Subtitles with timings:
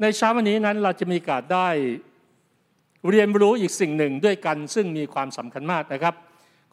[0.00, 1.68] ในเช้าวันนี้นั้นเราจะมีการได้
[3.10, 6.14] เรียนรู้อีกสิ่งหนึ่งด้วยกัน ซึ่งมีความสำคัญมากนะครับ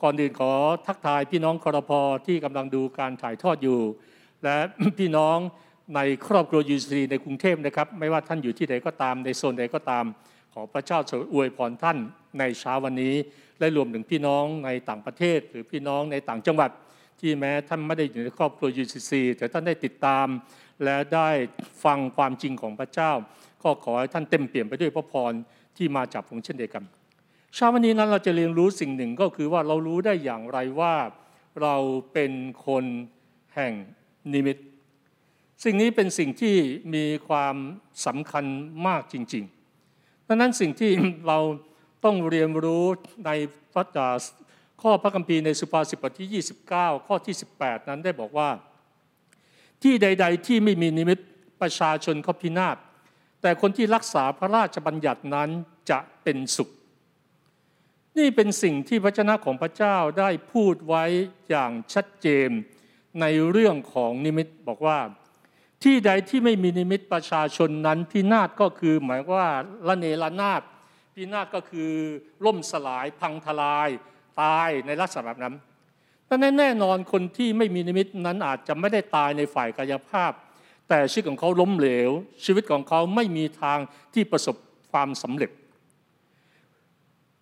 [0.02, 0.52] ก่อนอื่นขอ
[0.88, 3.80] ทักทายพี่น้องคอรพอที่กำลังดูการถ่ายทอดอยู่
[4.44, 4.56] และ
[5.00, 5.38] พี่น้อง
[5.96, 10.06] ในครอบครัวยูซีในกรุงเทพนะครับ ไม่ว่าท่านอยู่ที่ไหนก็ตาม ในโซนใดก็ตาม
[10.54, 11.98] ขอพระเจ้าทรงอวยพรท่าน
[12.40, 13.16] ในเช้าวันนี้
[13.60, 16.72] และรวมถึงพี่น้องในต่างประเทศ หรือพี่น้องในต่างจังหวัด
[17.20, 20.26] ที่แม้ท่านไม่ได้อยู่ในครอบครัว UCC แต่ท่านได้ติดตาม
[20.84, 21.30] และได้
[21.84, 23.12] ฟังความจริงของพระเจ้า
[23.64, 25.34] ก็ขอให้ท่านเต็มเปี่ยมไปด้วยพระพร
[25.78, 26.84] ที่มาจากพระองค์เช่นเดียวกัน
[27.56, 30.96] เช้าวันนี้นั้นเราจะเรียนรู้สิ่งหนึ่งก็คือว่าเรารู้ได้อย่างไรว่า
[31.62, 31.76] เรา
[32.14, 32.32] เป็น
[32.66, 32.86] คน
[33.56, 33.74] แห่ง
[34.34, 34.58] นิมิต
[35.64, 36.56] สิ่งนี้เป็นสิ่งที่
[36.96, 37.56] มีความ
[38.06, 38.46] สำคัญ
[38.88, 40.92] มากจริงๆดังนั้นสิ่งที่
[41.28, 41.40] เรา
[42.06, 42.86] ต้องเรียนรู้
[43.26, 43.32] ใน
[43.74, 43.86] พระ
[44.82, 48.50] ข้อพระคัมภีร์ในสุภาษิตบทที่ 29 ข้อที่ 18 นั้นได้บอกว่า
[49.84, 51.20] ที่ใด ๆ ที่ไม่มีนิมิต
[51.62, 52.78] ประชาชนเขาพินาศ
[53.42, 55.50] แต่คนที่รักษาพระราชบัญญัตินั้น
[55.90, 56.70] จะเป็นสุข
[58.18, 61.04] นี่เป็นสิ่งที่พระเจ้าของพระเจ้าได้พูดไว้
[61.50, 62.50] อย่างชัดเจน
[63.22, 65.00] ในเรื่องของนิมิตบอกว่า
[65.84, 69.50] ที่ใดที่ไม่มีนิมิตประชาชนนั้นพินาศก็คือหมายว่า
[69.88, 70.62] ละเนระนาด
[71.16, 71.92] พินาศก็คือ
[72.46, 73.90] ล่มสลายพังทลาย
[74.42, 75.56] ตายในลักษณะแบบนั้น
[76.30, 80.32] แต่แน่นอนคนที่ไม่มีนิมิตนั้นอาจจะไม่ได้ตายในฝ่ายกายภาพ
[80.90, 82.10] แต่ชีวิตของเขาล้มเหลว
[82.46, 83.80] ชีวิตของเขาไม่มีทาง
[84.14, 84.56] ที่ประสบ
[84.92, 85.52] ความสำเร็จ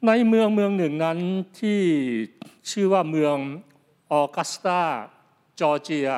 [0.07, 1.19] ในเมืองเมืองหนึ่งนั้น
[1.59, 1.81] ที่
[2.71, 3.35] ชื่อว่าเมือง
[4.11, 4.81] ออกัสตา
[5.59, 6.09] จอร์เจีย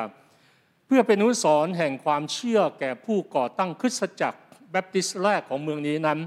[0.86, 4.40] เพื่อเป็นอนุสรณ์แห่งความเชื่อแก่ผู้ก่อตั้งคริสตจักร
[4.70, 6.18] แบปติสต์แรกของเมืองนี้นั้น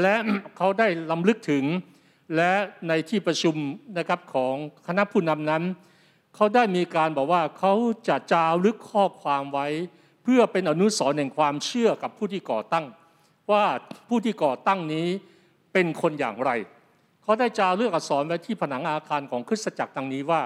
[0.00, 0.16] และ
[0.56, 1.64] เขาได้ลำลึกถึง
[2.36, 2.52] และ
[2.88, 3.56] ในที่ประชุม
[3.98, 4.54] นะครับของ
[4.86, 5.62] คณะผู้นำนั้น
[6.34, 7.72] เขาได้มีการบอกว่าเขา
[8.08, 9.66] จะจารึกข้อความไว้
[10.22, 12.84] เพื่อเป็นอนุสรณ์แห่งความเชื่อกับผู้ที่ก่อตั้ง
[13.52, 13.64] ว่า
[14.08, 15.06] ผู้ที่ก่อตั้งนี้
[15.72, 16.50] เป็นคนอย่างไร
[17.22, 20.42] เขาได้จารึกอักษรไว้ที่ผนังอาคารของคริสตจักรดังนี้ว่า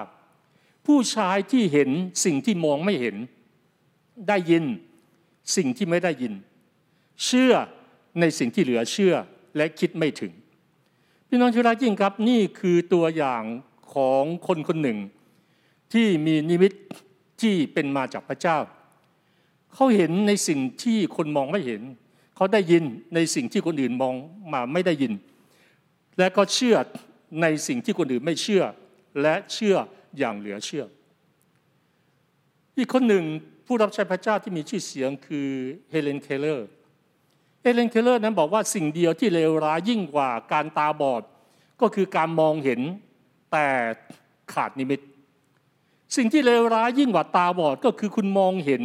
[0.87, 1.91] ผู้ชายที่เห็น
[2.25, 3.17] สิ่งที่มองไม่เห็น
[4.29, 4.65] ได้ยิน
[5.57, 6.35] สิ่งที่ไม่ได้ยิน
[7.25, 7.53] เชื่อ
[8.21, 9.15] ในสิ่งที่เหลือเชื่อ
[9.57, 10.33] และคิดไม่ถึง
[11.29, 13.43] พี่น้องที่รักยิ่งครับนี่คือตัวอย่าง
[13.95, 14.99] ของคนคนหนึ่ง
[15.93, 16.73] ที่มีนิมิต
[17.41, 18.59] ที่เป็นมาจากพระเจ้า
[19.75, 21.83] เขาเห็นในสิ่งที่คนมองไม่เห็น
[22.37, 22.85] เขาได้ยิน
[23.15, 24.15] ในสิ่งที่คนอื่นมอง
[24.53, 25.13] มาไม่ได้ยิน
[26.19, 26.77] และก็เชื่อ
[27.43, 28.63] ในสิ่งที่คนอื่นไม่เชื่อ
[29.23, 29.77] และเชื่อ
[30.19, 30.85] อย่างเหลือเชื่อ
[32.79, 33.25] อีกคนหนึ่ง
[33.67, 35.49] ผู้รับใช้พระเจ้าที่มีชื่อเสียงคือ
[35.91, 36.69] เฮเลนเคเลอร์
[37.67, 41.23] เฮเลนเคเลอร์นั้นบอกว่าสิ่งเดียวที่เลวร้ายยิ่งกว่าการตาบอด
[41.81, 42.81] ก็คือการมองเห็น
[43.53, 43.67] แต่
[44.53, 45.01] ขาดนิมิต
[46.17, 48.83] สิ่งที่เลวร้ายยิ่งกว่าตาบอดก็คือคุณมองเห็น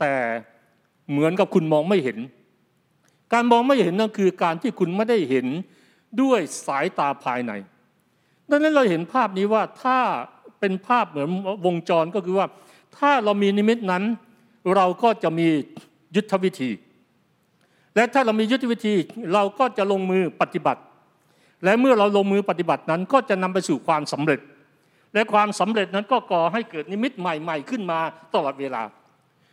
[0.00, 0.12] แต่
[1.10, 2.18] เหมือนกับคุณมองไม่เห็น
[3.32, 5.46] การมองไม่เห็นนั่นคือการที่คุณไม่ได้เห็น
[6.20, 7.52] ด้วยสายตาภายใน
[8.50, 9.98] ดังนั้นเราเห็นภาพนี้ว่าถ้า
[10.60, 11.28] เป็นภาพเหมือน
[11.66, 12.46] วงจรก็คือว่า
[12.98, 14.04] ถ้าเรามีนิมิตนั้น
[14.74, 15.48] เราก็จะมี
[16.16, 16.72] ยุทธวิธี
[17.98, 18.94] และถ้าเรามียุทธวิธี
[19.34, 20.80] เราก็จะลงมือปฏิบัติ
[21.64, 24.40] และเมื่อเราลงมือปฏิบัตินั้นก็จะนำไปสู่ความสำเร็จ
[25.14, 27.98] และความสำเร็จนั้นก็ก่อให้เกิดนิมิตใหม่ ๆ ขึ้นมา
[28.34, 28.82] ตลอดเวลา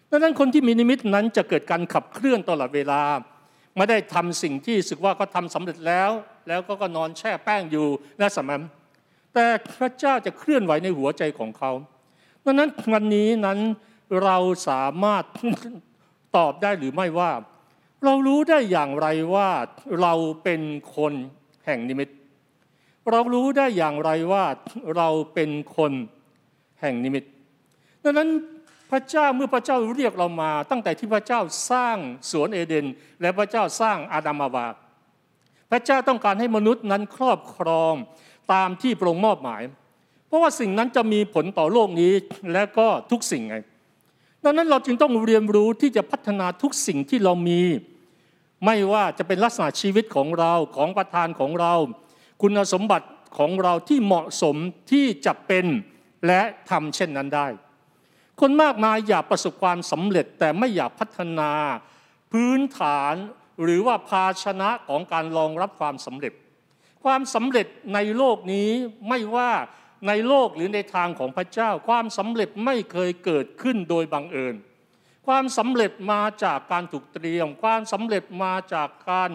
[0.10, 3.02] ดังนั้นคนที่มีนิมิตนั้นจะเกิดการขับเคลื่อนตลอดเวลา
[3.78, 6.10] ไม่ได้ทำสิ่งที่สึกว่าก็ทำสำเร็จแล้ว
[6.48, 7.88] แล้วก็ก็นอนแช่แป้งอยู่
[8.20, 8.62] และสมัย
[9.34, 9.46] แต่
[9.78, 11.72] พระเจ้าจะเคลื่อนไหวในหัวใจของเขา
[12.46, 13.60] ดังนั้นวันนี้นั้น
[14.24, 14.38] เรา
[14.70, 15.24] สามารถ
[16.38, 17.32] ตอบได้หรือไม่ว่า
[18.06, 19.50] เรารู้ได้อย่างไรว่า
[20.02, 20.62] เราเป็น
[20.96, 21.14] คน
[21.66, 22.10] แห่งนิมิต
[23.12, 24.44] เรารู้ได้อย่างไรว่า
[24.98, 25.92] เราเป็นคน
[26.82, 27.24] แห่งนิมิต
[28.04, 28.30] ดังนั้น
[28.92, 31.40] พระเจ้าเมื่อพระเจ้าเรียกเรามา ตั้งแต่ที่พระเจ้า
[31.72, 31.98] สร้าง
[32.32, 32.86] สวนเอเดน
[33.22, 34.68] และพระเจ้าสร้างอาดามาวา
[35.72, 37.94] พระเจ้าต้องการให้มนุษย์นั้นครอบครอง
[38.54, 39.62] ตามที่พรงมอบหมาย
[40.28, 42.14] เพราะว่าสิ่งนั้นจะมีผลต่อโลกนี้
[42.54, 43.56] และก็ทุกสิ่งไง
[44.44, 47.62] ดังนั้นเราจึงต้องเรียนรู้ที่จะพัฒนาทุกสิ่งที่เรามี
[48.66, 51.74] ไม่ว่าจะเป็นลักษณะชีวิตของเราของประธานของเรา
[52.42, 53.08] คุณสมบัติ
[53.38, 54.56] ของเราที่เหมาะสม
[54.92, 55.66] ที่จะเป็น
[56.28, 57.48] และทำเช่นนั้นได้
[58.42, 61.52] คนมากมายอยากประสบความสำเร็จแต่ไม่อยากพัฒนา
[62.32, 63.16] พื้นฐาน
[63.64, 66.34] หรือว่าภาชนะของการรองรับความสำเร็จ
[67.04, 68.70] ความสำเร็จในโลกนี้
[69.10, 69.52] ไม่ว่า
[70.08, 74.56] ในโลกหรือในทางของพระเจ้า ความสำเร็จไม่เคยเกิดขึ้นโดยบังเอิญ
[75.26, 79.32] ความสำเร็จมาจากการถูกเตรียม ความสำเร็จมาจากการ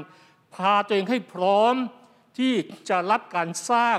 [0.54, 1.74] พาตัวเองให้พร้อม
[2.38, 2.54] ที่
[2.88, 3.98] จะรับการสร้าง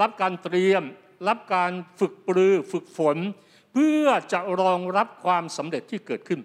[0.00, 0.82] รับการเตรียม
[1.28, 3.16] รับการฝึกปรือฝึกฝน
[3.72, 6.40] เพื่อจะรองรับความสำเร็จที่เกิดขึ้น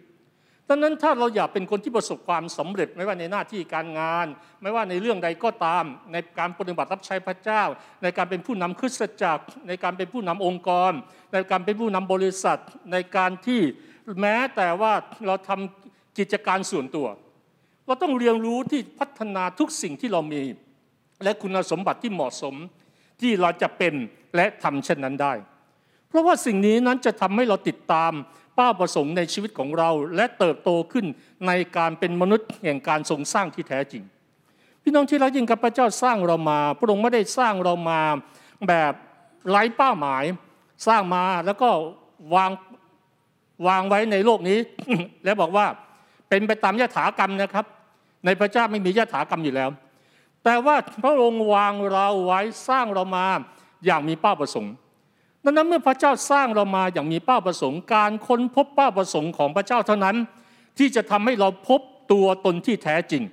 [0.69, 4.28] ดังนั้นถ้าเราอยากเป็นคนที่ประสบความสำเร็จไม่ว่าในหน้าที่การงาน
[4.62, 7.63] ไม่ว่าในเรื่องใดก็ตาม ในการปฏิบัติรับใช้พระเจ้า
[8.04, 10.92] ในการเป็นผู้นำคริสตจักร ในการเป็นผู้นำองค์กร
[11.34, 12.60] ในการเป็นผู้นำบริษัท
[12.92, 13.62] ในการที่
[14.22, 14.94] แม้แต่ว่า
[15.26, 17.08] เราทำกิจการส่วนตัว
[17.86, 20.44] เราต้องเรียนรู้ที่พัฒนาทุกสิ่งที่เรามี
[21.24, 22.56] และคุณสมบัติที่เหมาะสม
[23.22, 23.94] ที่เราจะเป็น
[24.36, 25.34] และทำเช่นนั้นได้
[26.08, 28.12] เพราะว่าสิ่งนี้นั้นจะทำให้เราติดตาม
[28.56, 31.06] เป้าประสงค์ในชีวิตของเรา และเติบโตขึ้น
[31.48, 34.04] ในการเป็นมนุษย์แห่งการทรงสร้างที่แท้จริง
[34.84, 38.02] พี่น้องที่รักยิ่งกับพระเจ้าสร้างเรามา พระองค์ไม่ได้สร้างเรามา
[38.68, 38.94] แบบ
[39.50, 40.24] ไร้เป้าหมาย
[40.88, 41.70] สร้างมาแล้วก็
[42.36, 42.52] วาง
[43.68, 44.60] วางไว้ในโลกนี้
[45.26, 45.66] แล้วบอกว่า
[46.30, 47.66] เป็นไปตามยถากรรมนะครับ
[48.26, 49.70] ในพระเจ้าไม่มียถากรรมอยู่แล้ว
[50.44, 53.26] แต่ว่าพระองค์วางเราไว้สร้างเรามา
[53.86, 54.74] อย่างมีเป้าประสงค์
[55.44, 60.16] ดังนั้นเมื่อพระเจ้าสร้างเรามาอย่างมีเป้าประสงค์ การค้นพบเป้าประสงค์ของพระเจ้าเท่านั้น
[60.78, 63.24] ที่จะทำให้เราพบตัวตนที่แท้จริง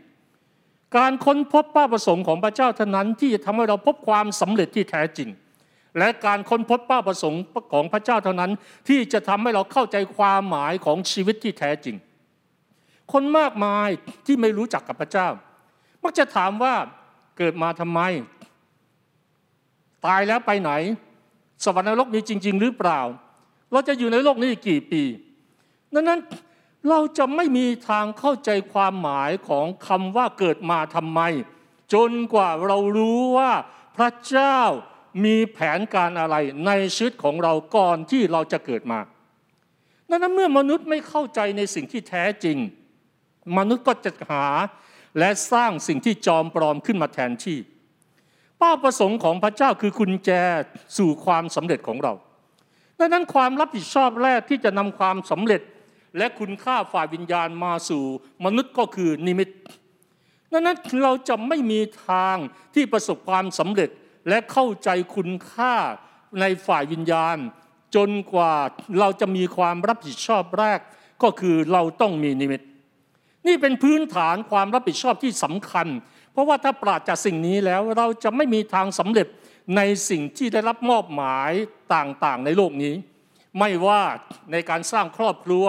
[0.97, 5.29] การค้นพบเป้าประสงค์ของพระเจ้าเท่านั้น ที่จะทำให้เราพบความสำเร็จที่แท้จริง
[5.99, 7.43] และการค้นพบเป้าประสงค์
[7.73, 8.51] ของพระเจ้าเท่านั้น
[8.89, 11.97] ที่จะทำให้เราเข้าใจความหมายของชีวิตที่แท้จริง
[13.13, 13.89] คนมากมาย
[14.27, 15.29] ที่ไม่รู้จักกับพระเจ้า
[16.03, 16.75] มักจะถามว่า
[17.39, 18.01] เกิดมาทำไม
[20.07, 20.71] ตายแล้วไปไหน
[21.65, 23.01] สวรรค์นรกมีจริง ๆ หรือเปล่า
[23.73, 25.03] เราจะอยู่ในโลกนี้กี่ปี
[25.95, 26.21] ดังนั้น
[26.89, 31.21] เราจะไม่มีทางเข้าใจความหมายของคำว่าเกิดมาทำไม
[31.95, 33.53] จนกว่าเรารู้ว่า
[33.97, 34.59] พระเจ้า
[35.25, 36.37] มีแผนการอะไร
[36.67, 39.01] ในชีวิตของเราก่อนที่เราจะเกิดมา
[40.09, 42.59] ดังนั้นเมื่อมนุษย์ไม่เข้าใจในสิ่งที่แท้จริง
[43.59, 44.47] มนุษย์ก็จะหา
[45.19, 47.59] และสร้างสิ่งที่จอมปลอมขึ้นมาแทนที่
[48.59, 50.31] เป้าประสงค์ของพระเจ้าคือกุญแจ
[50.97, 52.13] สู่ความสำเร็จของเรา
[52.99, 55.63] ดังนั้นความรับผิดชอบแรกที่จะนำความสำเร็จ
[56.19, 58.03] และคุณค่าฝ่ายวิญญาณมาสู่
[58.45, 59.49] มนุษย์ก็คือนิมิต
[60.53, 62.37] ดังนั้นเราจะไม่มีทาง
[62.75, 63.91] ที่ประสบความสำเร็จ
[64.29, 65.75] และเข้าใจคุณค่า
[66.41, 67.37] ในฝ่ายวิญญาณ
[67.95, 68.55] จนกว่า
[69.01, 70.81] เราจะมีความรับผิดชอบแรก
[71.23, 72.61] ก็คือเราต้องมีนิมิต
[73.47, 75.87] นี่เป็นพื้นฐานความรับผิดชอบที่สำคัญ
[76.33, 79.27] เพราะว่าถ้าปราศจากสิ่งนี้แล้วเราจะไม่มีทางสำเร็จ
[79.77, 79.81] ใน
[80.11, 81.53] สิ่งที่ได้รับมอบหมาย
[81.95, 82.95] ต่างๆ ในโลกนี้
[83.59, 84.03] ไม่ว่า
[84.53, 85.67] ในการสร้างครอบครัว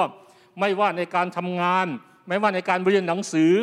[0.59, 1.88] ไม่ว่าในการทำงาน
[2.27, 3.53] ไม่ว่าในการเรียนหนังสือ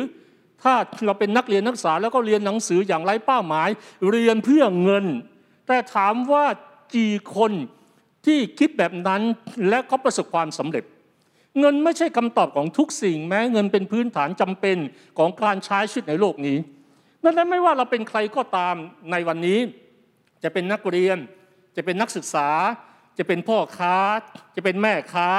[0.63, 0.73] ถ้า
[1.05, 3.69] เราเป็นนักเรียนนักศึกษาแล้วก็เรียนหนังสืออย่างไร้เป้าหมาย
[4.09, 5.05] เรียนเพื่อเงิน
[5.67, 6.45] แต่ถามว่า
[6.95, 7.51] กี่คน
[8.25, 9.21] ที่คิดแบบนั้น
[9.69, 10.83] และเขาประสบความสำเร็จ
[11.59, 14.77] เงินไม่ใช่คำตอบของทุกสิ่ง แม้เงินเป็นพื้นฐานจำเป็น
[15.17, 16.57] ของการใช้ชีวิตในโลกนี้
[17.23, 18.75] ดังนั้นไม่ว่าเราเป็นใครก็ตาม
[19.11, 19.59] ในวันนี้
[20.43, 21.17] จะเป็นนักเรียน
[21.75, 22.49] จะเป็นนักศึกษา
[23.17, 23.95] จะเป็นพ่อค้า
[24.55, 25.29] จะเป็นแม่ค้า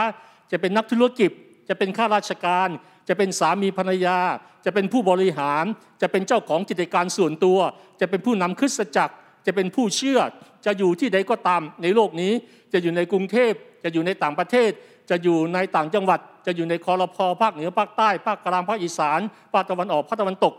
[0.53, 1.31] จะเป็นนักธุรกิจ
[1.69, 2.69] จะเป็นข้าราชการ
[3.09, 4.19] จะเป็นสามีภรรยา
[4.65, 5.65] จะเป็นผู้บริหาร
[6.03, 7.59] จะเป็นเจ้าของกิจการส่วนตัว
[8.01, 9.15] จะเป็นผู้นำคริสตจักร
[9.47, 10.21] จะเป็นผู้เชื่อ
[10.67, 12.33] จะอยู่ที่ใดก็ตามในโลกนี้
[12.73, 13.53] จะอยู่ในกรุงเทพ
[13.85, 14.71] จะอยู่ในต่างประเทศ
[15.11, 19.21] จะอยู่ในต่างจังหวัด จะอยู่ในคอรพอภาคเหนือภาคใต้ ภาคกลางภาคอีสาน
[19.53, 20.55] ภาคตะวันออกภาคตะวันตก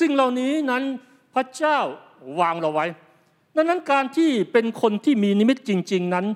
[0.00, 0.82] สิ่งเหล่านี้นั้น
[1.34, 1.78] พระเจ้า
[2.40, 2.86] วางเราไว้
[3.56, 6.26] ดังนั้นการที่เป็นคนที่มีนิมิตจริง ๆ นั้น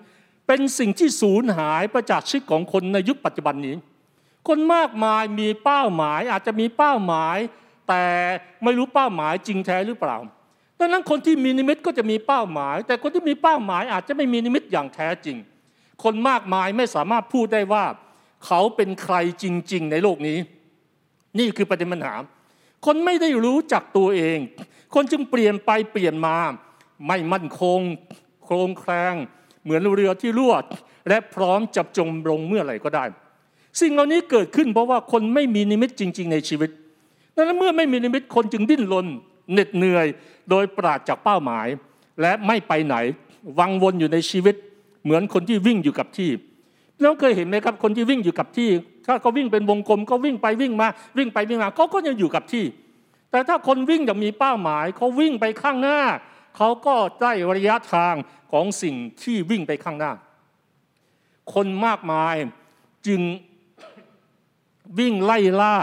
[0.47, 3.75] เป็นสิ่งที่สูญหายประจากชีวิตของคนในยุคปัจจุบันนี้
[4.49, 7.39] คนมากมายมีเป้าหมายอาจจะมีเป้าหมาย
[7.89, 8.05] แต่
[8.65, 10.17] ไม่รู้เป้าหมายจริงแท้หรือเปล่า
[10.79, 15.37] ดังนั้นคนที่มีนิมิตก็จะมีเป้าหมาย แต่คนที่มีเป้าหมายอาจจะไม่มีนิมิตอย่างแท้จริง
[16.05, 17.85] คนมากมายไม่สามารถพูดได้ว่า
[18.47, 20.39] เขาเป็นใครจริง ๆ ในโลกนี้
[21.39, 22.15] นี่คือประเด็นปัญหา
[22.87, 24.39] คนไม่ได้รู้จักตัวเอง
[24.95, 26.37] คนจึงเปลี่ยนไปเปลี่ยนมา
[27.09, 27.81] ไม่มั่นคง
[28.45, 29.15] โครงแคลง
[29.63, 30.55] เหมือนเรือที่รั่ว
[31.09, 33.05] และพร้อมจับจมลงเมื่อไหร่ก็ได้
[33.81, 36.71] สิ่งเหล่านี้เกิดขึ้นเพราะว่าคนไม่มีนิมิตจริง ๆ ในชีวิต
[37.37, 39.07] ดังนั้นเมื่อไม่มีนิมิตคนจึงดิ้นรน
[39.53, 40.07] เหน็ดเหนื่อย
[40.51, 41.67] โดยปราดจากเป้าหมาย
[42.21, 42.97] และไม่ไปไหน
[43.59, 44.55] วังวนอยู่ในชีวิต
[45.05, 46.31] เหมือนคนที่วิ่งอยู่กับที่
[47.03, 48.71] น้องเคยเห็นไหมครับคนที่วิ่งอยู่กับที่
[49.07, 52.65] ถ้าเขาวิ่งเป็นวงกลมก็วิ่งไปวิ่งมาวิ่งไปวิ่งมาเขาก็ยังอยู่กับที่
[53.31, 56.01] แต่ถ้าคนวิ่งอย่างมีเป้าหมายเขาวิ่งไปข้างหน้า
[56.57, 58.15] เขาก็ได้ระยะทาง
[58.53, 60.13] ของสิ่งที่วิ่งไปข้างหน้า
[61.55, 62.37] คนมากมาย
[63.07, 63.21] จึง
[64.99, 65.77] วิ่งไล่ล่า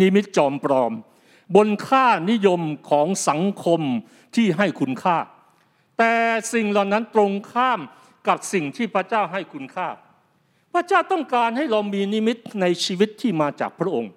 [0.00, 0.92] นิมิตจอมปลอม
[1.56, 3.80] บนค่านิยมของสังคม
[4.34, 5.16] ที่ให้คุณค่า
[5.98, 6.14] แต่
[6.52, 7.80] สิ่งเหล่านั้นตรงข้าม
[8.28, 9.88] กับสิ่งที่พระเจ้าให้คุณค่า
[10.72, 14.12] พระเจ้าต้องการให้เรามีนิมิตในชีวิตที่มาจากพระองค์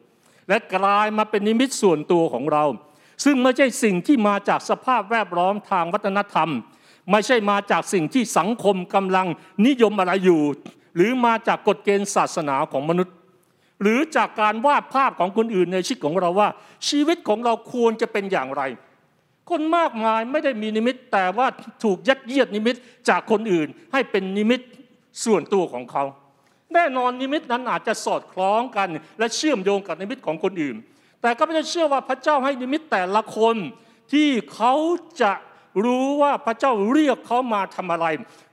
[0.49, 2.65] และกลายมาเป็นนิมิตส่วนตัวของเรา
[3.23, 6.49] ซึ่งไม่ใช่สิ่งที่มาจากสภาพแวดล้อมทางวัฒนธรรม
[7.11, 9.27] ไม่ใช่มาจากสิ่งที่สังคมกำลัง
[9.65, 10.41] นิยมอะไรอยู่
[10.95, 13.15] หรือมาจากกฎเกณฑ์ศาสนาของมนุษย์
[13.81, 16.49] หรือจากการวาดภาพของคนอื่นในชีวิตของเราว่า
[16.89, 18.61] ชีวิตของเราควรจะเป็นอย่างไร
[19.49, 21.47] คนมากมายไม่ได้มีนิมิต แต่ว่า
[21.83, 22.75] ถูกยัดเยียดนิมิต
[23.09, 24.61] จากคนอื่น ให้เป็นนิมิต
[25.25, 26.03] ส่วนตัวของเขา
[26.73, 28.87] แน่นอนนิมิตนั้นอาจจะสอดคล้องกัน
[29.19, 30.75] และเชื่อมโยงกับนิมิตของคนอื่น
[31.21, 33.55] แต่ก็ไม่ได้เชื่อว่าพระเจ้าให้นิมิตแต่ละคน
[34.11, 34.73] ที่เขา
[35.21, 35.31] จะ
[35.83, 38.07] รู้ว่าพระเจ้าเรียกเขามาทำอะไร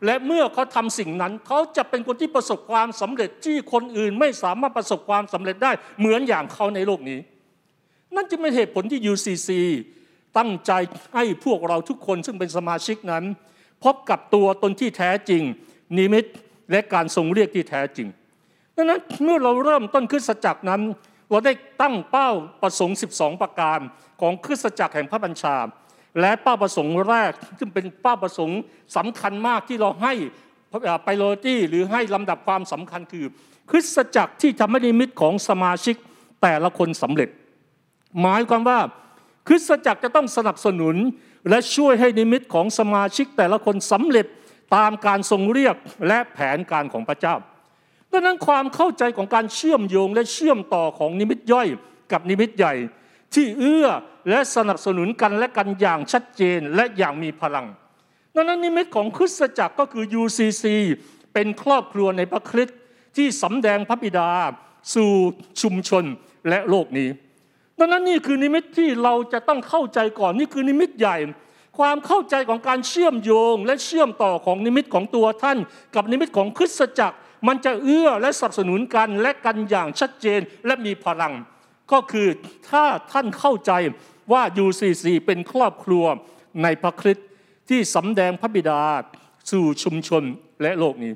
[0.04, 7.18] และเมื่อเขาทำสิ่งนั้น เขาจะเป็นคนที่ประสบความสำเร็จที่คนอื่นไม่สามารถประสบความสำเร็จได้เหมือนอย่างเขาในโลกนี้
[8.14, 9.50] นั่นจึงเป็นเหตุผลที่ UCC
[10.38, 10.72] ตั้งใจ
[11.14, 13.24] ให้พวกเราทุกคนซึ่งเป็นสมาชิกนั้น
[13.84, 15.42] พบกับตัวตนที่แท้จริง
[15.96, 16.24] นิมิต
[16.70, 18.08] และการทรงเรียกที่แท้จริง
[18.76, 20.82] ดังนั้นเมื่อเราเริ่มต้นคริสตจักรนั้น
[21.30, 21.52] เราได้
[21.82, 22.30] ตั้งเป้า
[22.62, 23.78] ประสงค์ 12 ประการ
[24.20, 25.56] ของคริสตจักรแห่งพระบัญชา
[26.20, 28.60] และเป้าประสงค์แรกซึ่งเป็นเป้าประสงค์
[28.96, 30.12] สำคัญมากที่เราให้
[31.04, 33.24] ไปโรตี้หรือให้ลำดับความสำคัญคือ
[33.70, 35.96] คริสตจักรที่ทำให้นิมิตของสมาชิก
[36.42, 37.28] แต่ละคนสำเร็จ
[38.20, 38.80] หมายความว่า
[39.48, 40.96] คริสตจักรจะต้องสนับสนุน
[41.48, 44.26] และช่วยให้นิมิตของสมาชิกแต่ละคนสำเร็จ
[44.76, 45.76] ตามการทรงเรียก
[46.08, 47.34] และแผนการของพระเจ้า
[48.10, 51.68] ดังนั้นความเข้าใจของการเชื่อมโยงและเชื่อมต่อของนิมิตย่อย
[52.12, 52.74] กับนิมิตใหญ่
[53.34, 53.86] ที่เอื้อ
[54.30, 57.66] และสนับสนุนกันและกันอย่างชัดเจนและอย่างมีพลัง
[58.34, 60.64] ดังนั้นนิมิตของคริสตจักรก็คือ UCC
[61.34, 62.78] เป็นครอบครัวในพระคริสต์
[63.16, 64.30] ที่สำแดงพระบิดา
[64.94, 65.12] สู่
[65.62, 66.04] ชุมชน
[66.48, 67.08] และโลกนี้
[67.78, 71.16] ดังนั้นนี่คือนิมิตที่เราจะต้องเข้าใจก่อนนี่คือนิมิตใหญ่
[71.78, 75.58] ความเข้าใจของการเชื่อมโยงและเชื่อมต่อของนิมิตของตัวท่าน
[75.94, 77.16] กับนิมิตของคริสตจักร
[77.48, 81.34] มันจะเอื้อและสนับสนุนกันและกันอย่างชัดเจนและมีพลัง
[81.92, 82.28] ก็คือ
[82.70, 83.72] ถ้าท่านเข้าใจ
[84.32, 86.04] ว่า UCC เป็นครอบครัว
[86.62, 87.28] ในพระคริสต์
[87.68, 88.80] ที่สำแดงพระบิดา
[89.50, 90.22] สู่ชุมชน
[90.62, 91.12] และโลกนี้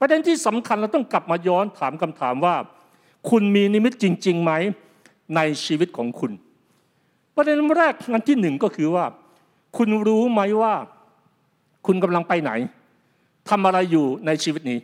[0.00, 2.56] ประเด็นที่สำคัญเราต้องกลับมาย้อนถามคำถามว่า
[3.30, 4.52] คุณมีนิมิตจริงๆไหม
[5.36, 6.32] ในชีวิตของคุณ
[7.36, 9.04] ประเด็นแรกอันที่หนึ่งก็คือว่า
[9.76, 10.74] คุณรู้ไหมว่า
[11.86, 12.50] คุณกำลังไปไหน
[13.48, 14.78] ทำอะไรอยู่ในชีวิตนี้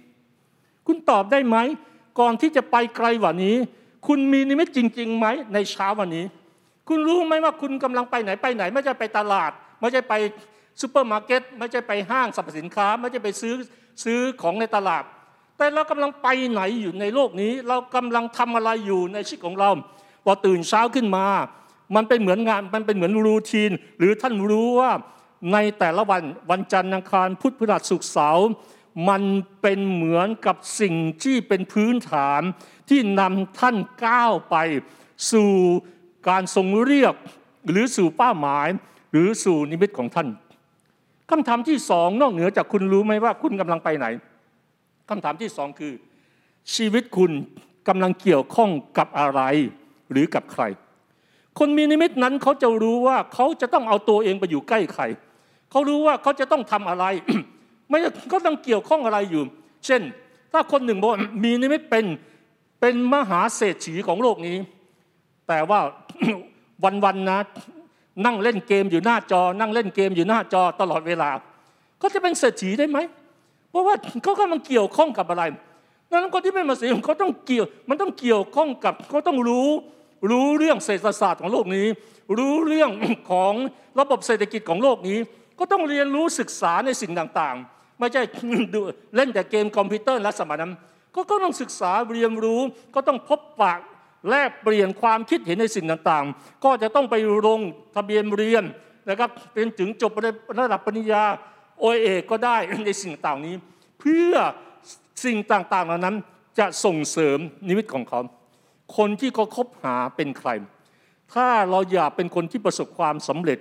[0.87, 1.57] คุณตอบได้ไหม
[2.19, 3.57] ก่อนที่จะไปไกลกว่านี้
[4.07, 6.25] คุณมีนิมิตจริงๆไหมในเช้าวันนี้
[6.89, 9.51] คุณรู้ไหมว่าคุณกำลังไปไหนไปไหน ไม่ใช่ไปตลาด
[9.81, 10.15] ไม่ใช่ไป
[10.81, 13.55] ซูเปอร์มาร์เก็ตไม่ใช่ไปห้างสรรพสินค้า ไม่ใช่ไปซื้อ
[14.05, 15.05] ซื้อของในตลาด
[15.59, 19.71] แต่เรากำลังไปไหนอยู่ในโลกนี้ เรากำลังทำอะไรอยู่ในชีวิตของเรา
[20.25, 21.27] พอตื่นเช้าขึ้นมา
[21.97, 24.91] มันเป็นเหมือนงานมันเป็นเหมือน routine หรือท่านรู้ว่า
[25.53, 28.49] ในแต่ละวันวันจันทร์อังคารพุธพฤหัสศุกร์เสาร์
[29.09, 29.23] มัน
[29.63, 32.43] เป็นเหมือนกับสิ่งที่เป็นพื้นฐาน
[32.89, 34.57] ที่นำท่านก้าวไป
[35.33, 35.51] สู่
[36.29, 37.15] การทรงเรียก
[37.71, 38.69] หรือสู่เป้าหมาย
[39.13, 40.29] หรือสู่นิมิตของท่าน
[41.31, 44.07] คำถามที่สองนอกเหนือจากคุณรู้ไหมว่าคุณกำลังไปไหน
[45.09, 45.93] คำถามที่สองคือ
[46.75, 47.33] ชีวิตคุณ
[47.89, 49.41] กำลังเกี่ยวข้องกับอะไร
[50.11, 50.63] หรือกับใคร
[51.59, 55.03] คนมีนิมิตนั้นเขาจะรู้ว่าเขาจะต้องเอาตัวเองไปอยู่ใกล้ใคร
[55.71, 57.05] เขารู้ว่าเขาจะต้องทำอะไร
[57.89, 57.99] ไม่
[58.33, 59.43] ก็ต้องเกี่ยวข้องอะไรอยู่
[59.87, 60.03] เช่น
[60.53, 61.13] ถ้าคนหนึ่งบอก
[61.45, 62.05] มีนิมิตเป็น
[62.81, 64.57] เป็นมหาเศรษฐีของโลกนี้
[65.49, 65.81] แต่ว่า
[67.05, 67.39] วันๆนะ
[68.25, 71.31] นั่งเล่นเกมอยู่หน้าจอ นั่งเล่นเกมอยู่หน้าจอตลอดเวลา
[71.99, 72.99] เขาจะเป็นเศรษฐีได้ไหม
[73.71, 75.43] เพราะว่าเขากำลังเกี่ยวข้องกับอะไร
[76.11, 79.69] นั้นคนที่เป็นมาเสียเขาต้องเกี่ยว มันต้องเกี่ยวข้องกับเขาต้องรู้
[80.31, 81.87] รู้เรื่องเศรษฐศาสตร์ของโลกนี้
[82.39, 82.91] รู้เรื่อง
[83.31, 83.53] ของ
[84.01, 85.19] ระบบเศรษฐกิจของโลกนี้
[85.59, 88.23] ก็ต้องเรียนรู้ศึกษาในสิ่งต่างๆ ไม่ใช่
[89.17, 90.73] เล่นแต่เกมคอมพิวเตอร์และสมัยนั้น
[91.31, 92.61] ก็ต้องศึกษาเรียนรู้
[92.95, 93.75] ก็ต้องพบปะ
[94.31, 97.15] แลกเปลี่ยนความคิดเห็นในสิ่งต่างๆ ก็จะต้องไป
[97.47, 97.61] ลง
[97.97, 98.65] ทะเบียนเรียน
[99.09, 100.13] นะครับเป็นถึงจบ
[100.59, 101.25] ระดับปริญญา
[101.81, 102.57] โอเอก็ได้
[102.87, 103.55] ในสิ่งต่างนี้
[104.01, 104.33] เพื่อ
[105.25, 106.17] สิ่งต่างๆเหล่านั้น
[106.59, 108.21] จะส่งเสริมนิมิตของเขา
[108.97, 110.51] คนที่เขาคบหาเป็นใคร
[111.35, 113.59] ถ้าเราอยากเป็นคนที่ประสบความสำเร็จ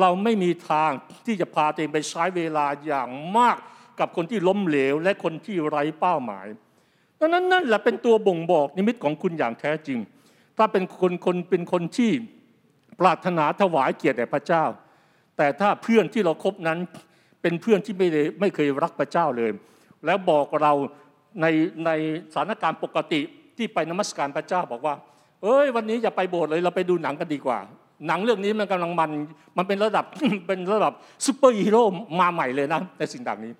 [0.00, 0.90] เราไม่มีทาง
[1.26, 3.08] ที่จะพาตัวเองไปใช้เวลาอย่าง
[3.38, 3.58] มาก
[4.00, 6.46] กับคนที่ล้มเหลว และคนที่ไร้เป้าหมาย
[7.18, 9.98] ดังนั้นนั่นแหละเป็นตัวบ่งบอกนิมิตของคุณอย่างแท้จริง
[10.58, 12.10] ถ้าเป็นคนคนเป็นคนที่
[13.00, 14.64] ปรารถนาถวายเกียรติแด่พระเจ้า
[15.36, 16.78] แต่ถ้าเพื่อนที่เราคบนั้น
[17.42, 19.50] เป็นเพื่อนที่ไม่ได้ไม่เคยรักพระเจ้าเลย
[20.06, 20.72] แล้วบอกเรา
[21.42, 21.46] ใน
[21.86, 21.90] ใน
[22.32, 23.20] สถานการณ์ปกติ
[23.56, 24.94] ที่ไปนมัสการพระเจ้าบอกว่า
[25.42, 27.58] เอ้ยวันนี้อย่าไปโบสถ์เลยเราไปดูหนังกันดีกว่า
[28.06, 29.10] หนังเรื่องนี้มันกำลังมัน
[29.56, 30.04] มันเป็นระดับ
[30.48, 30.92] เป็นระดับ
[31.26, 31.82] ซูเปอร์ฮีโร่
[32.20, 33.52] มาใหม่เลยนะในสิ่งต่างนี้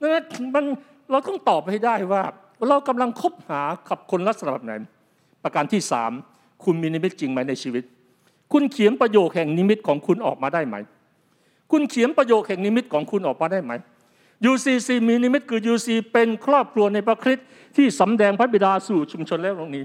[0.00, 0.24] ดังนั้น
[0.54, 0.64] มัน
[1.10, 2.22] เราต้องตอบให้ได้ว่า
[2.68, 4.72] เรากำลังคบหากับคนลักษณะแบบไหน
[5.42, 6.12] ประการที่สาม
[6.64, 7.84] คุณมีนิมิตจริงไหมในชีวิต
[8.52, 10.76] คุณเขียนประโยคแห่งนิมิตของคุณออกมาได้ไหม
[11.72, 13.72] คุณเขียนประโยคแห่งนิมิตของคุณออกมาได้ไหม
[14.50, 19.84] UCC มีนิมิตคือ UC เป็นครอบครัวในพระคริสต์ที่สำแดงพระบิดาสู่ชุมชนและโลกนี้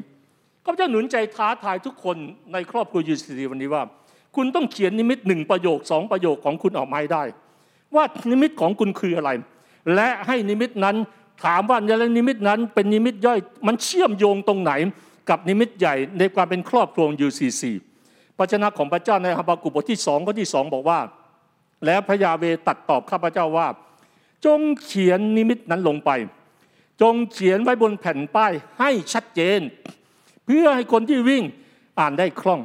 [0.63, 2.18] ข้าพเจ้าหนุนใจท้าทายทุกคน
[2.53, 3.84] ในครอบครัว UCC วันนี้ว่า
[4.36, 7.24] คุณต้องเขียนนิมิตหนึ่งประโยคสองประโยคของคุณออกมาให้ได้
[7.96, 9.30] ว่านิมิตของคุณคืออะไร
[9.95, 10.95] และให้นิมิตนั้น
[11.43, 14.71] ถามว่าในนิมิตนั้นเป็นนิมิตย่อยมันเชื่อมโยงตรงไหน
[15.29, 17.63] กับนิมิตใหญ่ในความเป็นครอบครัว UCC
[18.38, 21.00] พระชนะของพระเจ้าในฮาบากุบทที่สองข้อที่สองบอกว่า
[21.85, 23.67] แล้วพระยาเวตัดตอบข้าพเจ้าว่า
[24.45, 26.09] จงเขียนนิมิตนั้นลงไป
[27.01, 29.59] จงเขียนไว้บนแผ่นป้ายให้ชัดเจน
[30.45, 31.43] เพื่อให้คนที่วิ่ง
[32.00, 32.61] อ่านได้คล่อง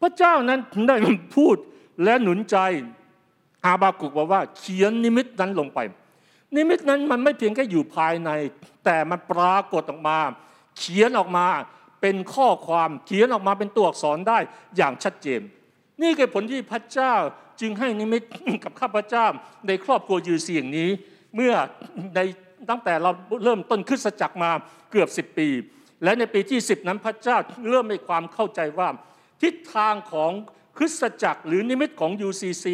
[0.00, 0.96] พระเจ้านั้นได้
[1.36, 1.56] พูด
[2.04, 2.56] และหนุนใจ
[3.64, 5.78] อาบากุกบอกว่าเขียนนิมิตนั้นลงไป
[6.56, 8.30] นิมิตนั้นมันไม่เพียงแค่อยู่ภายใน
[8.84, 10.18] แต่มันปรากฏออกมา
[10.78, 11.46] เขียนออกมา
[12.00, 14.38] เป็นข้อความเขียนออกมาเป็นตัวอักษรได้
[14.76, 15.40] อย่างชัดเจน
[16.02, 17.14] นี่คือผลที่พระเจ้า
[17.60, 18.22] จึงให้นิมิต
[18.64, 19.26] กับข้าพเจ้า
[19.66, 20.90] ในครอบครัวยูซียงนี้
[21.34, 21.52] เมื่อ
[22.14, 22.20] ใน
[22.70, 23.10] ตั้งแต่เรา
[23.44, 24.50] เริ่มต้นคริสตจักรมา
[24.90, 25.48] เกือบ 10 ปี
[26.04, 27.36] และในปีที่ 10 นั้นพระเจ้า
[27.70, 28.88] เริ่มมีความเข้าใจว่า
[29.42, 30.30] ทิศทางของ
[30.76, 32.66] คริสตจักรหรือนิมิตของ UCC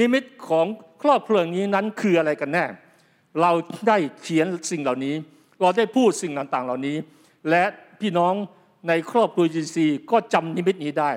[0.00, 0.66] นิมิตของ
[1.02, 2.66] ครอบครัวนี้นั้นคืออะไรกันแน่
[3.40, 3.52] เรา
[3.88, 5.14] ได้เขียนสิ่งเหล่านี้
[5.60, 6.96] เราได้พูดสิ่งต่างๆ เหล่านี้
[7.50, 7.64] และ
[8.00, 8.34] พี่น้อง
[8.88, 9.78] ในครอบครัว UCC
[10.10, 11.10] ก็จำนิมิตนี้ได้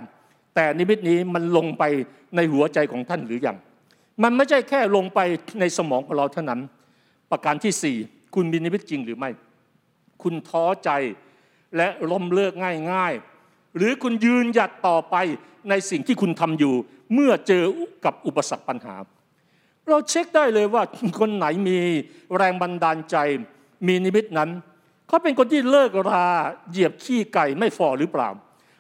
[0.56, 1.84] แต่นิมิตนี้มันลงไป
[2.36, 3.58] ในหัวใจของท่านหรือยัง
[4.24, 5.20] มันไม่ใช่แค่ลงไป
[5.60, 6.62] ในสมองของเราเท่านั้น
[7.32, 7.98] ประการที่สี่
[8.36, 9.30] คุณมีนิมิตจริงหรือไม่
[10.24, 10.90] คุณท้อใจ
[11.78, 12.54] และล้มเลิก
[12.94, 15.16] ง่ายๆ หรือคุณยืนหยัดต่อไป
[15.70, 16.74] ในสิ่งที่คุณทำอยู่
[17.14, 17.64] เมื่อเจอ
[18.06, 18.96] กับอุปสรรคปัญหา
[19.92, 20.84] เราเช็คได้เลยว่า
[21.20, 21.78] คนไหนมี
[22.38, 23.16] แรงบันดาลใจ
[23.88, 24.50] มีนิมิตนั้น
[25.08, 26.28] เขาเป็นคนที่เลิกรา
[26.70, 28.30] เหยียบขี้ไก่ไม่ฟอหรือเปล่า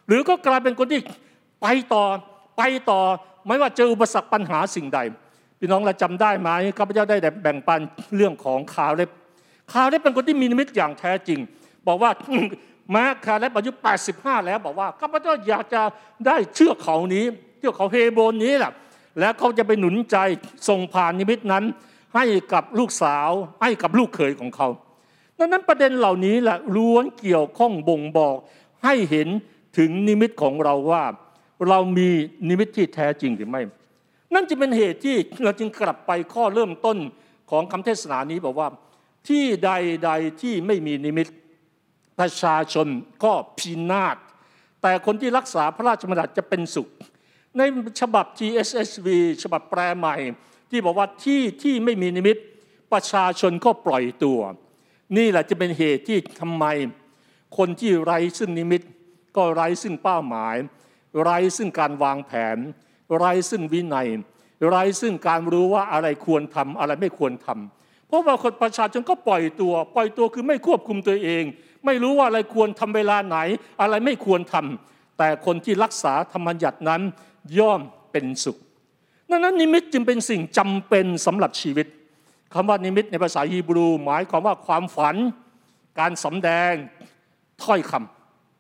[0.08, 1.00] หรือก็กลายเป็นคนที่
[1.62, 2.04] ไปต่อ
[2.58, 3.01] ไปต่อ
[3.48, 5.00] ไม่ว่าเจออุปสรรคปัญหาสิ่งใด
[5.60, 7.80] พี่น้องเราจำได้ไหมข้าพเจ้าได้แบ่งปัน
[8.16, 9.10] เรื่องของคาเล็บ
[9.72, 11.39] คาเล็บเป็นคนที่มีนิมิตอย่างแท้จริง
[11.88, 12.12] บอกว่า
[12.92, 13.72] แม้คาเล็บอายุ
[14.10, 15.82] 85 แล้ว บอกว่าข้าพเจ้าอยากจะ
[16.25, 17.25] ได้เชือกเขานี้
[17.60, 18.72] เชือกเขาเฮโบนนี้แหละ
[19.19, 20.17] แล้วเขาจะไปหนุนใจ
[20.67, 21.63] ส่งผ่านนิมิตนั้น
[22.15, 23.29] ให้กับลูกสาว
[23.62, 24.67] ให้กับลูกเขยของเขา
[25.38, 28.36] ดังนั้นประเด็นเหล่านี้แหละล้วนเกี่ยวข้องบ่งบอก
[28.84, 29.27] ให้เห็น
[29.77, 31.03] ถึงนิมิตของเราว่า
[31.67, 32.10] เรามี
[32.49, 33.62] นิมิตที่แท้จริงหรือไม่
[34.34, 36.97] นั่นจะเป็นเหตุที่เราจึงกลับไปข้อเริ่มต้น
[37.51, 38.67] ของคำเทศนานี้บอกว่า
[39.27, 41.27] ที่ใดๆที่ไม่มีนิมิต
[42.19, 42.88] ประชาชน
[43.23, 44.17] ก็พินาศ
[44.82, 46.88] แต่คนที่รักษาพระราชบัญญัติจะเป็นสุข
[47.57, 47.62] ใน
[48.01, 49.07] ฉบับ TSSV
[49.43, 50.15] ฉบับแปลใหม่
[50.69, 52.38] ที่บอกว่าที่ที่ไม่มีนิมิต
[52.91, 54.39] ประชาชนก็ปล่อยตัว
[55.17, 56.65] นี่แหละจะเป็นเหตุที่ทำไม
[57.57, 58.81] คนที่ไร้ซึ่งนิมิต
[59.35, 60.55] ก็ไร้ซึ่งเป้าหมาย
[61.21, 62.57] ไร้ซึ่งการวางแผน
[63.17, 64.09] ไร้ซึ่งวินัย
[64.67, 71.43] ไร้ซึ่งการรู้ว่าอะไรควรทำอะไรไม่ควรทำเพราะว่าคนประชาชนก็ปล่อยตัว ปล่อยตัวคือไม่ควบคุมตัวเอง
[71.85, 73.38] ไม่รู้ว่าอะไรควรทำเวลาไหน
[73.81, 77.01] อะไรไม่ควรทำแต่คนที่รักษาธรรมญัตินั้น
[77.58, 78.58] ย่อมเป็นสุข
[79.30, 81.88] ดังนั้นนิมิตจึงเป็นสิ่งจำเป็นสำหรับชีวิต
[82.54, 85.15] คำว่านิมิตในภาษาฮีบรู หมายความว่าความฝัน
[85.99, 86.73] การสำแดง
[87.63, 87.93] ถ้อยค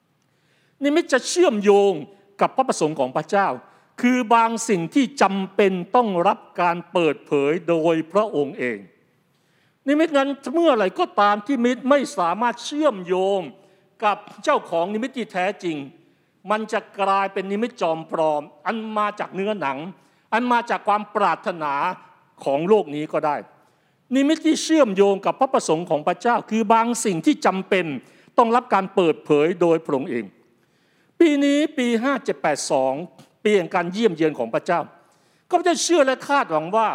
[0.07, 1.93] ำนิมิตจะเชื่อมโยง
[2.41, 3.47] กับพระประสงค์ของพระเจ้า
[4.01, 8.77] คือบางสิ่งที่จำเป็นต้องรับการเปิดเผยโดยพระองค์เอง
[9.87, 13.39] นิมิตนั้นเมื่อไหร่ก็ตามที่นิมิตไม่สามารถเชื่อมโยง
[14.03, 15.77] กับเจ้าของนิมิตที่แท้จริง
[16.51, 19.77] มันจะกลายเป็นนิมิตจอมปลอม อันมาจากเนื้อหนัง
[20.33, 21.73] อันมาจากความปรารถนา
[22.43, 23.35] ของโลกนี้ก็ได้
[24.15, 27.85] นิมิตที่เชื่อมโยงกับพระประสงค์ของพระเจ้า คือบางสิ่งที่จำเป็น
[28.37, 30.25] ต้องรับการเปิดเผยโดยพระองค์เอง
[31.19, 31.87] ปีนี้ปี
[32.65, 34.79] 5782 ปีแห่งการเยี่ยมเยือนของพระเจ้า
[35.51, 36.89] ก็จะเชื่อและคาดหวังว่า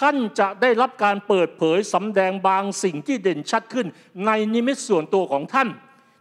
[0.00, 3.86] ท่านจะได้รับการเปิดเผยสำแดงบางสิ่งที่เด่นชัดขึ้น
[4.26, 5.68] ในนิมิตส่วนตัวของท่าน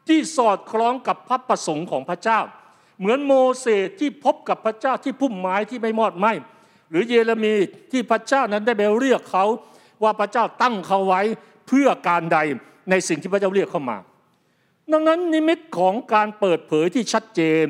[0.08, 2.40] ที่สอดคล้องกับพระประสงค์ของพระเจ้า
[3.00, 6.28] เหมือนโมเสสที่พบกับพระเจ้าที่พุ่มไม้ที่ไม่มอดไหม
[6.90, 7.56] หรือเยเรมี
[7.92, 9.46] ที่พระเจ้านั้นได้ไปเรียกเขา
[10.04, 11.22] ว่าพระเจ้าตั้งเขาไว้
[11.68, 12.38] เพื่อการใด
[12.90, 13.98] ในสิ่งที่พระเจ้าเรียกเข้ามา
[14.92, 17.68] ดังนั้นนิมิตของการเปิดเผยที่ชัดเจน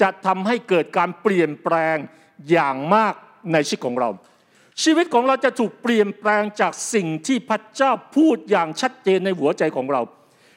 [0.00, 1.96] จะทำให้เกิดการเปลี่ยนแปลง
[2.50, 3.14] อย่างมาก
[3.52, 4.10] ในชีวิตของเรา
[4.82, 10.02] ชีวิตของเราจะถูกเปลี่ยนแปลงจากสิ่งที่พระเจ้าพูดอย่างชัดเจนในหัวใจของเรา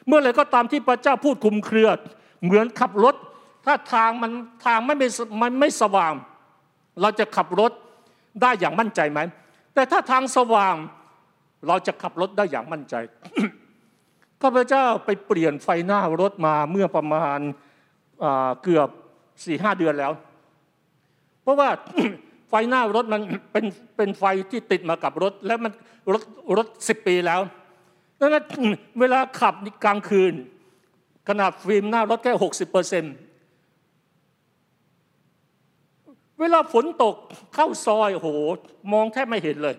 [0.08, 1.90] เมื่อไรก็ตามที่พระเจ้าพูดคุมเครือ
[2.44, 3.16] เหมือนขับรถ
[3.66, 4.32] ถ้าทางมัน
[4.66, 4.96] ทางไม่
[5.42, 6.14] มันไม่สว่าง
[7.02, 7.72] เราจะขับรถ
[8.42, 9.20] ได้อย่างมั่นใจไหม
[9.74, 10.76] แต่ถ้าทางสว่าง
[11.68, 12.96] เราจะขับรถได้อย่างมั่นใจ
[14.42, 17.40] ข้าพเจ้าไปเปลี่ยนไฟหน้ารถมาเมื่อประมาณ
[18.64, 18.90] เกือบ
[19.46, 20.12] สี่ห้าเดือนแล้ว
[21.42, 21.70] เพราะว่า
[22.50, 23.66] ไฟหน้ารถมันเป็น
[23.98, 25.72] เป็นไฟที่ติดมากับรถ แล้วมัน
[26.14, 26.22] รถ
[26.58, 27.40] รถสิบปีแล้ว
[28.20, 28.44] ดังนั้น
[29.00, 30.34] เวลาขับกลางคืน
[31.30, 33.16] ขนาดฟิล์มหน้ารถแค่หกสิบเปอร์เซ็นต์
[36.40, 37.16] เวลาฝนตก
[37.56, 38.30] เข้าซอยโอ้โห
[38.94, 39.76] มองแทบไม่เห็นเลย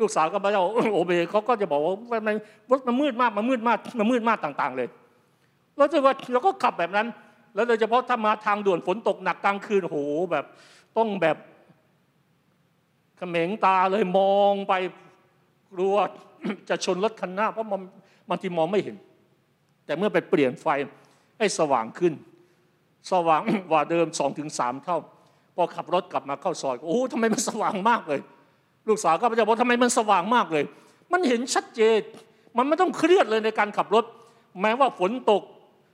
[0.00, 0.62] ลูกสาวก็มาเจ้า
[0.94, 2.36] โอเบเขาก็จะบอกว่ามัน
[2.70, 4.88] รถมันมืดมากมันมืดมากมันมืดมากต่าง ๆ เลย
[5.76, 7.06] เราจะว่าเราก็ขับแบบนั้น
[7.54, 9.98] แล้วโดยเฉพาะถ้ามาทางด่วนฝนตกหนักกลางคืนโอ้โห
[10.32, 10.44] แบบ
[10.96, 11.36] ต้องแบบ
[13.16, 14.74] เขม็งตาเลยมองไป
[15.72, 15.96] กลัว
[16.68, 17.80] จะชนรถคันหน้าเพราะมัน
[18.28, 18.96] บางทีมองไม่เห็น
[19.86, 20.66] แต่เมื่อไปเปลี่ยนไฟ
[21.38, 22.12] ให้สว่างขึ้น
[23.12, 24.98] สว่างกว่าเดิมสองถึงสามเท่า
[25.56, 28.20] พอขับรถกลับมาเข้าซอยโอ้ทำไมมันสว่างมากเลย
[28.88, 30.64] ลูกสาวก็จะบอกทำไมมันสว่างมากเลย
[31.12, 32.00] มันเห็นชัดเจน
[32.56, 34.04] มันไม่ต้องเครียดเลยในการขับรถ
[34.60, 35.42] แม้ว่าฝนตก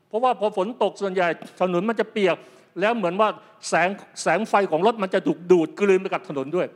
[0.09, 1.28] เพราะว่าพอฝนตกส่วนใหญ่
[1.61, 2.37] ถนนมันจะเปียก
[2.80, 3.28] แล้วเหมือนว่า
[3.68, 3.88] แสง
[4.22, 6.66] แสงไฟของรถมันจะถูกดูดกลืนไปกับถนนด้วย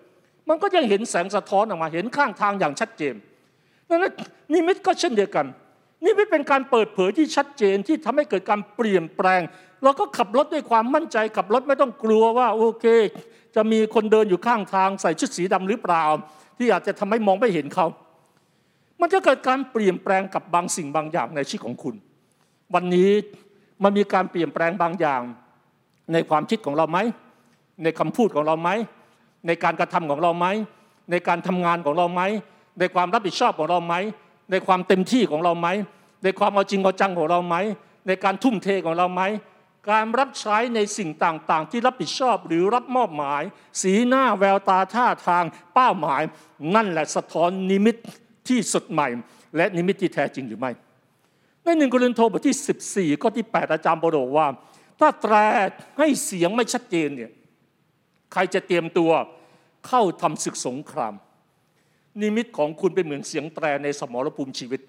[0.48, 3.14] มันก็ยังเห็นแสงสะท้อนออกมาเห็นข้างทางอย่างชัดเจน
[3.90, 4.12] นั้น
[4.52, 5.46] นิมิตก็เช่นเดียวกัน
[6.04, 9.40] นี่ไม่เป็นการเปิดเผยที่ชัดเจนที่ทำให้เกิดการเปลี่ยนแปลง
[9.82, 12.86] เราก็ขับรถด้วยความมั่นใจ ขับรถไม่ต้องกลัวว่าโอเค
[13.56, 16.04] จะมีคนเดินอยู่ข้างทางใส่ชุดสีดำหรือเปล่า
[16.58, 17.86] ที่อาจจะทำให้มองไม่เห็นเขา
[19.00, 21.94] มันจะเกิดการเปลี่ยนแปลงกับบางสิ่งบางอย่างในชีวิตของคุณ
[22.74, 23.10] วันนี้
[23.82, 25.22] มันมีการเปลี่ยนแปลงบางอย่าง
[26.12, 26.98] ในความคิดของเราไหม
[27.82, 28.70] ในคำพูดของเราไหม
[29.46, 30.46] ในการกระทำของเราไหม
[31.10, 32.22] ในการทำงานของเราไหม
[32.80, 33.94] ในความรับผิดชอบของเราไหม
[34.50, 35.68] ในความเต็มที่ของเราไหม
[36.24, 37.56] ในความเอาจริงเอาจังของเราไหม
[38.06, 39.22] ในการทุ่มเทของเราไหม
[39.90, 43.42] การรับใช้ในสิ่งต่างๆ ที่รับผิดชอบหรือรับมอบหมาย
[43.82, 46.22] สีหน้าแววตาท่าทางเป้าหมาย
[46.74, 47.96] นั่นแหละสะท้อนนิมิต
[48.48, 49.08] ที่สดใหม่
[49.56, 50.70] และนิมิตที่แท้จริงหรือไม่
[51.64, 54.46] ในหนึ่งโครินธ์บทที่ 14 ข้อที่ 8 อาจารย์บอกว่า
[55.00, 55.34] ถ้าแตร
[55.98, 57.30] ให้เสียงไม่ชัดเจนเนี่ย
[58.32, 59.10] ใครจะเตรียมตัว
[59.88, 61.14] เข้าทำศึกสงคราม
[62.20, 64.80] นิมิตของคุณเป็นเหมือนเสียงแตรในสมรภูมิชีวิต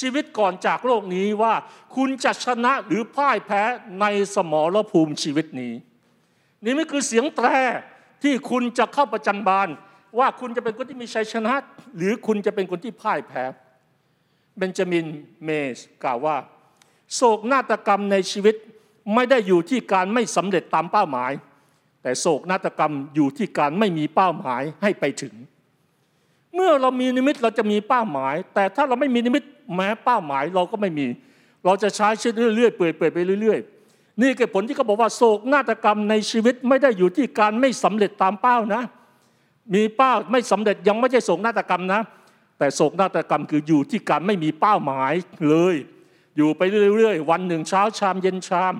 [0.00, 1.54] ชีวิตก่อนจากโลกนี้ว่า
[1.96, 3.62] คุณจะชนะหรือพ่ายแพ้
[4.00, 5.72] ในสมรภูมิชีวิตนี้
[6.64, 7.48] นี่ไม่คือเสียงแตร
[8.22, 9.68] ที่คุณจะเข้าประจันบาน
[10.18, 11.54] ว่าคุณจะเป็นคนที่มีชัยชนะ
[11.96, 13.44] หรือคุณจะเป็นคนที่พ่ายแพ้
[14.58, 15.06] เบนจามิน
[15.44, 16.36] เมสกล่าวว่า
[17.14, 18.54] โศกนาฏกรรมในชีวิต
[19.14, 21.32] ไม่ได้อยู่ที่การไม่สำเร็จตามเป้าหมาย
[22.02, 25.34] แต่โศกนาฏกรรมอยู่ที่การไม่มีเป้าหมายให้ไปถึง
[26.54, 29.42] เมื่อเรามีนิมิตเราจะมีเป้าหมาย แต่ถ้าเราไม่มีนิมิต
[29.74, 31.06] แม้เป้าหมายเราก็ไม่มี
[31.64, 33.58] เราจะใช้ชีวิตเรื่อยๆเปื่อยๆไปเรื่อย
[33.90, 38.82] ๆ นี่คือผลที่เขาบอกว่าโศกนาฏกรรมในชีวิตไม่ได้อยู่ที่การไม่สำเร็จตามเป้านะ
[39.74, 42.00] มีเป้าไม่สำเร็จยังไม่ใช่โศกนาฏกรรมนะ
[42.58, 45.12] แต่โศกนาฏกรรมคืออยู่ที่การไม่มีเป้าหมาย
[45.48, 45.74] เลย
[46.36, 46.62] อยู่ไป
[46.96, 48.74] เรื่อยๆวันหนึ่งเช้าชามเย็นชาม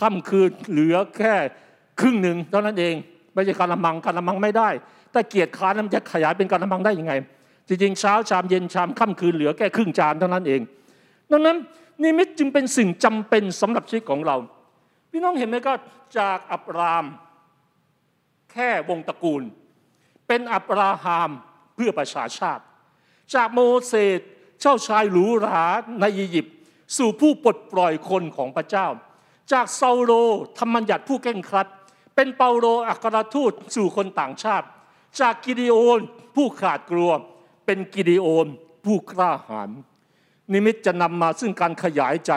[0.00, 1.34] ค่ำคืนเหลือแค่
[2.00, 2.94] ครึ่งหนึ่งเท่านั้นเอง
[3.34, 4.68] ไม่ใช่การละมังการละมังไม่ได้
[5.12, 7.12] ถ้าเกียรติค้านมันจะขยายเป็นการละมังได้ยังไง
[7.68, 10.60] จริงๆเช้าชามเย็นชามค่ำคืนเหลือแค่ครึ่งจานเท่านั้นเอง
[11.30, 11.56] ดังนั้น
[12.02, 14.36] นิมิตจึงเป็นสิ่งจำเป็นสำหรับชีวิตของเรา
[15.10, 15.72] พี่น้องเห็นไหมก็
[16.18, 17.04] จากอับราม
[18.52, 19.42] แค่วงตระกูล
[20.28, 21.30] เป็นอับราฮัม
[21.74, 22.62] เพื่อประชาชาติ
[23.34, 24.20] จากโมเสส
[24.60, 25.64] เจ้าชายหรูหรา
[26.00, 26.54] ในอียิปต์
[26.96, 28.86] สู่ผู้ปลดปล่อยคนของพระเจ้า
[29.52, 30.12] จากซาโล
[30.58, 31.68] ธรรมัญญัติผู้เก่งครัด
[32.14, 34.66] เป็นเปาโลอัครทูตสู่คนต่างชาติ
[35.18, 36.00] จากกิดิโอน
[36.36, 37.10] ผู้ขาดกลัว
[37.66, 38.46] เป็นกิดิโอน
[38.84, 39.70] ผู้กล้าหาญ
[40.52, 42.32] นิมิตจะนำมาซึ่งการขยายใจ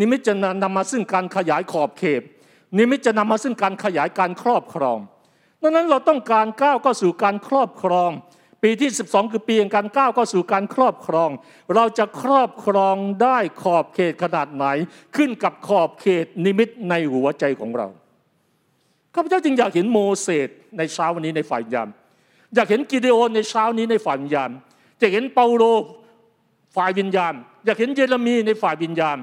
[0.00, 2.22] นิมิตจะนำมาซึ่งการขยายขอบเขต
[2.78, 4.98] นิมิตจะนำมาซึ่งการขยายการครอบครอง
[5.62, 8.10] ดังนั้นเราต้องการก้าวเข้าสู่การครอบครอง
[8.62, 11.30] ปีที่ 12 คือปีแห่งการก้าวเข้าสู่การครอบครอง
[11.74, 14.64] เราจะครอบครองได้ขอบเขตขนาดไหน
[15.16, 17.88] ขึ้นกับขอบเขตนิมิตในหัวใจของเรา
[19.14, 21.88] ข้าพเจ้าจึงอยากเห็นโมเสสในเช้าวันนี้ในฝ่ายยาม
[22.54, 24.50] อยากเห็นกิเดโอนในเช้านี้ในฝ่ายวิญญาณ
[25.00, 25.64] จะเห็นเปาโล
[26.76, 29.18] ฝ่ายวิญญาณ อยากเห็นเยเรมีในฝ่ายวิญญาณ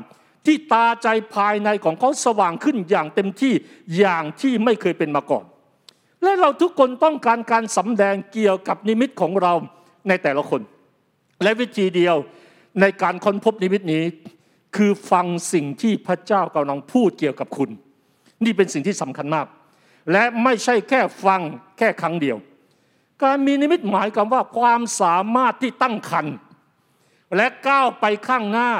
[0.46, 3.54] ที่ตาใจภายในของเขาสว่างขึ้นอย่างเต็มที่
[3.98, 5.46] อย่างที่ไม่เคยเป็นมาก่อน
[6.24, 9.54] และเราทุกคนต้องการการสำแดงเกี่ยวกับนิมิตของเรา
[10.08, 10.62] ในแต่ละคน
[11.44, 12.16] และวิธีเดียว
[12.82, 14.04] ในการค้นพบนิมิตนี้
[14.76, 17.70] คือฟังสิ่งที่พระเจ้ากำลังพูดเกี่ยวกับคุณ
[18.44, 19.48] นี่เป็นสิ่งที่สำคัญมาก
[20.12, 21.42] และไม่ใช่แค่ฟัง
[21.78, 22.38] แค่ครั้งเดียว
[23.24, 26.28] การมีนิมิตหมายกับว่าความสามารถที่ตั้งคัน
[27.36, 28.72] และก้าวไปข้างหน้า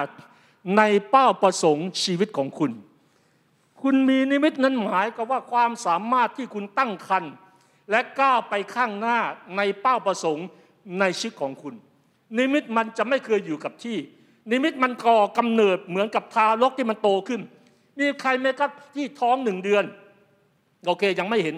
[0.78, 2.72] ในเป้าประสงค์ชีวิตของคุณ
[3.82, 7.24] คุณมีนิมิตนั้นหมายกับว่าความสามารถที่คุณตั้งคัน
[7.90, 9.20] และก้าวไปข้างหน้า
[9.58, 10.48] ในเป้าประสงค์
[11.00, 11.76] ในชีวิตของคุณ
[12.38, 13.98] นิมิตมันจะไม่เคยอยู่กับที่
[14.52, 17.42] นิมิตมันก่อกำเนิดเหมือนกับทารกที่มันโตขึ้น
[17.98, 19.84] มีใครไหมครับที่ท้องหนึ่งเดือน
[20.88, 21.56] โอเคยังไม่เห็น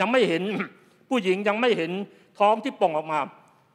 [0.00, 0.42] ยังไม่เห็น
[1.08, 1.90] ผู้หญิงยังไม่เห็น
[2.38, 3.20] ท้องที่ป่องออกมา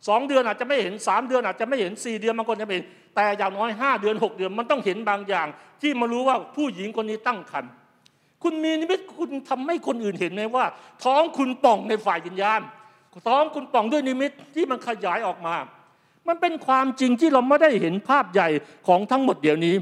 [0.08, 2.86] สองเดือนอาจจะไม่เห็นสามเดือนอาจจะไม่เห็นสี่เดือนบางคนจะไม่เห็น
[3.16, 5.48] แต่อย่างน้อยห้าเดือนหกเดือนมันต้องเห็นบางอย่าง
[5.82, 7.72] ที่มารู้ว่าผู้หญิงคนนี้ตั้งครรภ์
[8.44, 10.66] คุณมีนิมิตคุณทำให้คนอื่นเห็นไหมว่า
[11.04, 12.62] ท้องคุณป่องในฝ่ายวิญญาณ
[13.28, 15.56] ท้องคุณป่องด้วยนิมิตที่มันขยายออกมา
[16.28, 18.48] มันเป็นความจริงที่เราไม่ได้เห็นภาพใหญ่
[18.88, 19.76] ของทั้งหมดเดี๋ยวนี้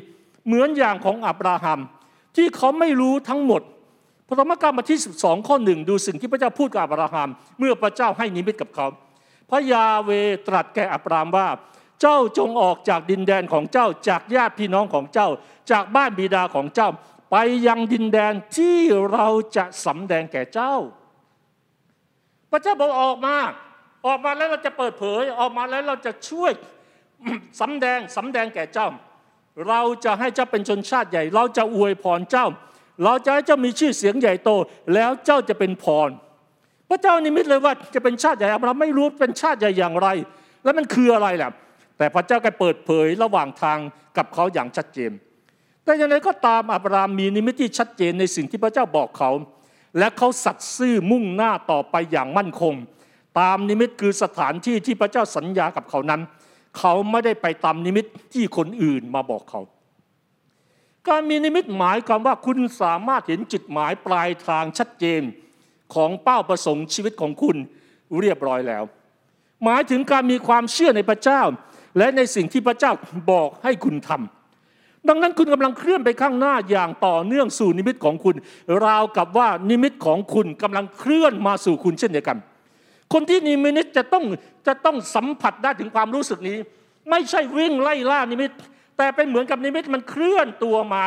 [0.45, 1.79] เหมือนอย่างของอับราฮัม
[2.35, 3.61] ที่เขาไม่รู้ทั้งหมด
[4.31, 8.87] พระธรรมปฐมกาลบทที่ 12 ข้อหนึ่งดูสิ่งที่พระเจ้าพูดกับอับราฮัมเมื่อพระเจ้าให้นิมิตกับเขา
[9.49, 10.09] พระยาห์เวห์
[10.47, 11.47] ตรัสแก่อับรามว่า
[12.01, 15.29] เจ้าจงออกจากดินแดนของเจ้าจากญาติพี่น้องของเจ้า
[15.71, 16.89] จากบ้านบิดาของเจ้า
[17.31, 17.35] ไป
[17.67, 18.79] ยังดินแดนที่
[19.11, 20.73] เราจะสำแดงแก่เจ้า
[22.51, 23.35] พระเจ้าบอกออกมา
[24.05, 26.51] ออกมาแล้วเราจะเปิดเผยออกมาแล้วเราจะช่วย
[27.61, 28.87] สำแดงสำแดงแก่เจ้า
[29.67, 32.47] เราจะให้เจ้าเป็นชนชาติใหญ่ เราจะอวยพรเจ้า
[33.03, 34.49] เราจะให้เจ้ามีชื่อเสียงใหญ่โต
[34.93, 36.09] แล้วเจ้าจะเป็นพร
[36.89, 40.07] พระเจ้านิมิตเลยว่าจะเป็นชาติใหญ่เราไม่รู้เป็นชาติใหญ่อย่างไร
[40.63, 41.51] แล้วมันคืออะไรล่ะ
[41.97, 43.77] แต่พระเจ้าก็เปิดเผยระหว่างทาง
[44.17, 45.11] กับเขาอย่างชัดเจน
[45.83, 49.31] แต่อย่างไรก็ตามอับรามมีนิมิตที่ชัดเจนในสิ่งที่พระเจ้าบอกเขา
[49.97, 52.73] และเขาสัตย์ซื่อมุ่งหน้าต่อไปอย่างมั่นคง
[53.39, 56.21] ตามนิมิตคือสถานที่ที่พระเจ้าสัญญากับเขานั้น
[56.77, 59.61] เขาไม่ได้ไปตามนิมิตที่คนอื่นมาบอกเขา
[61.09, 65.21] การมีนิมิตหมายความว่าคุณสามารถเห็นจุดหมายปลายทางชัดเจน
[65.93, 67.57] ของเป้าประสงค์ชีวิตของคุณ
[68.19, 68.83] เรียบร้อยแล้ว
[69.63, 71.41] หมายถึงการมีความเชื่อในพระเจ้า
[71.97, 72.91] และในสิ่งที่พระเจ้า
[73.31, 78.35] บอกให้คุณทำดังนั้นคุณกำลังเคลื่อนไปข้างหน้าอย่างต่อเนื่องสู่นิมิตของคุณ
[78.85, 82.37] ราวกับว่านิมิตของคุณกำลังเคลื่อนมาสู่คุณเช่นเดียวกัน
[83.13, 84.23] คนที่นิมิตจะต้อง
[84.67, 86.57] จะต้องสัมผัสได้ถึงความรู้สึกนี้
[87.09, 88.51] ไม่ใช่วิ่งไล่ล่านิมิต
[88.97, 91.05] แต่เป็นเหมือนกับนิมิตมันเคลื่อนตัวมา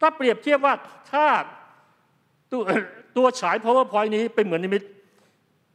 [0.00, 0.74] ถ้าเปรียบเทียบว่า
[1.12, 1.26] ถ้า
[2.52, 2.62] ตัว
[3.16, 4.82] ตัวฉาย powerpoint นี้เป็นเหมือนนิมิต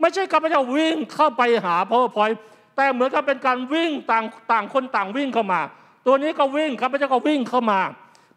[0.02, 2.38] ไม่ใช่ข้าพเจ้าวิ่งเข้าไปหา powerpoint
[2.76, 5.62] แต่เหมือนกับเป็นการวิ่งต่างต่างคนต่างวิ่งเข้ามา
[6.06, 7.80] ตัวนี้ก็วิ่งข้าพเจ้าก็วิ่งเข้ามา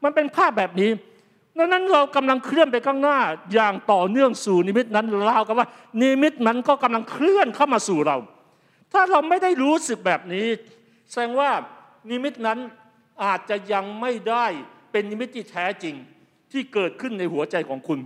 [0.04, 0.90] มันเป็นภาพแบบนี้
[1.58, 3.18] ดังนั้นเรากำลังเคลื่อนไปข้างหน้า
[3.52, 5.68] อย่างต่อเนื่องสู่นิมิตนั้นเรากับว่า
[6.00, 8.16] นิมิตนั้นก็กำลังเคลื่อนเข้ามาสู่เรา
[8.92, 10.46] ถ้าเราไม่ได้รู้สึกแบบนี้
[11.10, 11.50] แสดงว่า
[12.10, 12.58] นิมิตนั้น
[13.24, 14.46] อาจจะยังไม่ได้
[14.90, 15.94] เป็นนิมิตที่แท้จริง
[16.52, 17.98] ที่เกิดขึ้นในหัวใจของคุณ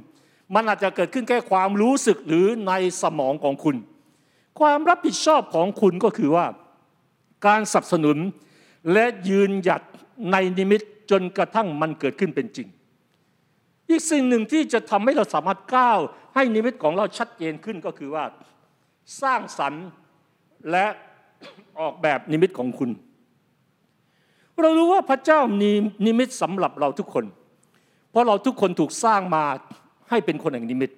[0.55, 3.77] มันอาจจะเกิดขึ้นแค่ความรู้สึกหรือในสมองของคุณ
[4.61, 6.47] ความรับผิดชอบของคุณก็คือว่า
[7.47, 8.19] การสนับสนุน
[8.93, 9.83] และยืนหยัด
[10.33, 12.69] ในนิมิตจนกระทั่งมันเกิดขึ้นเป็นจริง
[13.91, 15.99] อีกสิ่งหนึ่งที่จะทำให้เราสามารถก้าว
[16.35, 18.25] ให้นิมิตของเราชัดเจนขึ้นก็คือว่า
[19.23, 19.87] สร้างสรรค์
[20.71, 20.87] และ
[21.81, 22.91] ออกแบบนิมิตของคุณ
[24.63, 25.71] เรารู้ว่าพระเจ้ามี
[26.07, 27.25] นิมิตสำหรับเราทุกคน
[28.11, 29.45] เพราะเราทุกคนถูกสร้างมา
[30.11, 30.91] ให้เป็นคนแห่งนิมิต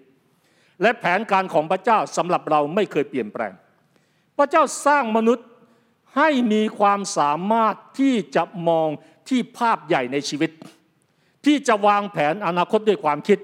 [0.82, 3.52] และแผนการของพระเจ้าสำหรับเราไม่เคยเปลี่ยนแปลง
[4.38, 5.46] พระเจ้าสร้างมนุษย์
[6.16, 8.88] ให้มีความสามารถที่จะมอง
[9.28, 10.50] ที่ภาพใหญ่ในชีวิต
[11.44, 13.38] ที่จะวางแผนอนาคตด้วยความคิด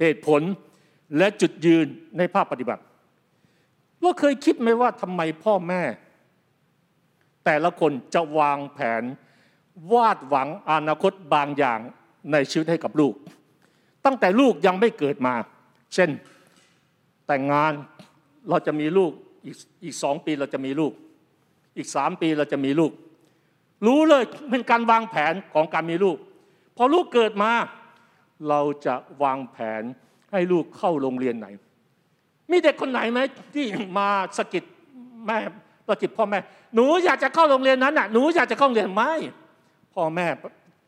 [0.00, 0.42] เหตุผล
[1.18, 1.86] และจุดยืน
[2.18, 2.82] ในภาพปฏิบัติ
[4.00, 5.82] เราเคยคิดไหมว่าทำไมพ่อแม่
[7.44, 9.02] แต่ละคนจะวางแผน
[9.92, 11.80] วาดหวังอนาคตบางอย่าง
[12.32, 13.14] ในชีวิตให้กับลูก
[14.04, 15.34] ตั้งแต่ลูกยังไม่เกิดมา
[15.94, 16.10] เช่น
[17.26, 17.72] แต่งงาน
[18.48, 19.12] เราจะมีลูก
[19.46, 20.92] อีกอีกสองปีเราจะมีลูก
[21.76, 22.92] อีกสามปีเราจะมีลูก
[23.86, 26.16] รู้เลยเป็นการวางแผนของการมีลูก
[26.76, 27.52] พอลูกเกิดมา
[28.48, 29.82] เราจะวางแผน
[30.32, 31.46] ให้ลูกเข้าโรงเรียนไหน
[32.50, 33.20] มีเด็กคนไหนไหม
[33.54, 33.66] ที่
[33.98, 34.08] มา
[34.38, 34.64] สกิด
[35.26, 35.36] แม่
[35.88, 36.38] สกิดพ่อแม่
[36.74, 39.12] หนูอยากจะเข้าโรงเรียนนั้นน่ะหนูอยากจะเข้าโรงเรียนไม่
[39.94, 40.26] พ่อแม่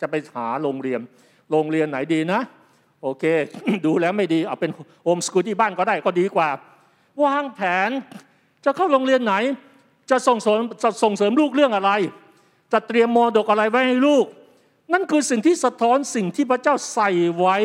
[0.01, 1.01] จะไปหาโรงเรียน
[1.51, 2.41] โรงเรียนไหนดีนะ
[3.03, 3.25] โอเค
[3.85, 4.71] ดูแล้วไม่ดี เอาเป็น
[5.05, 6.49] โฮมสกูลที่บ้านก็ได้ก็ดีกว่า
[7.25, 7.91] วางแผน
[8.65, 9.35] จะเข้าโรงเรียนไหน
[10.11, 11.91] จะส่งเสริมจะส่งเสริมลูกเรื่องอะไร
[12.73, 14.27] จะเตรียมมดกอะไรไว้ให้ลูก
[14.93, 17.57] นั่นคือสิ่งที่สะท้อนสิ่งที่พระเจ้าใส่ไว้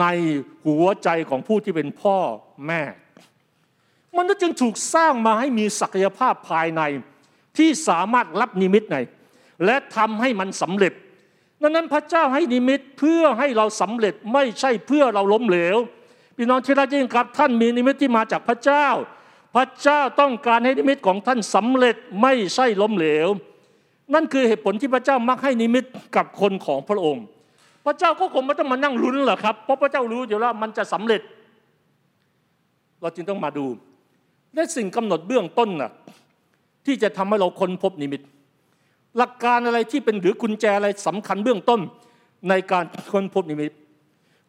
[0.00, 0.06] ใน
[0.66, 2.16] หัวใจของผู้ที่เป็นพ่อ
[2.66, 2.82] แม่
[4.16, 6.82] มันจึงถูกสร้างมาให้มีศักยภาพภายใน
[7.58, 8.96] ที่สามารถรับนิมิตใน
[9.64, 10.92] และทำให้มันสำเร็จ
[11.62, 15.76] ดังนั้นพระเจ้าให้นิมิตเพื่อให้เราสำเร็จไม่ใช่เพื่อเราล้มเหลว
[16.36, 18.86] พี่น้องที่รักยิ่งครับท่านมีนิมิตที่มาจากพระเจ้า
[19.54, 23.28] พระเจ้าต้องการให้นิมิตของท่านสำเร็จไม่ใช่ล้มเหลว
[24.14, 25.84] นั่นคือเหตุผลที่พระเจ้ามักให้นิมิต
[26.16, 27.24] กับคนของพระองค์
[27.86, 31.22] พระเจ้าก็คงไม่ต้องมานั่งลุ้นหรอกครับเพราะพระเจ้ารู้อยู่แล้วมันจะสำเร็จ
[33.00, 33.66] เราจึงต้องมาดู
[34.54, 35.90] และสิ่งกำหนดเบื้องต้นน่ะ
[36.86, 38.20] ที่จะทำให้เราค้นพบนิมิต
[39.16, 41.80] หลักการอะไรที่เป็นหรือกุญแจอะไรสำคัญเบื้องต้น
[42.48, 43.72] ในการค้นพบนิมิต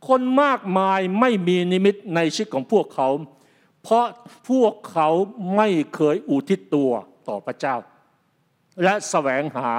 [0.08, 3.10] คนมากมายไม่มีนิมิตในชีวิตของพวกเขา
[3.84, 4.06] เพราะ
[4.50, 5.10] พวกเขา
[5.56, 6.92] ไม่เคยอุทิศตัว
[7.28, 7.76] ต่อพระเจ้า
[8.84, 9.70] และแสวงหา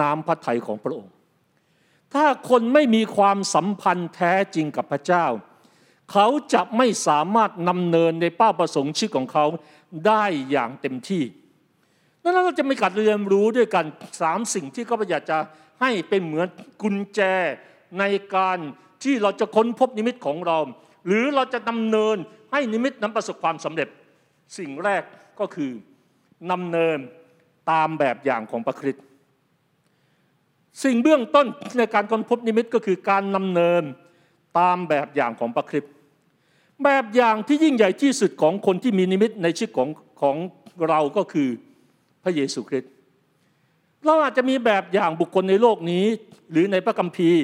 [0.00, 1.12] น้ำพระทัยของพระองค์
[2.14, 5.26] ถ้าคนไม่มีความสัมพันธ์แท้จริงกับพระเจ้า
[6.12, 9.46] เขาจะไม่สามารถนำเนินในเป้าประสงค์ชีวิตของเขา
[10.06, 11.22] ได้อย่างเต็มที่
[12.22, 13.84] นั้นเราจะมีการเรียนรู้ด้วยกัน
[14.20, 15.38] สามสิ่งที่เขาอยาจะ
[15.80, 16.46] ให้เป็นเหมือน
[16.82, 17.20] กุญแจ
[17.98, 18.04] ใน
[18.36, 18.58] การ
[19.02, 20.58] ที่เราจะค้นพบนิมิตของเรา
[21.06, 22.16] หรือเราจะดำเนิน
[22.52, 23.88] ให้นิมิตนั้นประสบความสำเร็จ
[24.58, 25.02] สิ่งแรก
[25.40, 25.70] ก็คือ
[26.50, 26.98] ดำเนิน
[27.70, 29.04] ตามแบบอย่างของพระคริสต์
[30.84, 31.46] สิ่งเบื้องต้น
[31.78, 33.82] ในการค้นพบนิมิตก็คือการดำเนิน
[34.58, 35.92] ตามแบบอย่างของพระคริสต์
[36.82, 39.88] แบบอย่างที่ยิ่งใหญ่ที่สุดของคนที่มีนิมิตในชีวิตของ
[40.20, 40.36] ของ
[40.88, 41.48] เราก็คือ
[42.28, 42.90] พระเยซูคริสต์
[44.04, 46.04] เราอาจจะมีแบบอย่างบุคคลในโลกนี้
[46.50, 47.42] หรือในพระคัมภีร์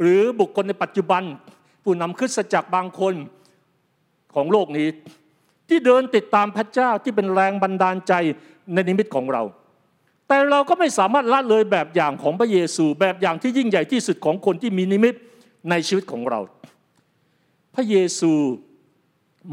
[0.00, 1.22] หรือบุคคลในปัจจุบัน
[1.82, 3.14] ผู้นำคริสตจักรบางคน
[4.34, 4.88] ของโลกนี้
[5.68, 8.12] ที่เดินติดตามพระเจ้าที่เป็นแรงบันดาลใจ
[8.72, 9.42] ในนิมิตของเรา
[10.28, 15.14] แต่เราก็ไม่สามารถละเลยแบบอย่างของพระเยซู แบบอย่างที่ยิ่งใหญ่ที่สุดของคนที่มีนิมิต
[15.70, 16.40] ในชีวิตของเรา
[17.74, 18.32] พระเยซู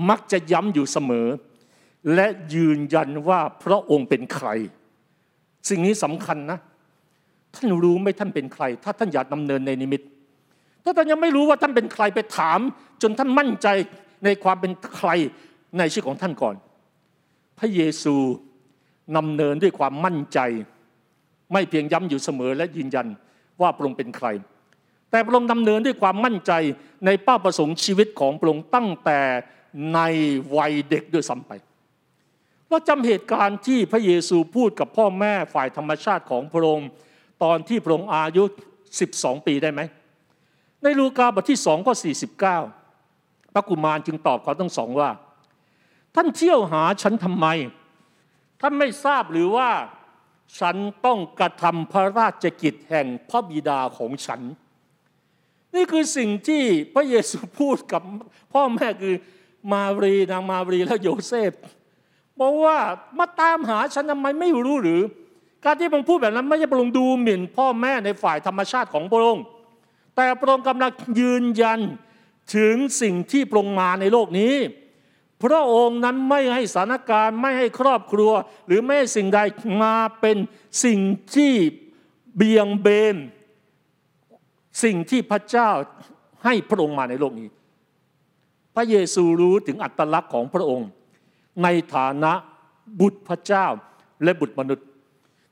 [0.10, 1.28] มักจะย้ำอยู่เสมอ
[2.16, 4.48] และยืนยันว่าพระองค์เป็นใคร
[5.70, 6.60] สิ่งนี้สำคัญนะ
[7.56, 10.02] ท่านรู้ไหมท่านเป็นใคร ถ้าท่านอยากดำเนินในนิมิต
[10.84, 12.60] ถ้าท่านยังไม่รู้ว่าท่านเป็นใครไปถาม
[13.02, 13.68] จนท่านมั่นใจ
[14.26, 15.10] ในความเป็นใคร
[15.78, 16.56] ในชีวิตของท่านก่อน
[17.60, 18.16] พระเยซู
[19.16, 20.40] นำเนินด้วยความมั่นใจ
[21.54, 23.08] ไม่เพียงย้ำอยู่เสมอและยืนยัน
[23.62, 24.28] ว่าพระองค์เป็นใคร
[25.12, 26.52] แต่พระองค์ดำเนินด้วยความมั่นใจ
[27.06, 29.20] ในเป้าประสงค์ชีวิตของพระองค์ตั้งแต่
[29.94, 30.00] ใน
[30.58, 31.52] วัยเด็กด้วยซ้ำไป
[32.74, 36.90] เราจำเหตุการณ์ที่พระเยซูพูดกับพ่อแม่ฝ่ายธรรมชาติของพระองค์
[37.44, 38.44] ตอนที่พระองค์อายุ
[38.94, 39.82] 12 ปีได้ไหม
[40.84, 41.94] ในลูกาบทที่สองก็
[42.74, 45.10] 49 พระกุมารจึงตอบเขาทั้งสองว่า
[46.16, 47.48] ท่านเที่ยวหาฉันทำไม
[48.62, 49.70] ท่านไม่ทราบหรือว่า
[50.60, 54.42] ฉันต้องกระทำพระราชกิจแห่งพระบิดาของฉัน
[55.76, 58.02] นี่คือสิ่งที่พระเยซูพูดกับ
[58.54, 59.16] พ่อแม่คือ
[59.74, 61.54] มารีนางมารีและโยเซฟ
[62.40, 62.78] บอกว่า
[63.18, 65.02] มาตามหาฉันทำไมไม่รู้หรือ
[65.66, 69.44] การที่พระองค์พูดแบบนั้นไม่ใช่พระองค์ดูหมิ่นพ่อแม่ในฝ่ายธรรมชาติของพระองค์
[70.16, 71.80] แต่พระองค์กำลังยืนยัน
[72.56, 74.56] ถึงสิ่งที่พระองค์มาในโลกนี้
[75.44, 78.32] พระองค์นั้นไม่ให้สถานการณ์ไม่ให้ครอบครัว
[78.68, 79.40] หรือไม่ให้สิ่งใด
[79.84, 80.38] มาเป็น
[80.86, 81.00] สิ่ง
[81.36, 81.54] ที่
[82.36, 83.16] เบี่ยงเบน
[84.84, 85.70] สิ่งที่พระเจ้า
[86.44, 87.48] ให้พระองค์มาในโลกนี้
[88.76, 90.88] พระเยซูรู้ถึงอัตลักษณ์ของพระองค์
[91.64, 92.34] ในฐานะ
[93.00, 93.66] บุตรพระเจ้า
[94.24, 94.86] และบุตรมนุษย์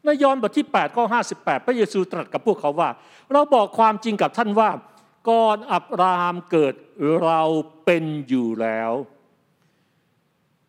[0.06, 2.90] ในยอห์นบทที่8ข้อ58 พระเยซูตรัสกับพวกเขาว่า
[3.32, 4.70] เราบอกความจริงกับท่านว่า
[5.30, 6.74] ก่อนอับราฮัมเกิด
[7.24, 7.42] เรา
[7.86, 8.92] เป็นอยู่แล้ว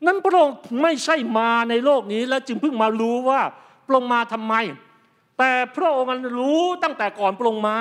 [0.06, 3.40] นั้นพระองค์ไม่ใช่มาในโลกนี้แล้วจึงเพิ่งมารู้ว่า
[3.86, 4.54] พระองค์มาทำไม
[5.38, 7.78] แต่พระองค์รู้ตั้งแต่ก่อนพระองค์มา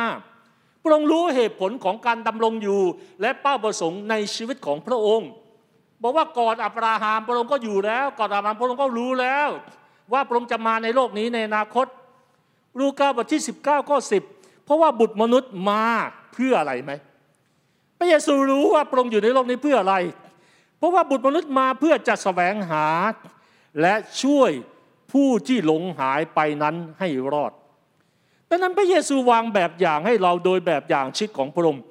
[0.83, 2.81] พระองค์รู้เหตุผลของการดำรงอยู่
[3.21, 5.29] และเป้าประสงค์ในชีวิตของพระองค์
[6.01, 9.47] บอกว่าก่อนอับราฮัมพระองค์ก็อยู่แล้ว ก่อนอับราฮัมพระองค์ก็รู้แล้ว
[10.13, 11.87] ว่าพระองค์จะมาในโลกนี้ในอนาคต
[12.79, 13.97] ลูกาบทที่ 19ข้อ
[14.31, 15.83] 10 เพราะว่าบุตรมนุษย์มา
[16.33, 16.91] เพื่ออะไรไหม
[17.99, 19.95] พระเยซูรู้ว่าพระองค์อยู่ในโลกนี้เพื่ออะไร
[20.77, 22.87] เพราะว่าบุตรมนุษย์มาเพื่อจะแสวงหา
[23.81, 24.51] และช่วย
[25.11, 27.51] ผู้ที่หลงหายไปนั้นให้รอด
[28.49, 31.83] ดังนั้นพระเยซูวางแบบอย่างให้เราโดยแบบอย่างชิดของพระองค์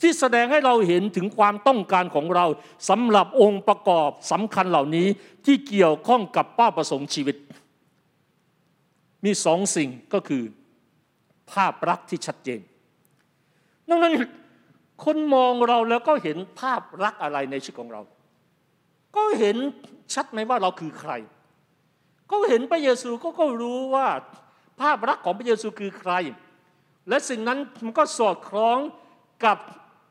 [0.00, 2.46] ที่แสดงให้เราเห็นถึงความต้องการของเรา
[2.88, 5.06] สำหรับองค์ประกอบสำคัญเหล่านี้
[5.46, 7.36] ที่เกี่ยวข้องกับเป้าประสงค์ชีวิต
[9.24, 10.42] มีสองสิ่งก็คือ
[11.52, 12.60] ภาพลักษณ์ที่ชัดเจน
[13.88, 14.14] ดังนั้น
[15.04, 18.00] คนมองเราแล้วก็เห็นภาพลักษณ์อะไรในชีวิตของเรา
[19.16, 19.56] ก็เห็น
[20.14, 21.12] ชัดไหมว่าเราคือใคร
[22.30, 24.08] ก็เห็นพระเยซูก็ก็รู้ว่า
[24.80, 26.12] ภาพลักษณ์ของพระเยซูคือใคร
[27.08, 28.78] และสิ่งนั้นมันก็สอดคล้อง
[29.44, 29.58] กับ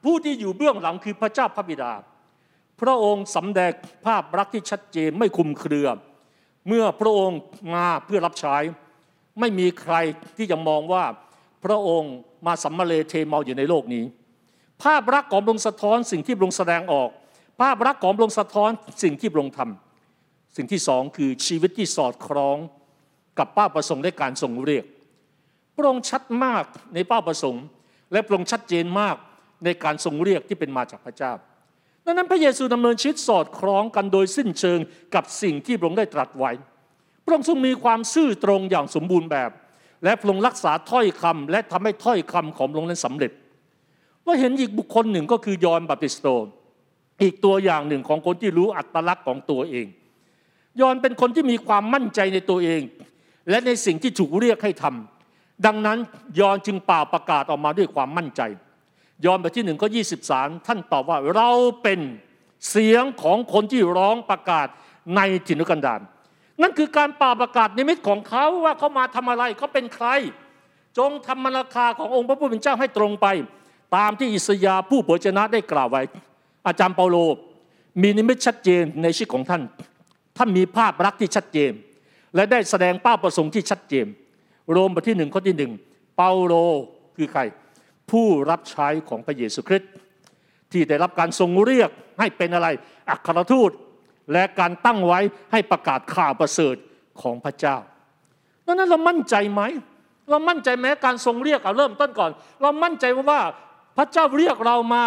[0.07, 1.93] ผู้ที่อยู่เบื้องหลังคือพระเจ้าพระบิดา
[2.81, 3.71] พระองค์สำแดง
[4.05, 5.87] ภาพลักที่ชัดเจนไม่คุมเครือ
[6.67, 7.39] เมื่อพระองค์
[7.75, 8.55] มาเพื่อรับใช้
[9.39, 9.95] ไม่มีใคร
[10.37, 11.03] ที่จะมองว่า
[11.65, 12.13] พระองค์
[12.45, 14.05] มาสัมมาเลเทเมาอยู่ในโลกนี้
[14.83, 17.09] ภาพลักของพระองค์สะท้อนสิ่งที่พระองค์แสดงออก
[17.61, 18.71] ภาพลักของพระองค์สะท้อน
[19.03, 22.57] สิ่งที่พระองค์ทำสิ่งที่สองคือชีวิตที่สอดคล้อง
[23.37, 24.85] กับเป้าประสงค์และการทรงเรียก
[25.75, 26.63] พระองค์ชัดมาก
[26.93, 27.63] ในเป้าประสงค์
[28.11, 29.17] และพระองค์ชัดเจนมาก
[29.63, 31.33] ในการทรงเรียกที่เป็นมาจากพระเจ้า
[32.05, 34.79] ดังนั้นพระเยซูดำเนินชีวิตสอดคล้องกันโดยสิ้นเชิง
[35.15, 36.51] กับสิ่งที่พระองค์ได้ตรัสไว้
[37.23, 39.51] พระองค์ทรงมีความซื่อตรงอย่างสมบูรณ์แบบ
[40.03, 43.31] และพระองค์รักษาถ้อยคำและทำให้ถ้อยคำของพระองค์นั้นสำเร็จ
[44.25, 46.27] ว่าเห็นอีกบุคคลหนึ่งก็คือยอห์นบาปติสโต
[47.21, 49.87] อีกตัวอย่างหนึ่งของคนที่รู้อัตลักษณ์ของตัวเอง
[50.81, 52.81] ยอนเป็นคนที่มีความมั่นใจในตัวเอง
[53.49, 55.97] และในสิ่งที่ถูกเรียกให้ทำดังนั้น
[56.39, 58.41] ยอนจึงเป่าประกาศออกมาด้วยความมั่นใจ
[59.25, 61.49] ยอนบทที่หนึ่งก็ยี่สิบสามท่านตอบว่าเรา
[61.83, 61.99] เป็น
[62.69, 64.67] เสียงของคนที่ร้องประกาศ
[65.15, 66.01] ในถิ่นกันดาร
[66.61, 70.07] นั่นคือการป่าประกาศนิมิตของเขาว่าเขามาทำอะไรเขาเป็นใคร
[70.97, 73.27] จงทำมรคาขององค์พระผู้เป็นเจ้าให้ตรงไป
[73.95, 76.03] ตามที่อิสยาผู้เผยชนะได้กล่าวไว้
[76.67, 77.17] อาจารย์เปาโล
[78.01, 79.61] มีนิมิตชัดเจนในชีวิตของท่าน
[80.37, 81.71] ท่านมีภาพรักที่ชัดเจน
[82.35, 84.05] และได้แสดงเป้าประสงค์ที่ชัดเจน
[84.71, 85.71] โรมบทที่หนึ่งข้อที่หนึ่ง
[86.17, 86.53] เปาโล
[87.17, 87.41] คือใคร
[88.11, 89.91] ผู้รับใช้ของพระเยซูคริสต์
[90.71, 91.89] ที่ได้รับการทรงเรียก
[92.19, 92.67] ให้เป็นอะไร
[93.09, 93.71] อัครทูต
[94.33, 95.19] และการตั้งไว้
[95.51, 96.75] ให้ประกาศข่าวประเสริฐ
[97.21, 97.77] ของพระเจ้า
[98.65, 99.61] ดังนั้นเรามั่นใจไหม
[100.29, 102.31] เรามั่นใจแม้การทรงเรียกเอาเริ่มต้นก่อน
[102.61, 103.41] เรามั่นใจว่า
[103.97, 105.03] พระเจ้าเรียกเรามา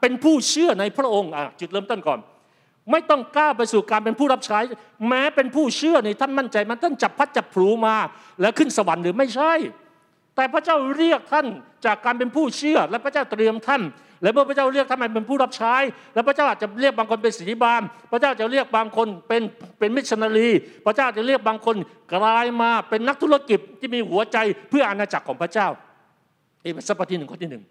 [0.00, 1.30] เป็นผู้เชื่อในพระองค์
[1.60, 2.20] จุดเริ่มต้นก่อน
[2.90, 4.60] ไม่ต้องกล้าไปสู่การเป็นผู้รับใช้
[5.08, 7.96] แม้เป็นผู้เชื่อในท่านมั่นใจมันท่านจับพัดจับผูมา
[8.40, 9.52] แล้วขึ้นสวรรค์หรือไม่ใช่
[10.36, 11.46] แต่พระเจ้าเรียกท่าน
[11.86, 13.82] จากการเป็นผู้เชื่อ และพระเจ้าเตรียมท่าน
[14.22, 15.74] และเมื่อพระเจ้าเรียกท่านเป็นผู้รับใช้
[16.14, 17.82] แล้วพระเจ้าอาจจะเรียกบางคนเป็นศิษยาภิบาล
[18.12, 19.42] พระเจ้าจะเรียกบางคนเป็น
[19.78, 20.48] เป็นมิชชันนารี
[20.84, 21.76] พระเจ้าจะเรียกบางคน
[22.14, 24.38] กลายมาเป็นนักธุรกิจที่มีหัวใจ
[24.70, 25.68] เพื่ออาณาจักรของพระเจ้า
[26.62, 27.64] เอเฟซัสบทที่หนึ่งข้อที่หนึ่ง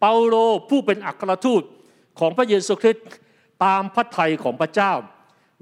[0.00, 0.34] เปาโล
[0.70, 1.62] ผู้เป็นอัครทูต
[2.18, 3.06] ของพระเยซูคริสต์
[3.64, 4.92] ตามพระทัยของพระเจ้า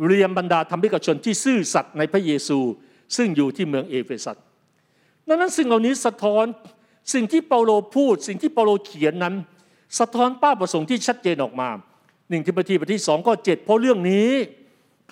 [0.07, 2.59] เรียนบรรดาธรรมิกชนที่ซื่อสัตย์ในพระเยซู
[3.17, 4.37] ซึ่งอยู่ที่เมืองเอเฟซัส
[5.29, 6.45] ดังนั้นสิ่งเหล่านี้สะท้อน
[7.15, 9.35] สิ่งที่เปาโลพูด สิ่งที่เปาโลเขียนนั้น
[9.99, 11.69] สะท้อนเป้าประสงค์ที่ชัดเจนออกมา
[12.29, 14.31] หนึ่งทิโมธีบทที่สองข้อเจ็ดเพราะเรื่องนี้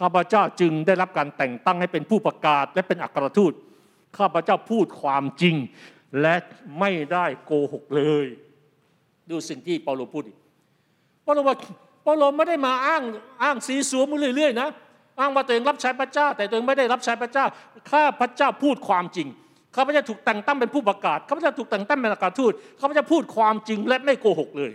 [0.00, 3.52] ข้าพเจ้าจึงได้รับการแต่งตั้งให้เป็นผู้ประกาศและเป็นอัครทูต
[4.18, 5.56] ข้าพเจ้าพูดความจริง
[6.20, 6.34] และ
[6.80, 8.26] ไม่ได้โกหกเลย
[9.30, 10.22] ดูสิ่งที่เปาโลพูด
[11.24, 11.56] เปาโลว่า
[12.02, 13.02] เปาโลไม่ได้มาอ้าง
[13.42, 14.68] อ้างสีสัวมือเรื่อยๆนะ
[15.20, 17.44] อ้างว่าตัวเองรับใช้พระเจ้า แต่ตัวเองไม่ได้รับใช้พระเจ้า
[17.90, 19.28] ข้าพระเจ้าพูดความจริง
[19.76, 24.72] ข้าพเจ้าถูกแต่งตั้งเป็นผู้ประกาศข้าพเจ้าถูกแต่งตั้งเป็นอัครทูตข้าพเจ้าพูดความจริงและไม่โกหกเลย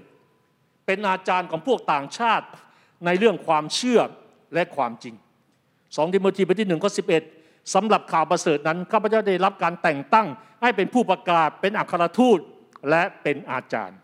[0.85, 2.45] เป็นอาจารย์ของพวกต่างชาติ
[3.05, 4.01] ในเรื่องความเชื่อ
[4.53, 5.15] และความจริง
[5.95, 7.23] สองทิโมธีบทที่หนึ่งข้อสิบเอ็ด
[7.73, 10.27] สำหรับข่าวประเสริฐนั้นข้าพเจ้าได้รับการแต่งตั้ง
[10.61, 12.39] ให้เป็นผู้ประกาศเป็นอัครทูต
[12.89, 13.97] และเป็นอาจารย์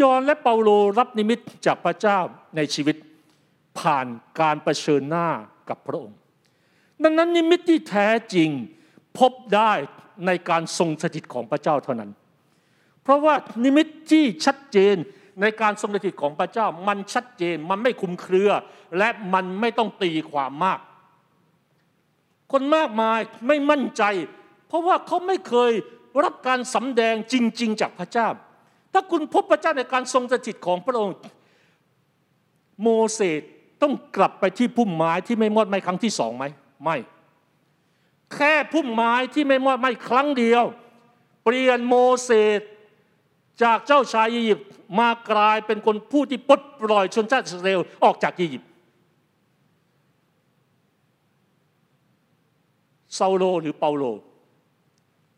[0.00, 2.18] ยอห์นและเปาโลรับนิมิตจากพระเจ้า
[2.56, 2.96] ในชีวิต
[3.78, 4.06] ผ่าน
[4.40, 5.28] การเผชิญหน้า
[5.68, 6.18] กับพระองค์
[7.04, 8.50] ดังนั้นนิมิตที่แท้จริง
[9.18, 9.72] พบได้
[10.26, 12.10] ในการทรงสถิตของพระเจ้าเท่านั้น
[13.02, 14.96] เพราะว่านิมิตที่ชัดเจน
[15.40, 18.50] ในการทรงสถิตของพระเจ้ามันชัดเจนมันไม่คลุมเครือ
[18.98, 20.80] และมันไม่ต้องตีความมาก
[22.52, 24.02] คนมากมายไม่มั่นใจ
[24.68, 25.72] เพราะว่าเขาไม่เคย
[26.24, 28.28] รับการสำแดงจริง ๆ จากพระเจ้า
[28.92, 31.16] ถ้าคุณพบพระเจ้าในการทรงสถิตของพระองค์
[32.82, 33.42] โมเสส
[33.82, 36.44] ต้องกลับไปที่พุ่มไม้ที่ไม่มอดไม่ครั้งที่สองไหม
[36.84, 36.96] ไม่
[38.34, 40.64] แค่พุ่มไม้ที่ไม่มอดไม่ครั้งเดียว
[41.44, 42.60] เปลี่ยนโมเสส
[43.62, 44.68] จากเจ้าชายอียิปต์
[45.00, 48.70] มากลายเป็นคนผู้ที่ปลดปล่อยชนชาติอิสราเอลออกจากอียิปต์
[53.18, 54.04] เซาโลหรือเปาโล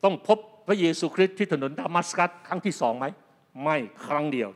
[0.05, 3.07] ต้องพบพระเยซูคริสต์ที่ถนนดามัสกัสครั้งที่สองไหม
[3.63, 3.77] ไม่
[4.07, 4.51] ครั้งเดียว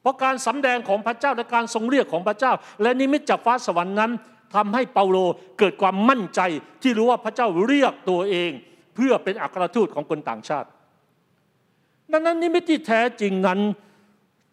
[0.00, 4.12] เพราะการสำแดงของพระเจ้าและการทรงเรียกของพระเจ้า และนิมิตจากฟ้าสวรรค์นั้น
[4.54, 5.16] ทำให้เปาโล
[5.58, 6.40] เกิดความมั่นใจ
[6.82, 8.50] ที่รู้ว่าพระเจ้าเรียกตัวเอง
[8.94, 10.68] เพื่อเป็นอัครทูตของคนต่างชาติ
[12.12, 13.60] ดังนั้นนิมิตที่แท้จริงนั้น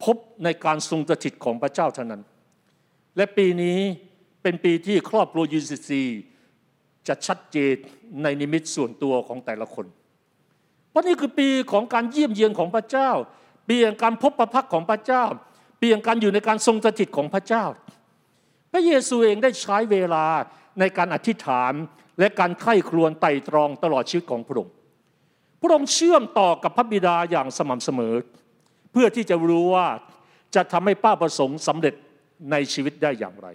[0.03, 2.21] พบในการทรงสถิตของพระเจ้าเท่านั้น
[3.17, 3.79] และปีนี้
[4.41, 6.03] เป็นปีที่ครอบครัวยูซีซี
[7.07, 7.75] จะชัดเจน
[8.23, 9.85] ในนิมิตส่วนตัวของแต่ละคน
[10.89, 13.09] เพราะนี่คือปีของการเยี่ยมเยียนของพระเจ้า
[13.67, 15.23] ปีแห่งการพบประพักของพระเจ้า
[15.79, 17.63] ปีแห่งการอยู่ในการทรงสถิตของพระเจ้า
[18.75, 20.25] ระเยซูเองได้ใช้เวลา
[20.79, 21.73] ในการอธิษฐาน
[22.19, 24.73] และการไข้ครวญไต่ตรองตลอดชีวิตของพระองค์
[25.61, 28.15] พระองค์เชื่อมต่อกับพระบิดาอย่างสม่ำเสมอ
[28.91, 29.87] เพื่อที่จะรู้ว่า
[30.55, 31.95] จะทำให้ป้าประสงค์สำเร็จ
[32.51, 33.47] ในชีวิตได้อย่างไร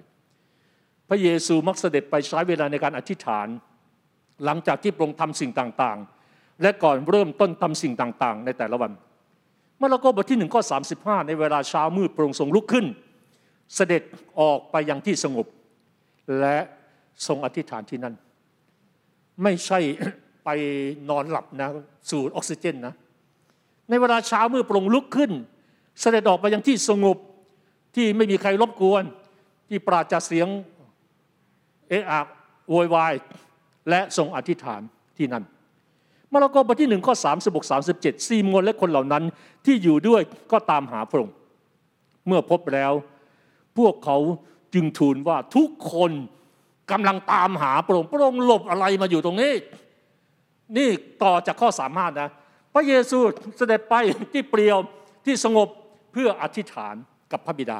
[1.08, 3.46] พระเยซูมักเสด็จไปใช้เวลาในการอธิษฐาน
[4.44, 8.92] หลังจากที่พระองค์ทำสิ่งต่างๆ และก่อนเริ่มต้นทำสิ่งต่างๆ ในแต่ละวัน
[9.80, 10.78] มาระโกบทที่หนึ่งข้อสา
[11.26, 12.86] ในเวลาเช้ามืดพระองค์ทรงลุกขึ้น
[13.74, 14.02] เสด็จ
[14.40, 15.46] ออกไปยังที่สงบ
[16.40, 16.58] และ
[17.26, 18.14] ทรงอธิษฐานที่นั่น
[19.42, 19.78] ไม่ใช่
[20.44, 20.48] ไป
[21.10, 21.68] นอนหลับนะ
[22.10, 22.94] สูดออกซิเจนนะ
[23.88, 25.30] ในเวลาเช้าเมื่อปรงลุกขึ้น
[26.00, 27.16] เสด็จออกไปยังที่สงบ
[27.94, 29.04] ที่ไม่มีใครรบกวน
[29.68, 30.48] ที่ปราศจากเสียง
[31.88, 32.20] เอะอะ
[32.70, 33.14] โวยวาย
[33.90, 34.80] และทรงอธิษฐาน
[35.16, 35.44] ที่นั่น
[36.32, 39.24] มาระโกบทที่หนึ่งข้อสามสิบกสามสิบเจ็ดซีมงนและคนเหล่านั้น
[39.64, 41.34] ที่อยู่ด้วยก็ตามหาพระองค์
[42.26, 42.92] เมื่อพบแล้ว
[43.78, 44.18] พวกเขา
[44.74, 46.12] จึงทูลว่าทุกคน
[46.90, 49.52] กำลังตามหาพระองค์พระองค์หลบอะไรมาอยู่ตรงนี้
[50.76, 50.88] นี่
[51.22, 52.30] ต่อจากข้อสามารถนะ
[52.74, 53.18] พระเยซู
[53.56, 53.94] เสด็จไป
[54.32, 54.78] ที่เปลี่ยว
[55.24, 55.68] ที่สงบ
[56.12, 56.94] เพื่ออธิษฐาน
[57.32, 57.78] กับพระบิดา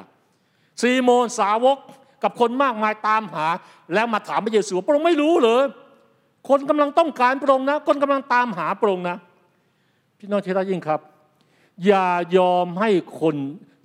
[0.81, 1.79] ซีโมนสาวก
[2.23, 3.47] กับคนมากมายตามหา
[3.95, 5.63] แล้วมาถามพระเยซูพระองค์ไม่รู้เหรอ
[6.49, 9.17] คนกำลังต้องการพระองค์นะ คนกำลังตามหาพระองค์นะ
[10.19, 11.01] พี่น้องที่รักยิ่งครับ
[11.87, 13.37] อย่ายอมให้คน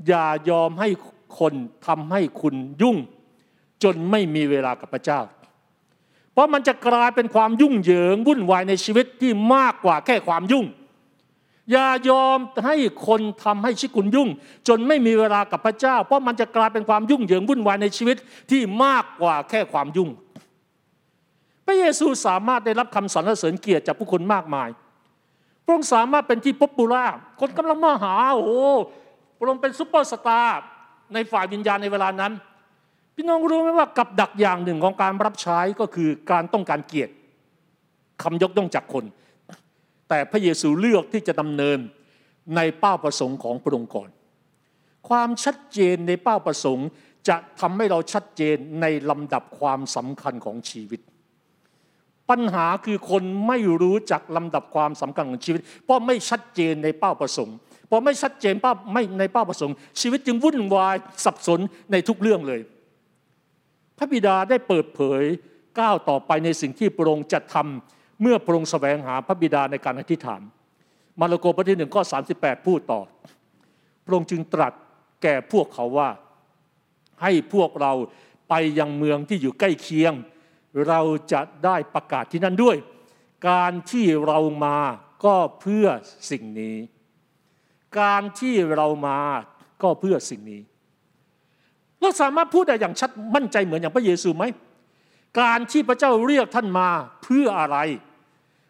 [0.07, 0.89] อย่ายอมให้
[1.39, 1.53] คน
[1.87, 2.97] ทำให้คุณยุ่ง
[3.83, 5.21] จนไม่มีเวลากับพระเจ้า
[6.33, 10.65] เพราะมันจะกลายเป็นความยุ่งเหยิงวุ่นวายในชีวิตที่มากกว่าแค่ความยุ่ง
[11.71, 12.75] อย่ายอมให้
[13.07, 14.29] คนทำให้ชีวิตคุณยุ่ง
[14.67, 18.17] จนไม่มีเวลากับพระเจ้า เพราะมันจะกลายเป็นความยุ่งเหยิงวุ่นวายในชีวิต
[18.51, 20.09] ที่มากกว่าแค่ความยุ่ง
[21.65, 24.69] พระเยซูสามารถได้รับคำสรรเสริญเกียรติจากผู้คนมากมาย
[25.63, 27.05] พระองค์สามารถเป็นที่พบปูล่า
[27.39, 28.51] คนกำลังมาหาโอ้โห
[29.37, 30.61] พระองค์เป็นซุปเปอร์สตาร์
[31.13, 32.33] ในฝ่ายวิญญาณในเวลานั้น
[33.15, 37.13] พี่น้องรู้ไหมว่ากับดักอย่างหนึ่งของการรับใช้ก็คือการต้องการเกียรติ
[38.23, 39.05] คำยกย่องจากคน
[40.09, 41.79] แต่พระเยซูเลือกที่จะดำเนิน
[42.55, 44.09] ในเป้าประสงค์ของพระองค์ก่อน
[45.09, 46.87] ความชัดเจนในเป้าประสงค์
[47.27, 51.01] จะทำให้เราชัดเจนในลำดับความสำคัญของชีวิต
[52.29, 57.55] ปัญหาคือคนไม่รู้จักลำดับความสำคัญของชีวิต เพราะไม่ชัดเจนในเป้าประสงค์
[57.95, 61.59] อไม่ชัดเจนป้าไม่ในป้าประสงค์ ชีวิตจึงวุ่นวายสับสน
[61.91, 62.61] ในทุกเรื่องเลย
[63.97, 65.23] พระบิดาได้เปิดเผย
[65.79, 70.41] ก้าวต่อไปในสิ่งที่พระองค์จะทำเมื่อพระองค์แสวงหาพระบิดาในการอธิษฐาน
[71.19, 72.03] มาระโกบทที่หนึ่งข้อ
[72.35, 73.01] 38 พูดต่อ
[74.05, 74.73] พระองค์จึงตรัส
[75.23, 76.09] แก่พวกเขาว่า
[77.21, 77.93] ให้พวกเรา
[78.49, 80.13] ไปยังเมืองที่อยู่ใกล้เคียง
[80.87, 82.77] เราจะได้ประกาศที่นั่นด้วย
[83.49, 84.77] การที่เรามา
[85.25, 85.87] ก็เพื่อ
[86.31, 86.77] สิ่งนี้
[87.99, 89.19] การที่เรามา
[89.81, 90.61] ก็เพื่อสิ่งนี้
[91.99, 94.43] เราสามารถพูดได้อย่างชัดมั่นใจเหมือนอย่างพระเยซูไหม
[95.41, 96.89] การที่พระเจ้าเรียกท่านมา
[97.23, 97.77] เพื่ออะไร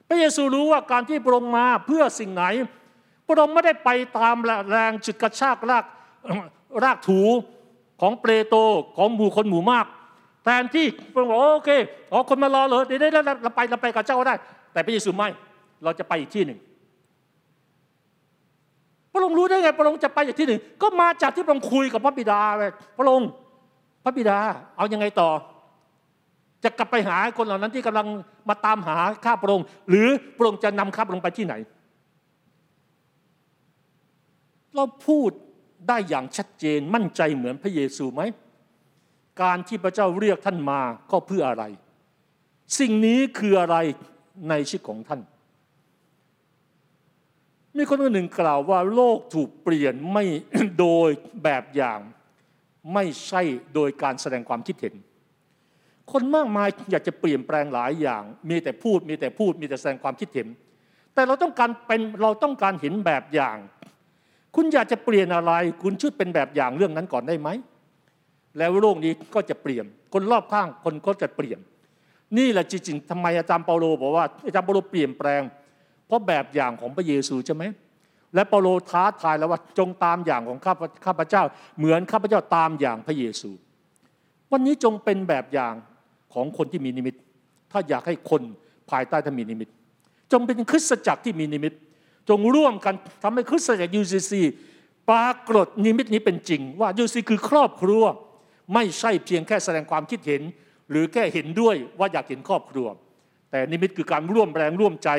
[0.08, 2.44] พระเยซูรู้ว่าการที่พระองค์มาเพื่อสิ่งไหน
[3.28, 4.36] พระองค์ไม่ได้ไปตาม
[4.72, 5.86] แรงจุดกระชากราก
[6.84, 7.22] รากถู
[8.02, 8.56] ของเปรโต
[8.98, 9.86] ของหมู่คนหมู่มาก
[10.44, 11.72] แทนที่พระองค์บอกโอเค
[12.12, 14.36] อ๋อคนมารอเลยเดี๋ยวได้เราไปเราไปกับเจ้าได้
[14.74, 15.30] แต่พระเยซูไม่
[15.84, 16.60] เราจะไปอีกที่หนึ่ง
[19.16, 23.30] พระองค์รู้ได้ไง พระองค์จะไปอีกที่หนึ่ง ก็มาจากที่พระองค์คุยกับพระบิดาเลยพระองค์
[24.03, 24.38] พระบิดา
[24.78, 25.30] เอายังไงต่อ
[26.63, 28.07] จะกลับไปหาคนเหล่านั้นที่กำลัง
[28.49, 30.07] มาตามหาข้าพระองค์ หรือ
[30.38, 31.53] พระองค์จะนำข้าพระองค์ไปที่ไหน
[34.76, 35.32] เราพูด
[35.88, 38.22] ได้อย่างชัดเจนมั่นใจเหมือนพระเยซูไหม
[39.41, 41.63] การที่พระเจ้าเรียกท่านมาก็เพื่ออะไร
[42.80, 43.78] สิ่งนี้คืออะไร
[44.49, 45.22] ในชีวิตของท่าน
[47.78, 50.26] มีคนคนหนึ่งกล่าวว่าโลกถูกเปลี่ยนไม่
[50.80, 51.10] โดย
[51.44, 52.00] แบบอย่าง
[52.94, 53.42] ไม่ใช่
[53.74, 54.96] โดยการแสดงความคิดเห็น
[56.12, 60.48] คนมากมายอยากจะเปลี่ยนแปลงหลายอย่าง มีแต่พูดมีแต่พูดมีแต่แสดงความคิดเห็น
[61.14, 63.58] แต่เราต้องการเป็นเราต้องการเห็นแบบอย่าง
[64.56, 65.52] คุณอยากจะเปลี่ยนอะไร
[65.84, 67.50] คุณช่วยเป็นแบบอย่างเรื่องนั้นก่อนได้ไหม
[68.58, 71.60] แล้วโลกนี้ก็จะเปลี่ยน คนรอบข้างคนก็จะเปลี่ยน
[72.38, 75.42] นี่แหละจริงๆทำไมอาจารย์เปาโลบอกว่าอาจารย์เปาโลเปลี่ยนแปลง
[76.08, 77.64] เพราะแบบอย่างของพระเยซูใช่ไหม
[78.34, 80.74] และเปาโลท้าทายแล้วว่าจงตามอย่างของข้า
[81.06, 81.43] ข้าพเจ้า
[81.78, 83.49] เหมือนข้าพเจ้าตามอย่างพระเยซู
[84.51, 85.74] วันนี้จงเป็นแบบอย่าง
[86.34, 87.16] ของคนที่มีนิมิต
[87.72, 88.41] ถ้าอยากให้คน
[88.89, 89.70] ภายใต้ท่านมีนิมิต
[90.32, 91.74] จงเป็นคริสตจักรที่มีนิมิต
[92.30, 94.41] จงร่วมกันทำให้คริสตจักร UCC
[95.10, 98.03] ปรากฏนิมิตนี้เป็นจริง ว่า UC คือครอบครัว
[98.74, 100.41] ไม่ใช่เพียงแค่แสดงความคิดเห็น
[100.89, 102.88] หรือแค่เห็นด้วยว่าอยากเห็นครอบครัว
[103.51, 105.10] แต่นิมิตคือการร่วมแรงร่วมใจ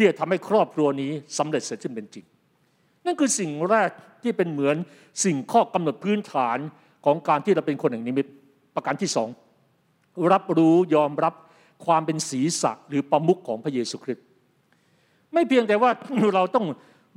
[0.00, 2.24] ที่จะทำให้ครอบครัวนี้สำเร็จเสร็จสิ้นเป็นจริง
[3.06, 3.90] นั่นคือสิ่งแรก
[4.22, 4.76] ที่เป็นเหมือน
[5.24, 6.58] สิ่งข้อกำหนดพื้นฐาน
[7.04, 8.26] ของการที่เราเป็นคนแห่งนิมิต
[8.74, 9.28] ประการที่สอง
[10.32, 11.34] รับรู้ยอมรับ
[11.86, 14.24] ความเป็นศีรษะหรือประมุขของพระเยซูคริสต์
[15.32, 15.90] ไม่เพียงแต่ว่า
[16.34, 16.66] เราต้อง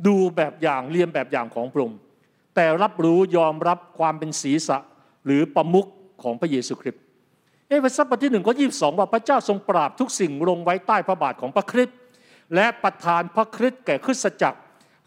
[0.07, 1.99] ดูแบบอย่างเรียนแบบอย่างของพระองค์
[2.55, 4.77] แต่รับรู้ยอมรับความเป็นศีรษะ
[5.25, 5.87] หรือประมุข
[6.23, 7.01] ของพระเยซูคริสต์
[7.69, 11.97] เอเฟซัสบทที่หนึ่งข้อยี่สองว่าพระเจ้าทรงปราบทุกสิ่งลงไว้ใต้พระบาทของพระคริสต์
[12.55, 14.59] และประทานพระคริสต์แก่คริสตจักร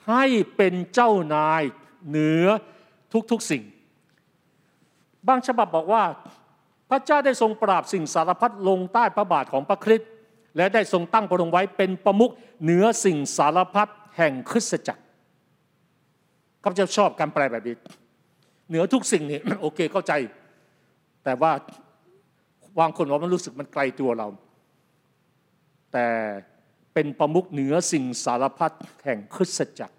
[0.08, 0.24] ให้
[0.56, 1.62] เป็นเจ้านาย
[2.08, 2.44] เหนือ
[3.30, 3.62] ทุกๆสิ่ง
[5.28, 6.04] บางฉบับบอกว่า
[6.90, 10.10] พระเจ้าได้ทรงปราบสิ่งสารพัดลงใต้พระบาทของพระคริสต์
[10.56, 12.32] และได้ทรงตั้งพระองค์ไว้เป็นประมุข
[12.62, 15.02] เหนือสิ่งสารพัดแห่งคริสตจักร
[16.62, 17.76] ข้าพเจ้าชอบการแปลแบบนี้
[18.68, 20.12] เหนือทุกสิ่งนี่โอเคเข้าใจ
[21.24, 21.52] แต่ว่า
[22.80, 24.28] บางคนว่ามันรู้สึกมันไกลตัวเรา
[25.92, 26.06] แต่
[26.96, 28.72] เป็นประมุขเหนือสิ่งสารพัด
[29.04, 29.96] แห่งคริสตจักร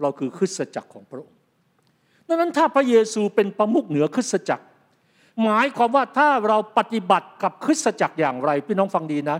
[0.00, 1.38] เราคือคริสตจักรของพระองค์
[2.28, 4.64] ดังนั้นถ้าพระเยซูเป็นประมุขเหนือคริสตจักร
[5.42, 9.38] หมายความว่าถ้าเราปฏิบัติกับคริสตจักรอย่างไรพี่น้องฟังดีนะ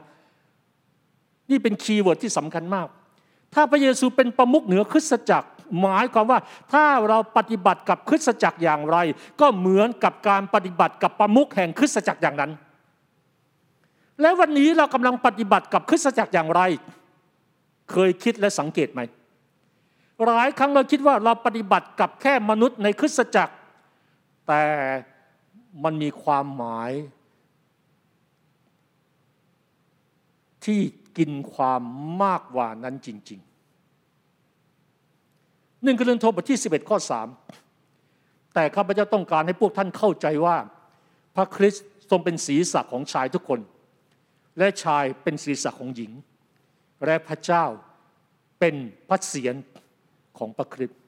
[1.50, 2.88] นี่เป็น keyword ที่สำคัญมาก
[3.54, 5.48] ถ้าพระเยซูเป็นประมุขเหนือคริสตจักร
[5.80, 6.38] หมายความว่า
[6.72, 8.96] ถ้าเราปฏิบัติกับคริสตจักรอย่างไร
[9.40, 12.52] ก็เหมือนกับการปฏิบัติกับประมุขแห่งคริสตจักรอย่างนั้น
[14.20, 16.60] และวันนี้เรากำลังปฏิบัติกับคริสตจักรอย่างไร
[17.90, 19.00] เคยคิดและสังเกตไหม
[20.24, 23.54] หลายครั้งเราคิดว่าเราปฏิบัติกับแค่มนุษย์ในคริสตจักร
[24.46, 24.62] แต่
[25.84, 26.92] มันมีความหมาย
[30.64, 30.80] ที่
[31.18, 31.82] กินความ
[32.22, 36.98] มากกว่านั้นจริงๆหนึ่งกรินโทบทที่ 11 ข้อ
[37.76, 40.56] 3 แต่ข้าพเจ้าต้องการให้พวกท่านเข้าใจว่า
[41.36, 43.60] พระคริสต์ทรงเป็นศีรษะของชายทุกคน
[44.58, 46.12] และชายเป็นศีรษะของหญิง
[47.04, 47.64] และพระเจ้า
[48.60, 48.74] เป็น
[49.08, 49.54] พระเศียร
[50.38, 51.00] ของพระคริสต์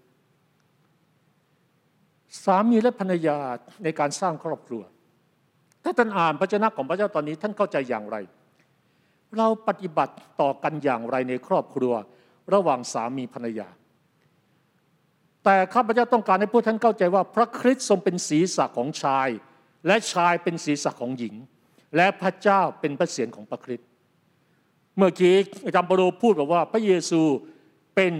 [2.44, 3.38] สามีและภรรยา
[3.84, 4.82] ในการสร้างครอบครัว
[5.84, 8.16] ถ้าท่านอ่านพระเจ้าของพระเจ้าตอนนี้ท่านเข้าใจอย่างไร
[9.36, 11.92] เราปฏิบัติต่อกันอย่างไรในครอบครัว
[12.54, 13.68] ระหว่างสามีภรรยา
[15.44, 19.28] แต่ข้าพเจ้าต้องการให้พวกท่านเข้าใจว่า พระคริสต์ทรงเป็นศีรษะของชาย
[19.86, 21.34] และชายเป็นศีรษะของหญิง
[21.96, 23.88] และพระเจ้าเป็นพระเศียรของพระคริสต์
[24.96, 25.34] เมื่อกี้
[25.64, 27.22] อาจารย์ปโรพูดบอกว่าพระเยซู
[27.96, 28.12] เป็น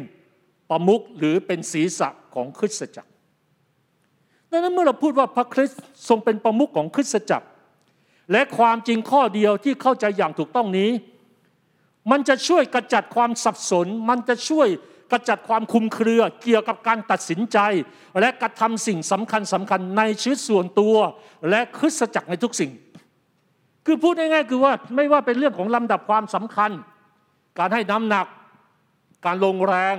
[0.71, 3.11] ประมุขหรือเป็นศีรษะของคริสตจักร
[4.51, 7.47] ดังนั้นเมื่อเราพูดว่าพระคริสต์ทรงเป็นประมุขของคริสตจักร
[8.33, 10.91] และความจริงข้อเดียวที่เข้าใจอย่างถูกต้องนี้
[12.11, 14.69] มันจะช่วยกระจัดความสับสน มันจะช่วย
[15.13, 17.59] กระจัดความคุมเครือเกี่ยวกับการตัดสินใจ
[18.21, 20.97] และกระทำสิ่งสำคัญสำคัญในชีวิตส่วนตัว
[21.51, 22.71] และคริสตจักรในทุกสิ่ง
[23.91, 26.71] คือพูดง่ายๆคือว่าไม่ว่าเป็นเรื่องของลำดับความสำคัญ
[27.59, 28.27] การให้น้ำหนัก
[29.27, 29.97] การลงแรง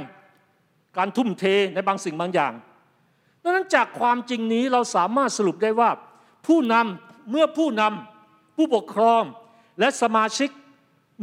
[0.98, 2.54] การทุ่มเทในบางสิ่งบางอย่าง
[3.44, 5.90] ดังนั้นจากความจริงนี้เราสามารถสรุปได้ว่า
[6.48, 9.24] ผู้นำเมื่อผู้นำผู้ปกครอง
[9.80, 10.50] และสมาชิก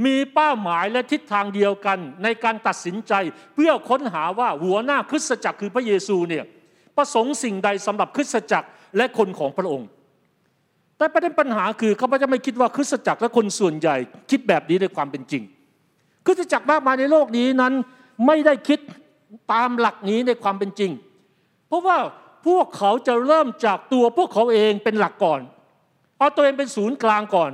[0.05, 3.13] มีเป้าหมายและทิศทางเดียวกัน ในการตัดสินใจ
[3.55, 6.45] เพื่อค้นหาว่าหัวหน้าคริสตจักรคือพระเยซูเนี่ย
[6.97, 9.89] ประสงค์สิ่งใดสำหรับคริสตจักรและคนของพระองค์
[10.99, 13.97] แต่ประเด็นปัญหาคือเขาจะไม่คิดว่าคริสตจักรและคนส่วนใหญ่
[14.31, 15.43] คิดแบบนี้ในความเป็นจริง
[16.25, 17.73] คริสตจักรมากมายในโลกนี้นั้น
[18.27, 18.81] ไม่ได้คิด
[19.53, 20.91] ตามหลักนี้ในความเป็นจริง
[21.69, 21.99] เพราะว่า
[22.47, 25.41] พวกเขาจะเริ่มจากตัวพวกเขาเองเป็นหลักก่อน
[26.19, 27.53] เอาตัวเองเป็นศูนย์กลางก่อน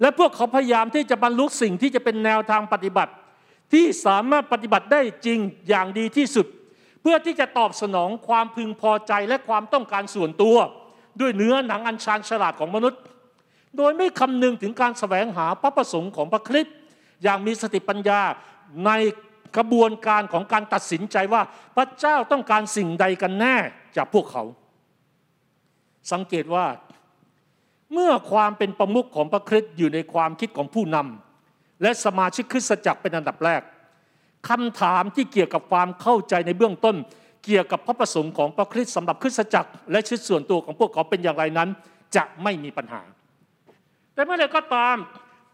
[0.00, 3.12] และพวกเขาพยายามที่จะบรรลุสิ่งที่จะเป็นแนวทางปฏิบัติ
[3.72, 6.46] ที่สามารถปฏิบัติได้จริงอย่างดีที่สุด
[7.02, 10.56] เพื่อที่จะตอบสนองความพึงพอใจและความต้องการส่วนตัว
[11.20, 13.00] ด้วยเนื้อหนังอันชาญฉลาดของมนุษย์
[13.76, 16.76] โดยไม่คำนึงถึงการแสวงหาพระประสงค์ของพระคริสต์
[17.22, 18.20] อย่างมีสติปัญญา
[18.86, 18.90] ใน
[19.56, 21.42] กระบวนการของการตัดสินใจว่า
[21.76, 23.56] พระเจ้าต้องการสิ่งใดกันแน่
[23.96, 24.42] จากพวกเขา
[26.12, 26.66] สังเกตว่า
[27.92, 33.62] เมื่อความเป็นประมุขของพระคริสต์อยู่ในความคิดของผู้นำและสมาชิกคริสตจักรเป็นอันดับแรก
[34.48, 36.96] คำถามที่เกี่ยวกับความเข้าใจในเบื้องต้น
[37.46, 41.68] เกี่ยวกับพระประสงค์ของพระคริสต์สำหรับคริสตจักร และชีวิตส่วนตัวของพวกเขาเป็นอย่างไรนั้น
[42.16, 43.02] จะไม่มีปัญหา
[44.14, 44.96] แต่เมื่อไรก็ตาม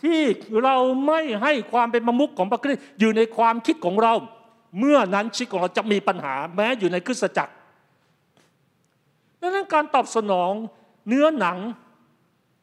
[0.02, 0.20] ที่
[0.64, 0.76] เรา
[1.06, 4.14] ไม่ให้ความเป็นมมุกของพระคริสต์อยู่ในความคิดของเรา
[4.78, 7.52] เมื่อนั้นชีวิตของเราจะมีปัญหาแม้อยู่ในคริสตจักร
[9.40, 10.52] ดังนั้นการตอบสนอง
[11.08, 11.58] เนื้อหนัง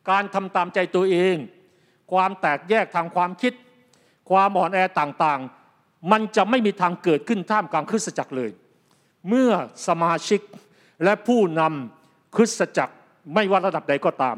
[0.10, 1.36] การทำตามใจตัวเอง
[2.12, 3.54] ความแตกแยกทางความคิด
[4.30, 8.50] ความอ่อนแอต่างๆ มันจะไม่มีทางเกิดขึ้นท่ามกลางคริสตจักรเลย
[9.30, 9.52] เมื่อ
[9.88, 10.42] สมาชิก
[11.04, 12.96] และผู้นำคริสตจักร
[13.34, 14.38] ไม่ว่าระดับใดก็ตาม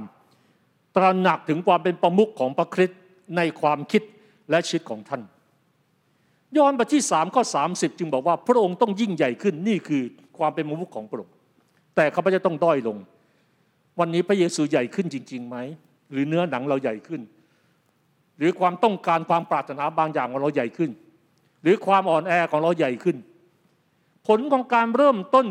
[0.96, 3.00] ตระหนักถึงความเป็นประมุขของพระคริสต์
[3.38, 4.04] ในความคิด
[4.50, 5.22] และชีวิตของท่าน
[6.58, 10.04] ย้อนไปที่สามข้อสามสิบจึงบอกว่าพระองค์ต้องยิ่งใหญ่ขึ้นนี่คือ
[10.38, 11.34] ความเป็นประมุขของพระองค์
[11.96, 12.98] แต่ข้าพเจ้าต้องด้อยลง
[14.00, 15.58] วันนี้พระเยซูใหญ่ขึ้นจริงๆไหม
[16.12, 17.22] หรือเนื้อหนังเราใหญ่ขึ้น
[18.38, 20.92] หรือความต้องการความปรารถนาบางอย่างของเราใหญ่ขึ้น
[21.64, 23.18] หรือความอ่อนแอของเราใหญ่ขึ้น
[24.28, 25.48] ผลของการเริ่มต้น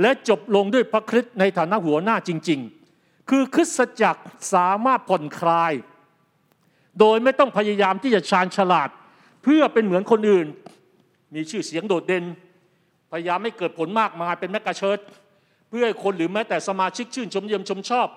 [0.00, 2.60] และจบลงด้วยพระคริสต์ในฐานะหัวหน้าจริง
[2.94, 4.22] ๆ คือคริสตจักร
[4.54, 5.72] สามารถผ่อนคลาย
[7.00, 8.88] โดยไม่ต้องพยายามที่จะชาญฉลาด
[9.42, 10.46] เพื่อเป็นเหมือนคนอื่น
[11.34, 12.24] มีชื่อเสียงโดดเด่น
[13.10, 14.98] พยายามไม่เกิดผลมากมายเป็นแมกกาเชิด
[15.68, 18.08] เพื่อให้คนหรือแม้แต่สมาชิกชื่นชมเยี่ยมชมชอบ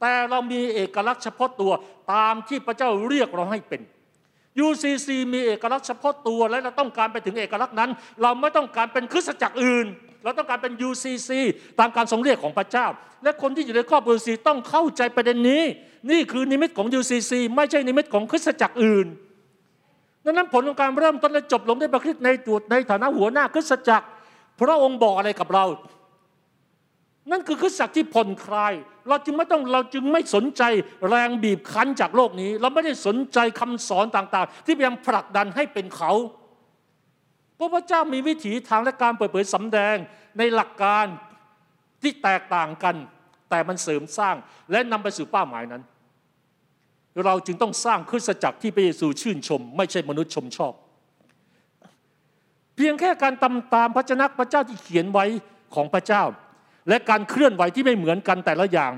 [0.00, 1.72] แต่เรามีเอกลักษณ์เฉพาะตัว
[2.12, 3.80] ตามที่พระเจ้าเรียกเราให้เป็น
[4.66, 7.90] UCC มีเอกลักษณ์เฉพาะตัวและเราต้องการไปถึงเอกลักษณ์นั้น
[8.22, 9.86] เราไม่ต้องการเป็นคริสตจักรอื่น
[10.24, 11.30] เราต้องการเป็น UCC
[11.78, 12.86] ตามการทรงเรียกของพระเจ้า
[13.22, 15.62] และคนที่อยู่ในครอบครัว UCC ต้องเข้าใจประเด็นนี้
[16.10, 19.06] นี่คือนิมิตของ UCC ไม่ใช่นิมิตของคริสตจักรอื่น
[20.24, 24.06] ดังนั้นผลของการเริ่มต้นและจบลงด้วยพระคริสต์ในตัวในฐานะหัวหน้าคริสตจักร
[24.60, 25.64] พระองค์บอกอะไรกับเรา
[27.30, 28.72] นั่นคือคริสตจักรที่ผ่อนคลาย
[29.10, 30.62] เราจึงไม่ต้องเราจึงไม่สนใจ
[31.08, 36.12] แรงบีบคั้นจากโลกนี้ เราไม่ได้สนใจคำสอนต่างๆ ที่พยายามผลักดันให้เป็นเขา
[37.56, 39.96] เพราะพระเจ้ามีวิถีทางและการเปิดเผยสำแดง
[40.38, 41.04] ในหลักการ
[42.02, 42.96] ที่แตกต่างกัน
[43.50, 44.36] แต่มันเสริมสร้าง
[44.70, 45.82] และนำไปสู่เป้าหมายนั้น
[47.24, 50.72] เราจึงต้องสร้างคริสตจักรที่พระเยซูชื่นชม ไม่ใช่มนุษย์ชมชอบ
[52.76, 55.26] เพียงแค่การตามตามพระเจ้าพระเจ้าที่เขียนไว้
[55.74, 56.22] ของพระเจ้า
[56.88, 58.92] และการเคลื่อนไหวที่ไม่เหมือนกันแต่ละอย่าง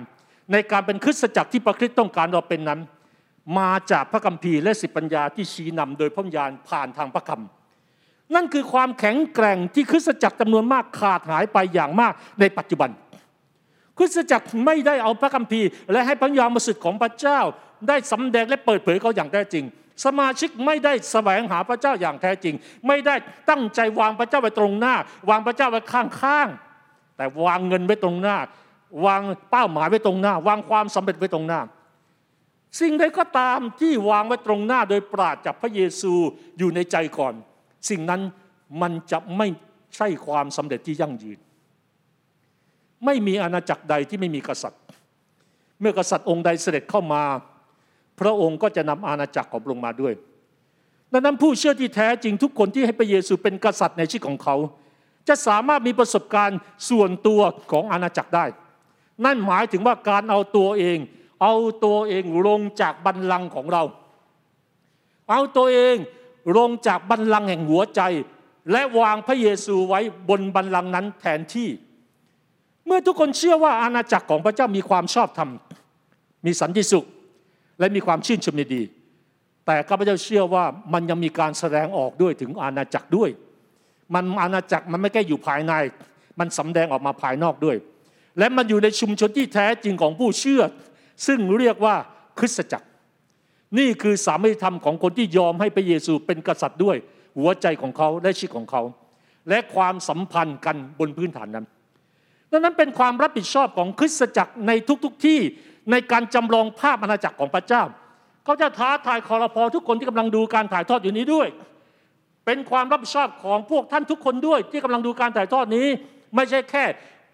[0.52, 2.80] ในการเป็นคริสตจักรที่พระคริสต์ต้องการเราเป็นนั้น
[3.58, 12.90] มาจากพระคัมภีร์และสิปัญญาที่ชี้นำโดยพระญาณผ่านทางพระคำนั่นคือความแข็งแกร่งที่คริสตจักรจำนวนมากขาดหายไปอย่างมากในปัจจุบัน
[13.98, 17.40] คริสตจักรไม่ได้เอาพระคัมภีร์ และให้พระญาณมาสิทธิ์ของพระเจ้า
[17.88, 19.64] ได้สำแดงและเปิดเผยเขาอย่างแท้จริง
[20.04, 22.54] สมาชิกไม่ได้แสวงหาพระเจ้าอย่างแท้จริง
[22.86, 23.14] ไม่ได้
[23.50, 24.94] ตั้งใจวางพระเจ้าไว้ตรงหน้า
[25.30, 26.71] วางพระเจ้าไว้ข้างๆ
[27.16, 28.36] แต่วางเงินไว้ตรงหน้า
[29.06, 31.60] วางเป้าหมายไว้ตรงหน้า วางความสำเร็จไว้ตรงหน้า
[32.80, 36.12] สิ่งใดก็ตามที่วางไว้ตรงหน้าโดยปราดจากพระเยซู
[36.58, 37.34] อยู่ในใจก่อน
[37.90, 38.20] สิ่งนั้น
[38.82, 39.48] มันจะไม่
[39.96, 41.38] ใช่ความสำเร็จที่ยั่งยืน
[43.04, 44.82] ไม่มีอาณาจักรใดที่ไม่มีกษัตริย์
[45.80, 47.22] เมื่อกษัตริย์องค์ใดเสด็จเข้ามา
[48.20, 50.14] พระองค์ก็จะนำอาณาจักรของลงมาด้วย
[51.12, 54.56] ดังนั้นผู้เชื่อที่แท้จริงทุกคนที่ให้พระเยซูเป็นกษัตริย์ในชีวิตของเขา
[55.28, 56.58] จะสามารถมีประสบการณ์
[56.88, 58.44] ส่วนตัวของอาณาจักรได้
[59.24, 60.98] นั่นหมายถึงว่าการเอาตัวเอง
[61.42, 61.54] เอา
[61.84, 63.82] ตัวเองลงจากบัลลังก์ของเรา
[65.30, 65.96] เอาตัวเอง
[66.56, 68.00] ลงจากบัลลังก์แห่งหัวใจ
[68.72, 71.68] และวางพระเยซูไว้บนบัลลังก์นั้นแทนที่
[72.86, 75.50] เมื่อทุกคนเชื่อว่าอาณาจักรของพระเจ้ามีความชอบธรรม
[76.46, 77.06] มีสันติสุข
[77.78, 78.82] และมีความชื่นชมในดี
[79.66, 83.30] แต่ข้าพเจ้าเชื่อว่ามันยังมีการแสดงออกด้วยถึงอาณาจักรด้วย
[84.14, 85.72] มันอาณาจักรมันไม่แค่อยู่ภายใน
[86.38, 87.76] มันสำแดงออกมาภายนอกด้วย
[88.38, 90.62] และมันอยู่ในชุมชนที่แท้จริงของผู้เชื่อ
[91.26, 91.94] ซึ่งเรียกว่า
[92.38, 92.86] คริสตจักร
[93.78, 96.96] นี่คือสามัญธรรมของคนที่ยอมให้พระเยซูเป็นกษัตริย์ด้วย
[97.38, 98.82] หัวใจของเขาและชีวิตของเขา
[99.48, 101.66] และความสัมพันธ์กันบนพื้นฐานนั้น
[102.50, 105.38] ดังนั้นเป็นความรับผิดชอบของคริสตจักรในทุกๆทที่
[105.90, 107.82] ในการจำลองภาพอาณาจักรของพระเจ้า
[108.44, 111.48] เขาจะท้าทายคอรพอทุกคนที่กำลังดูการถ่ายทอดอยู่นี้ด้วย
[112.44, 115.86] เป็นความรับผิดชอบของพวกท่านทุกคนด้วย ที่กำลังดูการถ่ายทอดนี้
[116.34, 116.84] ไม่ใช่แค่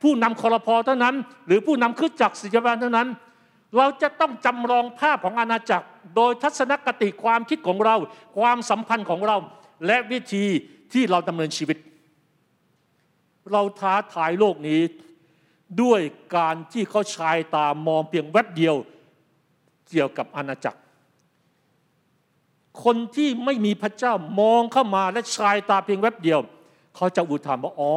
[0.03, 1.15] ผู้นำคอรพอเท่านั้น
[1.47, 3.09] หรือผู้นำคริสตจักรศิษยาบาลเท่านั้น
[3.77, 5.87] เราจะต้องจำลองภาพของอาณาจักร
[6.17, 7.97] โดยทัศนคติความคิดของเรา
[8.39, 9.37] ความสัมพันธ์ของเรา
[9.87, 10.45] และวิธี
[10.93, 11.79] ที่เราดำเนินชีวิต
[13.53, 14.81] เราท้าทายโลกนี้
[15.83, 16.01] ด้วย
[16.37, 18.75] การที่เขาชายตามองเพียงแวบเดียว
[19.89, 20.79] เกี่ยวกับอาณาจักร
[22.85, 26.41] คนที่ไม่มีพระเจ้ามองเข้ามาและชายตาเพียงแวบเดียว
[26.97, 27.93] เขาจะอุทานว่าอ๋อ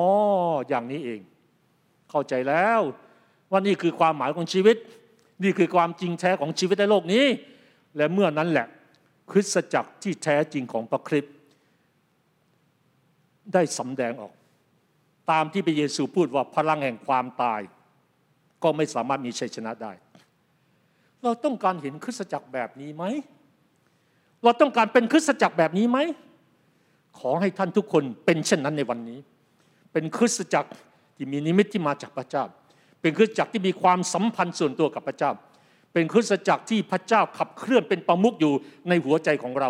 [0.70, 1.22] อย่างนี้เอง
[2.10, 2.82] เข้าใจแล้ว
[3.52, 4.78] ว่านี่คือความหมายของชีวิต
[5.44, 7.26] นี่คือความจริงแท้ของชีวิตในโลกนี้
[7.98, 8.68] และเมื่อนั้นแหละ
[9.32, 11.34] คริสตจักรที่แท้จริงของพระคริสต์
[13.54, 14.34] ได้สำแดงออก
[15.32, 17.62] ตามที่พระเยซูพูดว่าพลังแห่งความตาย
[18.64, 19.94] ก็ไม่สามารถมีชัยชนะได้
[21.24, 23.04] เราต้องการเห็นคริสตจักรแบบนี้ไหม
[24.44, 25.98] เราต้องการเป็นคริสตจักรแบบนี้ไหม
[27.20, 29.20] ขอให้ท่านทุกคนเป็นเช่นนั้นในวันนี้
[29.94, 30.70] เป็นคริสตจักร
[31.16, 32.44] ที่มีนิมิตที่มาจากพระเจ้า
[33.02, 35.32] เป็นคริสตจักรที่มีความสัมพันธ์ส่วนตัวกับพระเจ้า
[35.94, 38.54] เป็นคริสตจักรที่พระเจ้าขับเคลื่อนเป็นประมุขอยู่
[38.90, 39.70] ในหัวใจของเรา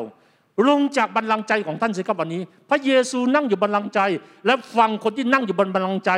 [0.68, 4.00] ลงจากบัลลังใจของท่านสิครับวันนี้ พระเยซูนั่งอยู่บัลลังใจ
[4.46, 6.12] และฟังคนที่นั่งอยู่บนบัลลังใจ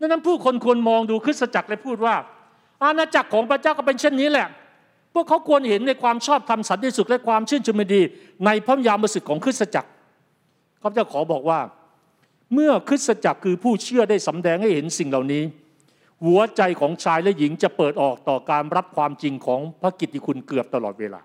[0.00, 2.14] ดังนั้นผู้คนควรมองดูคริสตจักรและพูดว่า
[2.82, 4.48] อาณาจักรของพระเจ้าก็เป็นเช่นนี้แหละ
[5.14, 8.00] พวกเขาควรเห็นในความชอบธรรมสันติสุขและความชื่นชมดี
[8.46, 9.90] ในพระยามสุดของคริสตจักร
[10.82, 11.60] ข้าพเจ้าขอบอกว่า
[12.54, 15.42] เมื่อคริสตจักรคือผู้เชื่อได้สำแดงให้เห็นสิ่งเหล่านี้
[16.24, 21.20] หัวใจของชายและหญิงจะเปิดออกต่อการรับความจริงของพระกิตติคุณเกือบตลอดเวลา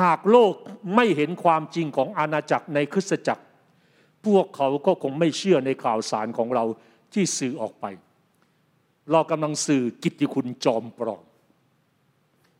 [0.00, 0.52] หากโลก
[0.94, 3.44] ไม่เห็นความจริงของอาณาจักรในคริสตจักร
[4.26, 6.64] พวกเขาก็คงไม่เชื่อในข่าวสารของเรา
[7.12, 7.84] ที่สื่อออกไป
[9.10, 11.24] เรากำลังสื่อกิตติคุณจอมปลอม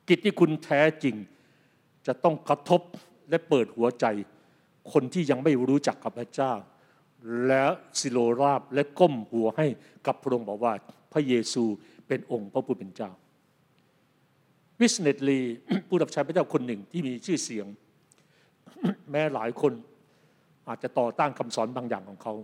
[0.09, 1.16] กิตติคุณแท้จริง
[2.07, 2.82] จะต้องกระทบ
[3.28, 4.07] และเปิดหัวใจ
[4.92, 6.53] คนที่ยังไม่รู้จักกับพระเจ้า
[7.46, 7.64] และ
[8.00, 9.66] สิโลราบและก้มหัวให้
[10.07, 10.72] กับพระองค์บอกว่า
[11.12, 11.64] พระเยซู
[12.07, 13.11] เป็นองค์พระผู้เป็นเจ้า
[14.80, 15.40] วิสเนตลี
[15.88, 17.66] ผู้รับใช้พระเจ้าคนหนึ่งที่มีชื่อเสียง
[19.11, 19.72] แม้หลายคน
[20.68, 22.34] อาจจะต่อต้านคำสอนบางอย่างของเขา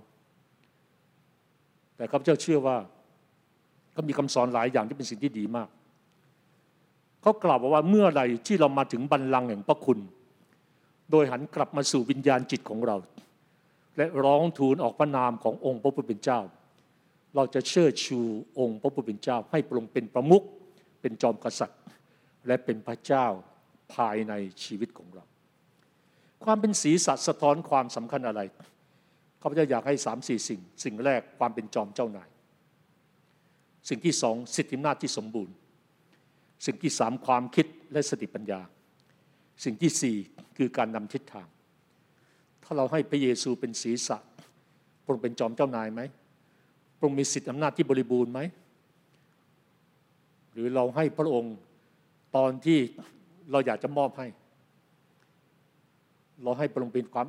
[1.96, 2.76] แต่ข้าพเจ้าเชื่อว่า
[3.96, 5.68] ก็มีคำสอนหลายอย่างที่เป็นสิ่งที่ดีมาก
[7.22, 9.98] เขากล่าวว่าเมื่อไรที่เรามาถึงบัลลังก์แห่งพระคุณ
[11.10, 12.96] โดยหันกลับมาสู่วิญญาณจิตของเรา
[13.96, 16.40] และร้องทูลออกพระนามขององค์พระผู้เป็นเจ้า
[17.36, 18.20] เราจะเชิดชู
[18.58, 20.44] องค์พระผู้เป็นเจ้า ให้พรงเป็นประมุข
[21.00, 21.80] เป็นจอมกษัตริย์
[22.46, 23.26] และเป็นพระเจ้า
[23.94, 24.32] ภายใน
[24.64, 25.24] ชีวิตของเรา
[26.44, 28.40] ความเป็นศีรษะสะท้อนความสำคัญอะไร
[29.40, 32.28] ข้าพเจ้าอยากให้สามสี่สิ่ง สิ่งแรกความเป็นจอมเจ้านาย
[33.88, 35.54] สิ่งที่สองสิทธิอำนาจที่สมบูรณ์
[36.66, 38.60] สิ่งที่สามความคิดและสติปัญญา
[39.64, 40.16] สิ่งที่สี่
[40.56, 41.48] คือการนำทิศทาง
[42.64, 44.18] ถ้าเราให้พระเยซูเป็นศีรษะ
[45.02, 46.00] พระองค์เป็นจอมเจ้านายไหม
[46.96, 48.40] พระองค์มีสิทธิอำนาจที่บริบูรณ์ไหม
[50.52, 51.54] หรือเราให้พระองค์
[52.36, 52.78] ตอนที่
[53.50, 54.26] เราอยากจะมอบให้
[56.42, 57.26] เราให้พระองค์เป็นความ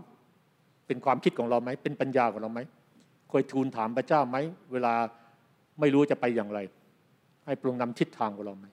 [0.88, 2.60] เป็นความคิดของเราไหม เป็นปัญญาของเราไหม
[3.30, 4.38] เคยทูลถามพระเจ้าไหม
[4.72, 4.94] เวลา
[5.80, 6.60] ไม่รู้จะไปอย่างไร
[7.46, 8.68] ให้พระองค์นำทิศทางของเราไหม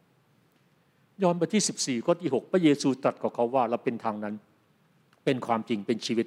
[1.22, 4.34] ยอห์นบทที่ 14ข้อที่6พระเยซูตรัสกับเขาว่าเราเป็นทางนั้น
[5.24, 6.26] เป็นความจริงเป็นชีวิต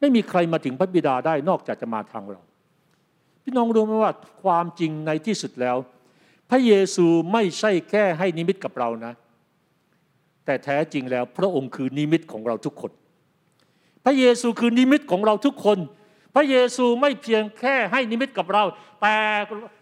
[0.00, 2.40] ไม่มีใครมาถึงพระบิดาได้นอกจากจะมาทางเรา
[3.42, 5.76] พี่น้องรู้ไหมว่าความจริงในที่สุดแล้ว
[6.50, 9.12] พระเยซูไม่ใช่แค่ให้นิมิตกับเรานะ
[10.44, 12.92] แต่แท้จริงแล้วพระองค์คือนิมิตของเราทุกคน
[14.04, 15.78] พระเยซูคือนิมิตของเราทุกคน
[16.34, 18.64] พระเยซูไม่เพียงแค่ให้นิมิตกับเรา
[19.02, 19.18] แต่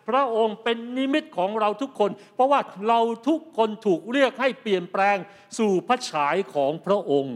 [0.09, 5.17] พระองค์เป็นนิมิตของเราทุกคน เพราะว่าเราทุกคนถูกเรียกให้เปลี่ยนแปลง
[5.59, 7.35] สู่พระฉายของพระองค์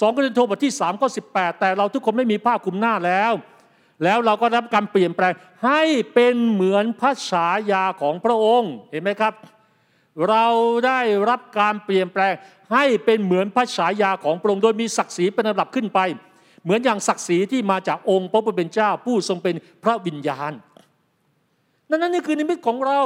[0.00, 3.32] สองโครินธ์บทที่3ข้อ18 แต่เราทุกคนไม่มีผ้าคลุมหน้าแล้ว
[4.04, 5.32] แล้วเราก็รับการเปลี่ยนแปลง
[5.66, 5.82] ให้
[6.14, 9.34] เป็นเหมือนพระฉายาของพระองค์เห็นไหมครับ
[10.28, 10.46] เรา
[10.86, 12.32] ได้รับการเปลี่ยนแปลง
[12.74, 16.00] ให้เป็นเหมือนพระฉายาของพระองค์โดยมีศักดิ์ศรีเป็นระดับขึ้นไป
[16.68, 19.54] เหมือนอย่างศักดิ์ศรีที่มาจากองค์พระผู้เป็นเจ้าผู้ทรงเป็น
[19.84, 20.52] พระวิญญาณ
[21.90, 23.00] นั่นนั่นนี่คือนิมิตของเรา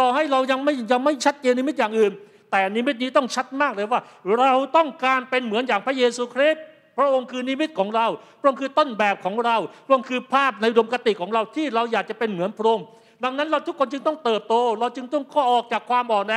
[0.00, 2.12] ต่อให้เรายังไม่ยังไม่ชัดเจนนิมิตอย่างอื่น
[2.50, 4.00] แต่นิมิตนี้ต้องชัดมากเลยว่า
[4.38, 6.62] เราต้องการเป็นเหมือนอย่างพระเยซูคริสต์
[6.96, 8.06] พระองค์คือนิมิตของเรา
[8.40, 12.86] พระองค์คือต้นแบบของเรา พระองค์คือภาพในดมกติของเราที่เราอยากจะเป็นเหมือนพระองค์
[13.24, 16.34] ดังนั้นเราทุกคนจึงต้องเติบโต เราจึงต้องข้อออกจากความอ่อนแอ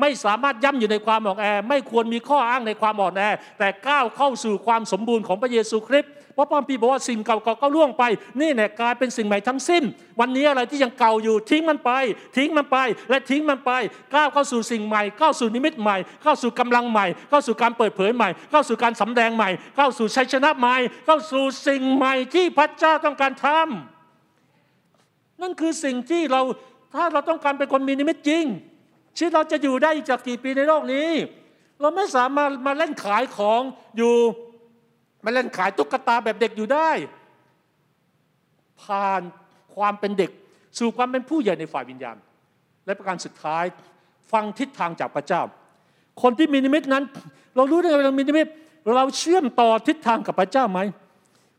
[0.00, 3.22] ไม่สามารถย่ำอยู่ในความอ่อนแอ ไม่ควรมีข้ออ้างในความอ่อนแอ
[3.58, 8.04] แต่ก้าวเข้าสู่ความสมบูรณ์ของพระเยซูคริสต์เพราะพระพีบอกว่าสิ่งเก่าๆก็ล่วงไป
[8.40, 9.82] นี่แหละกลายเป็นสิ่งใหม่ทั้งสิ้น
[10.20, 11.90] วันนี้อะไรที่ยังเก่าอยู่ทิ้งมันไป
[12.36, 12.76] ทิ้งมันไป
[13.10, 13.70] และทิ้งมันไป
[14.14, 20.76] ก้าวเข้าสู่สิ่งใหม่เข้าสู่นิมิตใหม่เข้าสู่กำลังใหม่เข้าสู่การเปิดเผยใหม่เข้าสู่การสำแดงใหม่เข้าสู่ชัยชนะใหม่
[21.06, 23.95] เข้าสู่สิ่งใหม่ที่พระเจ้าต้องการทำ
[25.42, 26.40] นั่นคือสิ่งที่เรา
[26.94, 28.44] ถ้าเราต้องการเป็นคนมีนิมิตจริง
[29.16, 31.08] ชีวิตเราจะอยู่ได้จากกี่ปีในโลกนี้
[31.80, 33.60] เราไม่สามารถมาเล่นขายของ
[33.96, 34.14] อยู่
[35.24, 36.90] มาเล่นขายตุ๊กตาแบบเด็กอยู่ได้
[38.82, 39.22] ผ่าน
[39.74, 40.30] ความเป็นเด็ก
[40.78, 42.16] สู่ความเป็นผู้ใหญ่ในฝ่ายวิญญาณ
[42.86, 43.64] และประการสุดท้าย
[44.32, 45.42] ฟังทิศทางจากพระเจ้า
[46.22, 47.04] คนที่มีนิมิตนั้น
[47.56, 48.46] เรารู้ได้ไงเรามีนิมิต
[48.94, 50.80] เราเชื่อมต่อทิศทางกับพระเจ้าไหม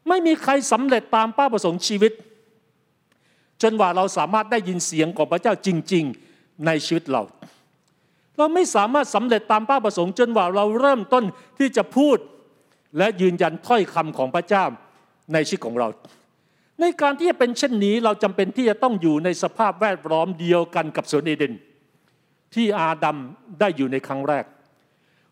[0.10, 2.12] ไม่มีใครสำเร็จตามเป้าประสงค์ชีวิต
[3.62, 6.06] จนว่าเราสามารถได้ยินเสียงของพระเจ้าจริง
[6.36, 7.24] ๆในชีวิตเรา
[8.38, 11.24] เราไม่สามารถสำเร็จตามเป้าประสงค์ จนว่าเราเริ่มต้น
[11.58, 12.18] ที่จะพูด
[12.98, 14.66] และยืนยันถ้อยคำของพระเจ้า
[15.34, 15.88] ในชีวิตของเรา
[16.82, 21.54] ในการที่จะเป็นเช่นนี้เราจำเป็นที่จะต้องอยู่ในสภาพแวดล้อมเดียวกันกับสวนเอเดน
[22.54, 23.18] ที่อาดัม
[23.60, 24.46] ได้อยู่ในครั้งแรก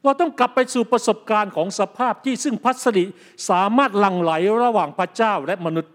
[0.04, 3.06] เราต้องกลับไปสู่ประสบการณ์ของสภาพที่ซึ่งพัสดิ
[3.50, 4.32] สามารถหลั่งไหล
[4.64, 5.94] ระหว่างพระเจ้าและมนุษย์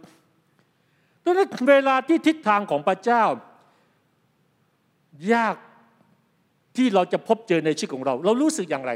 [1.39, 3.23] นั้นเวลาที่ทิศทางของพระเจ้า
[5.33, 5.57] ยาก
[6.77, 8.93] ที่เราจะพบเจอในชีวิตของเรา เรารู้สึกอย่างไร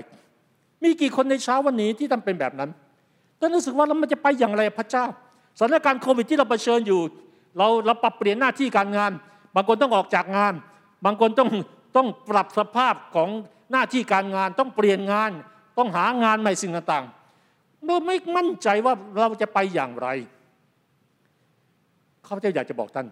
[0.82, 2.70] มีกี่คนในเช้าวันนี้ที่ทำเป็นแบบนั้น
[3.40, 5.04] ต้งรู้สึกว่าเรามันจะไปอย่างไรพระเจ้า
[5.58, 7.00] สถานการณ์โควิดที่เราเผชิญอยู่
[7.58, 9.12] เราเราปรับเปลี่ยนหน้าที่การงาน
[9.54, 10.54] บางคนต้องออกจากงาน
[11.04, 11.50] บางคนต้อง
[11.96, 13.28] ต้องปรับสภาพของ
[13.72, 15.30] หน้าที่การงาน ต้องเปลี่ยนงาน
[15.78, 20.08] ต้องหางานใหม่สิ่งต่างๆเราไม่มั่นใจว่าเราจะไปอย่างไร
[22.26, 23.06] ข้าพเจ้าอยากจะบอกท่าน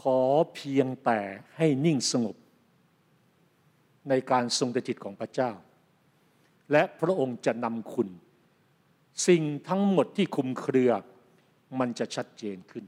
[0.00, 0.20] ขอ
[0.54, 1.18] เพียงแต่
[1.56, 2.36] ให้นิ่งสงบ
[4.08, 5.50] ในการทรงจิตของพระเจ้า
[6.72, 8.08] และพระองค์จะนำคุณ
[9.26, 10.90] สิ่งทั้งหมดที่คุมเครือ
[11.78, 12.84] มันจะชัดเจนขึ้น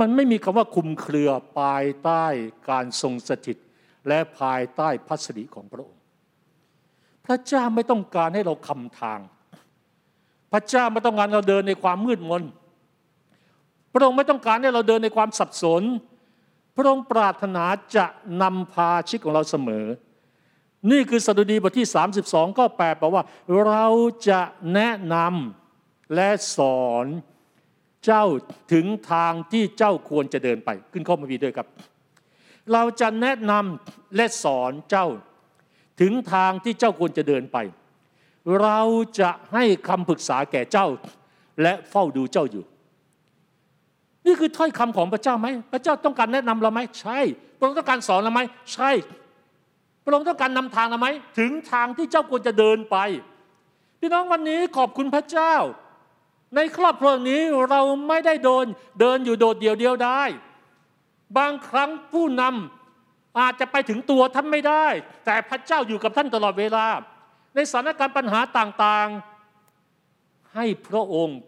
[0.00, 2.24] มันไม่มีคำว่าคุมเครือภายใต้
[2.70, 3.58] การทรงสถิต
[4.08, 6.02] และภายใต้พัสดิของพระองค์
[7.26, 9.20] พระเจ้าไม่ต้องการให้เราคำทาง
[10.52, 12.42] พระเจ้าไม่ต้องการเราเดินในความมืดมน
[13.94, 15.82] พระองค์ไม่ต้องการให้เราเดินในความสับสน
[16.76, 17.64] พระองค์ปรารถนา
[17.96, 18.06] จะ
[18.42, 19.86] นำพาชีวิตของเราเสมอ
[20.90, 21.88] นี่คือสดุดีบทที่
[22.26, 23.22] 32 ก็แปลว่า
[23.66, 23.86] เรา
[24.28, 24.40] จะ
[24.74, 27.06] แนะนำและสอน
[28.04, 28.24] เจ้า
[28.72, 31.68] ถึงทางที่เจ้าควรจะเดินไป ขึ้นข้อมาวีด้วยครับ
[32.72, 35.06] เราจะแนะนำและสอนเจ้า
[36.00, 37.58] ถึงทางที่เจ้าควรจะเดินไป
[38.62, 38.80] เรา
[39.20, 40.86] จะให้คำปรึกษาแก่เจ้า
[41.62, 42.64] และเฝ้าดูเจ้าอยู่
[44.26, 47.18] นี่คือถ้อยคำของพระเจ้าไหมพระเจ้าต้องการแนะนำเราไหมใช่
[47.58, 48.40] พระองค์ต้องการสอนเราไหม
[48.74, 48.90] ใช่
[50.04, 51.08] พระองค์ต้องการนำทางเราไหม
[51.38, 52.96] ถึงทางที่เจ้าควรจะเดินไป
[54.00, 55.54] พี่น้องวันนี้ขอบคุณพระเจ้า
[56.56, 58.66] ในครอบครัวนี้เราไม่ได้โดน
[59.00, 60.22] เดินอยู่โดดเดี่ยวเดียวได้
[61.38, 64.86] บางครั้งผู้นำอาจจะไปถึงตัวท่านไม่ได้
[65.24, 66.86] แต่พระเจ้าอยู่กับท่านตลอดเวลา
[67.54, 71.38] ในสถานการณ์ปัญหาต่างๆ ให้พระองค์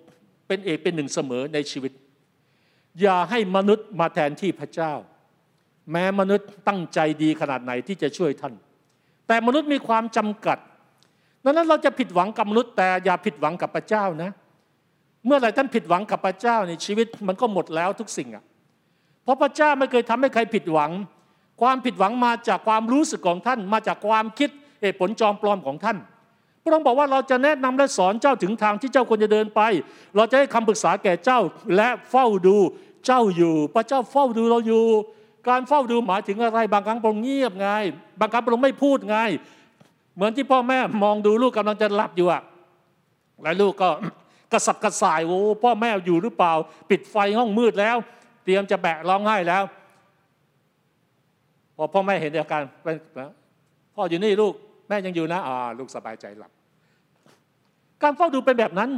[0.47, 1.93] เป็นเอกเป็นหนึ่งเสมอในชีวิต
[3.01, 4.93] อย่าให้มนุษย์มาแทนที่พระเจ้า
[5.93, 8.55] แม้มนุษย์ตั้งใจดีขนาดไหนที่จะช่วยท่าน
[9.27, 10.59] แต่มนุษย์มีความจำกัด
[11.45, 14.31] ดังนั้นเราจะผิดหวังกับมนุษย์แต่อย่าผิดหวังกับพระเจ้านะ
[15.27, 18.45] เมื่อไหร่ท่านผิดหวังกับพระเจ้าในชีวิตมันก็หมดแล้วทุกสิ่งอะ
[19.23, 20.91] เพราะพระเจ้าไม่เคยทำให้ใครผิดหวัง
[21.61, 24.51] ความผิดหวังมาจากความรู้สึกของท่าน มาจากความคิด
[24.83, 25.99] เหตุผลจอมปลอมของท่าน
[26.67, 29.61] พระองค์บอกว่าเราจะแนะนำและสอนเจ้าถึงทางที่เจ้าควรจะเดินไป
[30.17, 31.41] เราจะให้คำปรึกษาแก่เจ้า
[31.77, 32.57] และเฝ้าดู
[33.07, 34.85] เจ้าอยู่ พระเจ้าเฝ้าดูเราอยู่
[35.49, 37.69] การเฝ้าดูหมายถึงอะไร บางครั้งพระองค์เงียบไง
[38.21, 39.19] บางครั้งพระองค์ไม่พูดไง
[40.17, 42.43] เหมือนที่พ่อแม่มองดูลูกกำลังจะหลับอยู่อะ
[43.43, 43.91] แล้วลูกก็
[44.53, 46.53] กระสับกระส่ายโอ้พ่อแม่อยู่หรือเปล่า
[46.91, 47.97] ปิดไฟห้องมืดแล้ว
[48.45, 49.65] เตรียมจะแบะร้องไห้แล้ว
[51.77, 52.63] พอพ่อแม่เห็นอาการ
[53.95, 54.55] พ่ออยู่นี่ลูก
[54.89, 56.53] แม่ยังอยู่นะอ่าลูกสบายใจหลับ
[58.03, 58.91] การเฝ้าดูเป็นแบบนั้น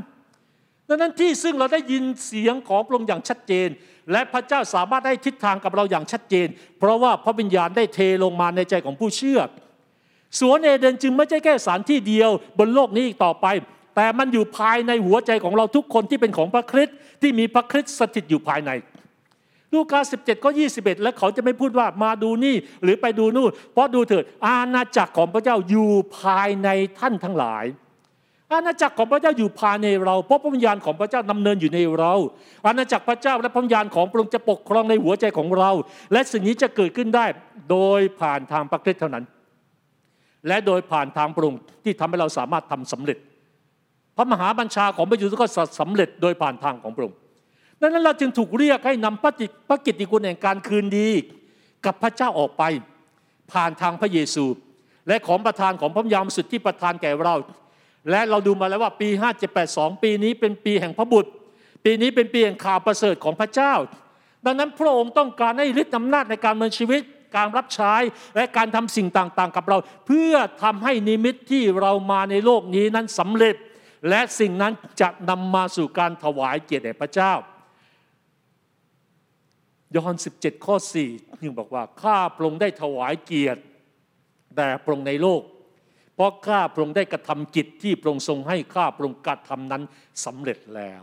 [0.88, 3.68] ดังนั้นที่ซึ่งเราได้ยินเสียงของพระองค์อย่างชัดเจน
[4.12, 9.40] และพระเจ้าสามารถได้ทิศทางกับเราอย่างชัดเจน เพราะว่าพระวิญญาณได้เทลงมาในใจของผู้เชื่อ
[10.40, 13.46] สวนเอเดนจึงไม่ใช่แค่สานที่เดียวบนโลกนี้อีกต่อไป
[13.96, 18.70] แต่มันอยู่ภายในหัวใจของเราทุกคนที่เป็นของพระคริสต์ที่มีพระคริสต์สถิตอยู่ภายใน
[19.72, 26.68] ลูกา17ก็21 แล้วเขาจะไม่พูดว่ามาดูนี่หรือไปดูนู่นเพราะดูเถิดอาณาจักรของพระเจ้าอยู่ภายใน
[26.98, 27.64] ท่านทั้งหลาย
[28.52, 32.14] อาณาจักรของพระเจ้าอยู่ภายในเรา เพราะพระวิญญาณของพระเจ้าดำเนินอยู่ในเรา
[32.66, 35.70] อาณาจักรพระเจ้าและพระวิญญาณของพระองค์จะปกครองในหัวใจของเรา
[36.12, 37.26] และสิ่งนี้จะเกิดขึ้นได้
[37.70, 39.24] โดยผ่านทางพระคริสต์เท่านั้น
[40.48, 43.18] และโดยผ่านทางพระองค์ที่ทำให้เราสามารถทำสำเร็จ
[44.16, 45.48] พระมหาบัญชาของพระเยซูก็
[45.80, 47.16] สำเร็จโดยผ่านทางของพระองค์
[47.80, 51.08] ดังนั้นเราจึงถูกเรียกให้นำพระจิตพระกิตติคุณแห่งการคืนดี
[51.86, 52.62] กับพระเจ้าออกไป
[53.52, 54.44] ผ่านทางพระเยซู
[55.08, 57.34] และของประทานของพระยามสุดที่ประทานแก่เรา
[58.10, 59.08] และเราดูมาแล้วว่าปี
[59.56, 61.30] 5782 ปีนี้เป็นปีแห่งพระบุตร
[61.84, 63.74] ปีนี้เป็นปีแห่งข่าวประเสริฐของพระเจ้า
[64.46, 67.02] ดังนั้นพระองค์ต้องการให้ฤทธิ์อำนาจในการดำเนินชีวิต
[67.36, 67.94] การรับใช้
[68.36, 73.56] และการทำสิ่งต่างๆ กับเรา เพื่อทำให้นิมิตที่เรามาในโลกนี้นั้นสำเร็จ
[74.08, 77.32] และสิ่งนั้นจะนำมาสู่การถวายเกียรติแด่พระเจ้า
[79.94, 80.76] ยอห์น17 ข้อ
[81.10, 83.60] 4ยังบอกว่าข้าพระองค์ได้ถวายเกียรติ
[84.56, 85.42] แด่พระองค์ในโลก
[86.18, 89.82] เพราะข้าพระองค์ได้กระทำกิจที่พระองค์ทรงให้ข้าพระองค์กระทำนั้น
[90.24, 91.02] สำเร็จแล้ว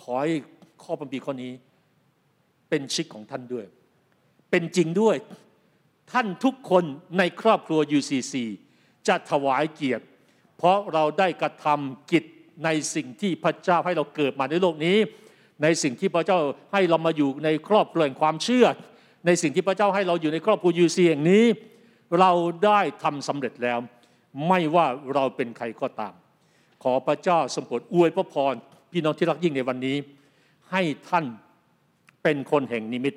[0.00, 0.32] ขอให้
[0.82, 1.52] ข้อบัญญัติข้อนี้
[2.68, 3.66] เป็นชิกของท่านด้วย
[4.50, 5.16] เป็นจริงด้วย
[6.12, 6.84] ท่านทุกคน
[7.18, 8.34] ในครอบครัว UCC
[9.08, 10.04] จะถวายเกียรติ
[10.58, 12.24] เพราะเราได้กระทำกิจ
[12.64, 14.96] ในสิ่งที่พระเจ้าให้เราเกิดมาในโลกนี้
[15.62, 16.38] ในสิ่งที่พระเจ้า
[16.72, 18.66] ให้เรามาอยู่ในครอบครัวแห่งความเชื่อ
[19.26, 21.44] ในสิ่งที่พระเจ้าให้เราอยู่ในครอบครัวยูซีแห่งนี้
[22.20, 22.30] เรา
[22.64, 23.78] ได้ทำสำเร็จแล้ว
[24.48, 26.14] ไม่ว่าเราเป็นใครก็ตาม
[26.82, 28.54] ขอพระเจ้าสมโปรดอวยพระพร
[28.92, 29.96] พี่น้องที่รักยิ่งในวันนี้
[30.70, 31.24] ให้ท่าน
[32.22, 33.14] เป็นคนแห่งนิมิต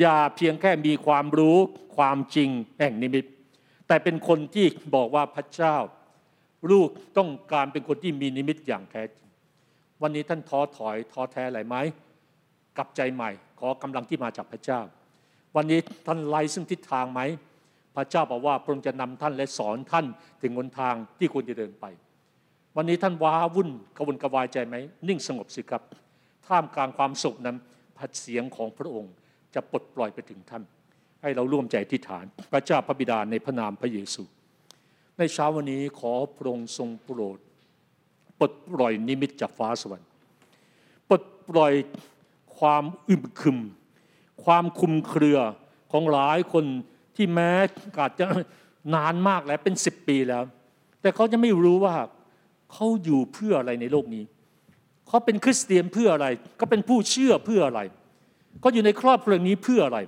[0.00, 1.56] อย่าเพียงแค่มีความรู้
[1.96, 2.48] ความจริง
[2.80, 3.24] แห่งนิมิต
[3.88, 5.76] แต่เป็นคนที่บอกว่าพระเจ้า
[6.70, 9.28] ลูกต้องการเป็นคนที่มีนิมิตอย่างแท้จริง
[10.02, 11.76] วันนี้ท่านท้อถอยท้อแท้อะไรไหม
[12.76, 14.80] กลับใจใหม่ ขอกำลังที่มาจากพระเจ้า
[15.56, 17.20] วันนี้ท่านไล่ซึ่งทิศทางไหม
[17.96, 20.06] พระเจ้าบอกว่าพระองค์จะนำท่านและสอนท่าน
[20.42, 21.86] ถึงหนทางที่ควรจะเดินไป
[22.76, 24.76] วันนี้ท่านว้าวุ่นกระวนกระวายใจไหม
[25.08, 25.82] นิ่งสงบสิครับ
[26.46, 27.56] ท่ามกลางความสุขนั้น
[27.96, 29.12] พัดเสียงของพระองค์
[29.54, 30.62] จะปลดปล่อยไปถึงท่าน
[31.22, 34.22] ให้เราร่วมใจที่ฐาน พระเจ้าพระบิดาในพระนามพระเยซู
[35.18, 37.38] ในเช้าวันนี้ขอพระองค์ทรงโปรด
[38.38, 40.08] ปลดปล่อยนิมิตจากฟ้าสวรรค์
[41.08, 41.72] ปลดปล่อย
[42.58, 43.58] ความอึมครึม
[44.44, 45.38] ความคุมเครือ
[45.92, 46.64] ของหลายคน
[47.16, 47.50] ที่แม้
[47.98, 48.26] อาจจะ
[48.94, 50.44] นานมากแล้วเป็นสิบปีแล้ว
[51.00, 51.94] แต่เขาจะไม่รู้ว่า
[52.72, 54.24] เขาอยู่เพื่ออะไรในโลกนี้
[55.08, 56.26] เขาเป็นคริสเตียนเพื่ออะไร
[56.60, 57.80] ก็เป็นผู้เชื่อเพื่ออะไร
[58.60, 59.98] เขาอยู่ในครอบครัวนี้เพื่ออะไร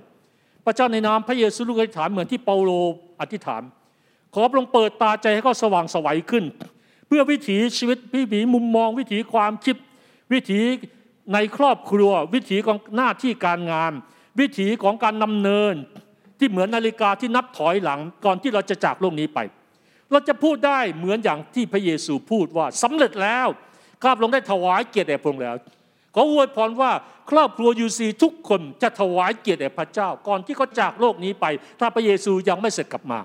[0.65, 2.71] พระเจ้าในนามพระเยซูลูกอธิษฐานเหมือนที่เปาโล
[3.21, 3.63] อธิษฐาน
[4.33, 6.43] ขอพระองค์เปิดตาใจให้เขาสว่างสวัยขึ้น
[7.07, 9.75] เพื่อวิถีชีวิตวิถีมุมมอง วิถีความคิด
[10.33, 10.61] วิถี
[11.33, 13.93] ในครอบครัว วิถีของหน้าที่การงาน
[14.39, 15.75] วิถีของการนำเนิน
[16.39, 19.39] ที่เหมือนนาฬิกาที่นับถอยหลังก่อนที่เราจะจากโลกนี้ไป
[20.11, 23.47] เราจะพูดได้เหมือนอย่างที่พระเยซูพูดว่าสำเร็จแล้ว
[24.03, 25.55] ข้าพระองค์ได้ถวายเกียรติแด่พระองค์แล้ว
[26.15, 26.91] ขออวยพรว่า
[27.31, 31.45] ครอบครัวยูซีทุกคนจะถวายเกียรติแด่พระเจ้า ก่อนที่เขาจากโลกนี้ไป
[31.79, 33.19] ถ้าพระเยซูยังไม่เสร็จกลับมา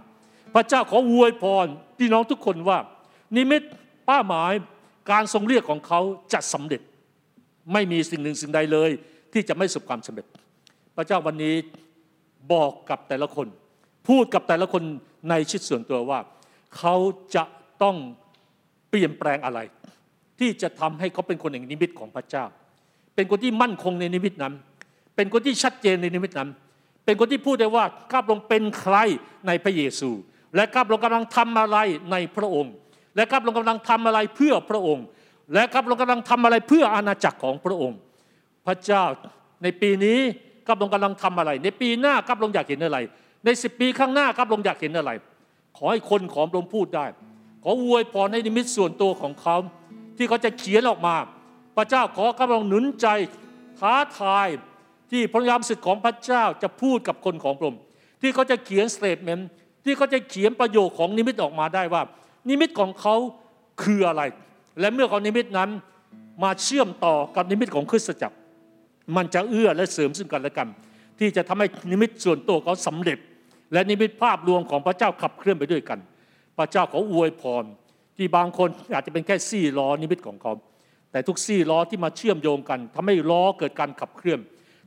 [0.55, 1.67] พระเจ้าขออวยพร
[1.99, 2.79] พี่น้องทุกคนว่า
[3.37, 3.63] นิมิต
[4.09, 4.53] ป้าหมาย
[5.11, 6.01] การทรงเรียกของเขา
[6.33, 6.81] จะสำเร็จ
[7.73, 8.91] ไม่มีสิ่งหนึ่งสิ่งใดเลย
[9.33, 10.27] ที่จะไม่สุขความสำเร็จ
[10.97, 11.55] พระเจ้าวันนี้
[12.53, 13.47] บอกกับแต่ละคน
[14.09, 14.83] พูดกับแต่ละคน
[15.29, 16.19] ในชิดส่วนตัวว่า
[16.77, 16.95] เขา
[17.37, 17.45] จะ
[17.83, 17.97] ต้อง
[18.89, 19.61] เปลี่ยนแปลงอะไร
[20.39, 22.45] ที่จะทำให้เขาเป็นคนแห่งนิมิตของพระเจ้า
[23.15, 24.55] เป็นคนที่มั่นคงในนิมิตนั้น
[25.17, 26.51] เป็นคนที่ชัดเจนในนิมิตนั้น
[27.05, 28.97] เป็นคนที่พูดได้ว่าข้าพระองค์เป็นใคร
[29.47, 30.11] ในพระเยซู
[30.55, 31.79] และข้าพระองค์กำลังทำอะไร
[32.13, 32.75] ในพระองค์
[33.17, 35.05] และข้าพระองค์กำลังทำอะไรเพื่อพระองค์
[35.55, 37.99] และข้าพระองค์กำลังทำอะไรเพื่ออาณาจักรของพระองค์
[38.67, 39.05] พระเจ้า
[39.63, 40.21] ในปีนี้
[40.67, 42.99] ข้าพระองค์กำลังทำอะไร ในปีหน้าข้าพระองอยากเห็นอะไร
[43.45, 45.11] ในสิบปีข้างหน้าข้าพระองอยากเห็นอะไร
[45.77, 47.07] ขอให้คนของพระองพูดได้
[47.65, 49.57] ขออวยพรในนิมิตส่วนตัวของเขา
[50.17, 51.17] ที่เขาจะเขียนออกมา
[51.77, 53.07] พระเจ้าขอข้าพระองหนุนใจ
[53.81, 54.49] ท้าทาย
[55.11, 57.81] ที่พระวิญญาณบริสุทธิ์ของพระเจ้าจะพูดกับคนของพระองค์
[58.21, 59.49] ที่เขาจะเขียน statement
[59.85, 62.03] ที่เขาจะเขียนประโยคของนิมิตออกมาได้ว่า
[62.49, 63.15] นิมิตของเขา
[63.83, 64.23] คืออะไร
[64.81, 65.71] และเมื่อเขานิมิตนั้น
[66.43, 68.37] มาเชื่อมต่อกับนิมิตของคริสตจักร
[69.17, 70.69] มันจะเอื้อและเสริมซึ่งกันและกัน
[71.19, 73.19] ที่จะทำให้นิมิตส่วนตัวเขาสำเร็จ
[73.73, 75.99] และนิมิตภาพรวมของพระเจ้าขับเคลื่อนไปด้วยกัน
[76.59, 77.65] พระเจ้าขออวยพร
[78.17, 80.53] ที่บางคนอาจจะเป็นแค่ซี่ล้อนิมิตของเขา
[81.13, 84.41] แต่ทุกซี่ล้อที่มาเชื่อมโยงกันทำให้ล้อเกิดการขับเคลื่อน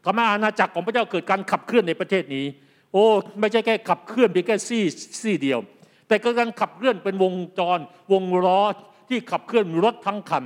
[0.06, 2.46] ทำให้อาณาจักรของพระเจ้าเกิดการขับเคลื่อนในประเทศนี้
[2.94, 3.06] โอ้
[3.40, 4.84] ไม่ใช่แค่ขับเคลื่อนเพียงแค่ซี่
[5.22, 5.60] ซี่เดียว
[6.08, 7.80] แต่ก็การขับเคลื่อนเป็นวงจร
[8.12, 8.62] วงล้อ
[9.10, 10.44] ที่ขับเคลื่อนรถทั้งคัน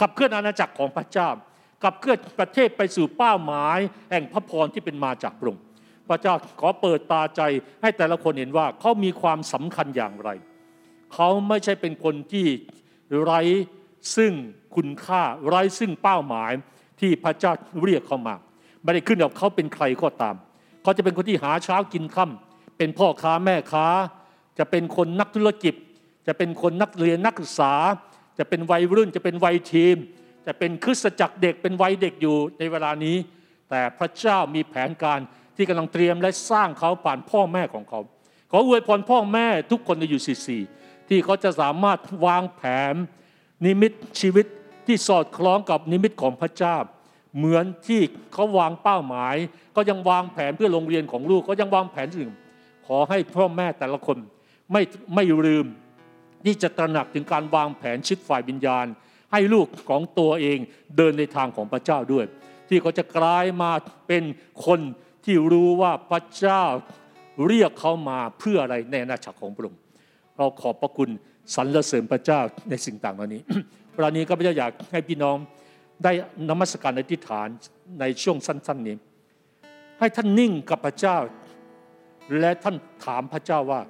[0.00, 1.28] ขับเคลื่อนอาณาจักรของพระเจ้า
[1.82, 3.78] ขับเคลื่อนประเทศไปสู่เป้าหมาย
[4.10, 5.64] แห่งพระพรที่เป็นมาจากพระองค์
[6.08, 7.40] พระเจ้าขอเปิดตาใจ
[7.82, 10.30] ให้แต่ละคนเห็นว่าเขามีความสำคัญอย่างไร
[11.14, 12.46] เขาไม่ใช่เป็นคนที่
[13.22, 13.40] ไร้
[14.16, 14.32] ซึ่ง
[14.76, 16.52] คุณค่าไร้ซึ่งเป้าหมาย
[17.00, 17.52] ที่พระเจ้า
[17.82, 18.34] เรียกเขามา
[18.82, 20.34] ไม่ได้ขึ้นกับเขาเป็นใครก็ตาม
[20.82, 23.86] เขาจะเป็นคนที่หาเช้ากินค่ำเป็นพ่อค้าแม่ค้า
[24.58, 25.74] จะเป็นคนนักธุรกิจ
[26.26, 27.72] จะเป็นคนนักเรียนนักศึกษา
[28.38, 29.96] จะเป็นวัยรุ่นจะเป็นวัยทีม
[30.46, 33.16] จะเป็นคริสตจักรเด็กเป็นวัยเด็กอยู่ในเวลานี้
[33.70, 35.20] แต่พระเจ้ามีแผนการ
[35.56, 38.00] ที่กำลังเตรียมและสร้างเขาผ่านพ่อแม่ของเขา
[38.50, 40.58] ขออวยพรพ่อแม่ทุกคนในยูซีซี
[41.08, 42.62] ที่เขาจะสามารถวางแผ
[42.92, 42.94] น
[43.64, 44.46] นิมิตชีวิต
[44.86, 46.76] ที่สอดคล้องกับนิมิตของพระเจ้า
[47.36, 48.00] เหมือนที่
[48.32, 49.36] เขาวางเป้าหมาย
[49.76, 52.32] ก็ยังวางแผนเพื่อโรงเรียนของลูกก็ยังวางแผนถึง
[52.86, 54.18] ขอให้พ่อแม่แต่ละคน
[54.72, 54.82] ไม่
[55.14, 55.66] ไม่ลืม
[56.44, 58.86] ที่จะตระหนักถึงการวางแผนชิดฝ่ายวิญญาณ
[59.32, 60.58] ให้ลูกของตัวเอง
[60.96, 62.26] เดินในทางของพระเจ้าด้วย
[62.68, 63.72] ที่เขาจะกลายมา
[64.06, 64.24] เป็น
[64.66, 64.80] คน
[65.24, 66.64] ที่รู้ว่าพระเจ้า
[67.46, 69.80] เรียกเขามาเพื่ออะไรในอาณาจักรของพระองค์
[70.38, 71.10] เราขอบพระคุณ
[71.54, 73.42] สรรเสริญพระเจ้าในสิ่งต่างเหล่านี้
[73.94, 75.36] เวลานี้ก็พระเจ้าอยากให้พี่น้อง
[76.04, 76.12] ได้
[76.48, 77.48] นมัสการอธิษฐาน
[78.00, 78.96] ในช่วงสั้น ๆนี้
[79.98, 81.16] ให้ท่านนิ่งกับพระเจ้า
[82.40, 83.80] และท่านถามพระเจ้าว่า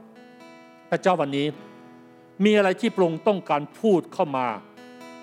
[0.91, 1.47] พระเจ้าวันนี้
[2.45, 4.47] มีอะไรที่พระองค์ต้องการพูดเข้ามา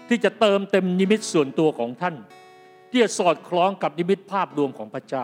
[0.09, 2.15] ที่จะเติมเต็มนิมิตส่วนตัวของท่าน
[2.91, 5.23] ที่จะสอดคล้องกับนิมิตภาพรวมของพระเจ้า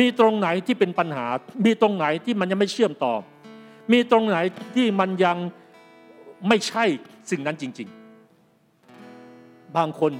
[0.00, 1.26] มีตรงไหนที่เป็นปัญหา
[1.64, 3.14] มีตรงไหนที่มันยังไม่เชื่อมต่อ
[3.92, 4.38] มีตรงไหน
[4.74, 5.36] ที่มันยัง
[6.48, 6.84] ไม่ใช่
[7.30, 7.88] สิ่งนั้นจริง
[8.82, 10.12] ๆ บางคน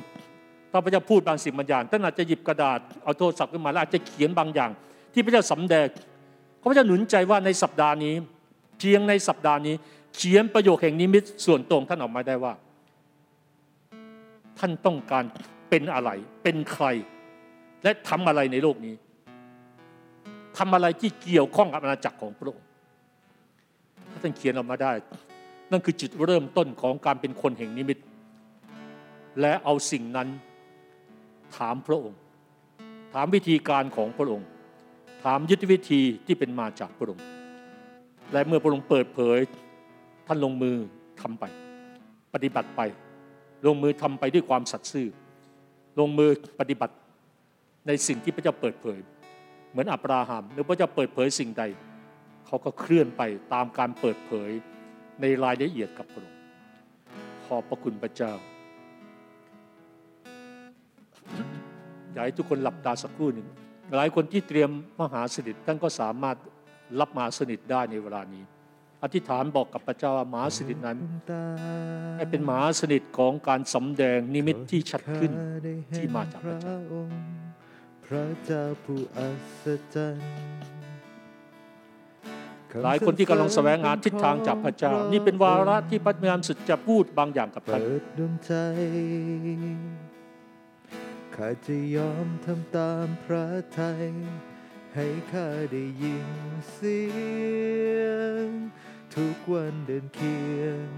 [0.70, 4.70] ถ้าพระเจ้าพูดบางสิ่งบางอย่างท่านอาจจะหยิบกระดาษเอาโทรศัพท์ขึ้นมาแล้วอาจจะเขียนบางอย่าง
[5.12, 5.86] ที่พระเจ้าสำแดง
[6.58, 8.14] เขาพระเจ้าหนุนใจว่าในสัปดาห์นี้
[8.78, 9.74] เพียงในสัปดาห์นี้
[10.16, 12.52] เขียนประโยคแห่งนิมิตส่วนตรงท่านออกมาได้ว่า
[14.58, 15.24] ท่านต้องการ
[15.70, 16.10] เป็นอะไร
[16.42, 16.86] เป็นใคร
[17.82, 18.94] และทำอะไรในโลกนี้
[20.58, 22.68] ทำอะไรที่เกี่ยวข้องกับอาณาจักรของพระองค์
[24.10, 24.92] ถ้าท่านเขียนออกมาได้
[25.70, 27.98] นั่นคือจุดเริ่มต้นของการเป็นคนแห่งนิมิต
[29.40, 30.28] และเอาสิ่งนั้น
[31.56, 32.18] ถามพระองค์
[33.14, 34.48] ถามวิธีการของพระองค์
[35.24, 37.24] ถามยุทธวิธีที่เป็นมาจากพระองค์
[38.32, 39.38] และเมื่อพระองค์เปิดเผย
[40.26, 40.76] ท่านลงมือ
[41.20, 41.44] ทำไป
[42.34, 42.80] ปฏิบัติไป
[43.66, 45.08] ลงมือทำไปด้วยความสัตย์ซื่อ
[46.00, 46.30] ลงมือ
[46.60, 46.94] ปฏิบัติ
[47.86, 49.00] ในสิ่งที่พระเจ้าเปิดเผย
[49.70, 51.64] เหมือนอับราฮัมหรือพระเจ้าเปิดเผยสิ่งใด
[52.46, 53.22] เขาก็เคลื่อนไป
[53.54, 54.50] ตามการเปิดเผย
[55.20, 56.40] ในรายละเอียดกับพระองค์
[57.44, 58.32] ขอบพระคุณพระเจ้า
[62.12, 63.48] อยากให้ทุกคนหลับตาสักครู่หนึ่ง
[63.96, 64.70] หลายคนที่เตรียม
[65.00, 66.36] มหาสนิทท่านก็สามารถ
[67.00, 68.44] รับมหาสนิทได้ในเวลานี้
[69.02, 70.98] อธิษฐานบอกกับพระเจ้าว่ามหาสนิทนั้น
[72.16, 75.32] ให้เป็นมหาสนิทของการสำแดงนิมิตที่ชัดขึ้น
[75.96, 76.78] ที่มาจากพระเจ้า
[78.06, 79.28] พระเจ้าผู้อั
[79.62, 79.64] ศ
[79.94, 80.82] จรรย์
[82.84, 88.52] หลายคนที่กำลังแสวงหาทิศทางจากพระเจ้า นี่เป็นวาระที่พระยามสุดจะพูดบางอย่างกับท่านเปิดดวงใจ
[91.32, 93.46] พข้าจะยอมทำตามพระ
[93.78, 94.06] ทัย
[94.94, 96.28] ให้ข้าได้ยิน
[96.72, 97.00] เสี
[97.98, 98.02] ย
[98.44, 98.48] ง
[99.16, 100.88] ทุกวันเดินเคียง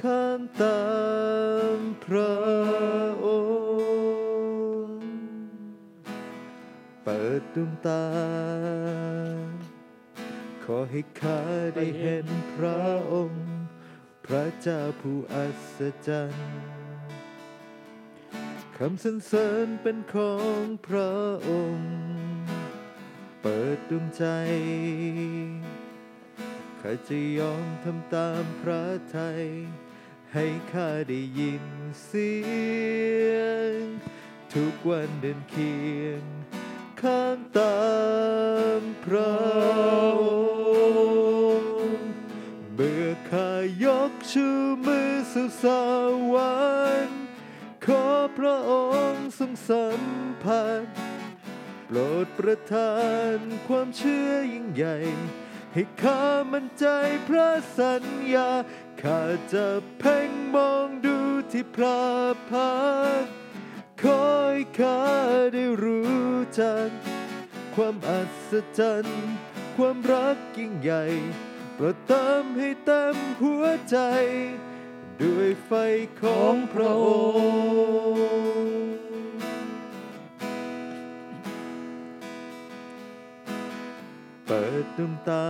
[0.00, 0.82] ข้างตา
[1.76, 2.34] มพระ
[3.26, 3.28] อ
[4.86, 5.08] งค์
[7.04, 8.06] เปิดดวงตา
[10.64, 11.40] ขอให้ข้า
[11.76, 12.80] ได้เห็นพระ
[13.12, 13.46] องค์
[14.26, 15.46] พระเจ้าผู้อั
[15.76, 16.50] ศจรรย์
[18.76, 21.12] คำสรรเสริญเป็นของพระ
[21.48, 21.90] องค์
[23.42, 24.24] เปิดดวงใจ
[26.84, 28.84] ข้าจะยอมทำตามพระ
[29.16, 29.44] ทัย
[30.34, 31.64] ให้ข้าได้ยิน
[32.04, 32.32] เสี
[33.32, 33.36] ย
[33.70, 33.74] ง
[34.54, 36.22] ทุกวันเดินเคียง
[37.02, 37.80] ข้างตา
[38.80, 39.32] มพระ
[40.22, 40.24] อ
[41.58, 42.10] งค์
[42.74, 43.52] เมื่อข้า
[43.84, 44.46] ยกชู
[44.86, 45.64] มือสู่ส
[46.34, 46.54] วร
[47.06, 47.20] รค์
[47.86, 48.06] ขอ
[48.38, 48.72] พระอ
[49.10, 50.02] งค์ทรงสัม
[50.44, 50.84] ผัส
[51.86, 52.94] โปรดประทา
[53.34, 53.36] น
[53.68, 54.98] ความเชื่อยิ่งใหญ่
[55.72, 56.22] ให้ข้า
[56.52, 56.86] มั่นใจ
[57.28, 58.50] พระสัญญา
[59.02, 59.20] ข้า
[59.52, 59.66] จะ
[59.98, 61.16] เพ่งมองดู
[61.52, 62.00] ที่พระ
[62.50, 62.74] พั
[63.22, 63.32] กตร์
[64.02, 65.02] ขอให้ข้า
[65.52, 66.30] ได้รู้
[66.60, 66.88] จัก
[67.74, 68.20] ความอั
[68.50, 69.22] ศจรรย์
[69.76, 71.04] ความรักยิ่งใหญ่
[71.76, 73.98] ปรดเติมให้เต็มหัวใจ
[75.22, 75.72] ด้วยไฟ
[76.22, 77.06] ของพระอ
[78.12, 78.99] งค์
[84.50, 85.44] เปิดดวงตา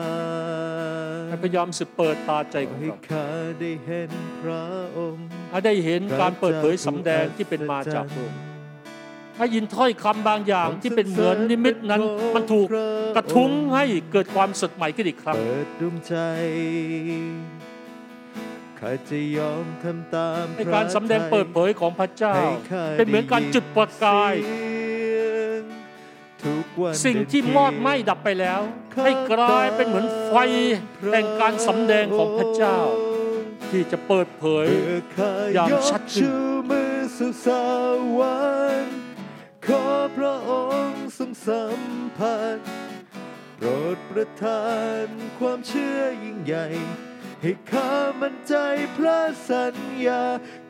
[1.28, 3.26] ให้พยายามสึกเปิดตาใจของให้เราข้า
[3.60, 4.10] ได้เห็น
[4.42, 4.64] พระ
[4.96, 8.40] องค์ให้ได้เห็นการเปิดเผยสำแดงที่เป็นมาจากพระองค์
[9.36, 12.00] ให้ยินถ้อยคำบางอย่างที่เป็นเหมือนนิมิตนั้น
[12.34, 12.66] มันถูก
[13.16, 16.14] กระทุ้งให้เกิดความสดใหม่ขึ้นอีกครั้งเปิดดวงใจ
[18.80, 24.79] ข้าจะยอมทำตามในการสำแดงเปิดเผยของพระเจ้าให้ข้าเป็นเหมือนการจุดประกายเสียงทุกวัน
[27.04, 28.60] สิ่งที่มอดไหม้ดับไปแล้ว
[29.04, 30.34] ให้กลายเป็นเหมือนไฟ
[31.10, 32.78] แห่งการสำแดงของพระเจ้า
[33.70, 34.66] ที่จะเปิดเผย
[35.54, 36.30] อย่างชัดขึ้น
[39.66, 39.86] ขอ
[40.16, 40.52] พระอ
[40.86, 41.80] งค์ทรงสัม
[42.18, 42.58] ผัส
[43.56, 44.64] โปรดประทา
[45.04, 45.06] น
[45.38, 46.66] ความเชื่อยิ่งใหญ่
[47.42, 48.54] ให้ข้ามั่นใจ
[48.96, 49.76] พระสัญ
[50.06, 50.24] ญา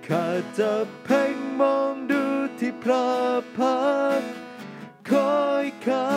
[0.09, 0.27] ข้า
[0.59, 0.73] จะ
[1.05, 2.23] เพ่งมองดู
[2.59, 3.07] ที่พระ
[3.59, 3.81] พั
[4.21, 4.23] ก
[5.11, 6.09] ขอให้ข้า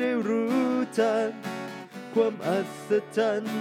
[0.00, 1.28] ได้รู้จัก
[2.14, 2.58] ความอั
[2.88, 3.60] ศจรรย์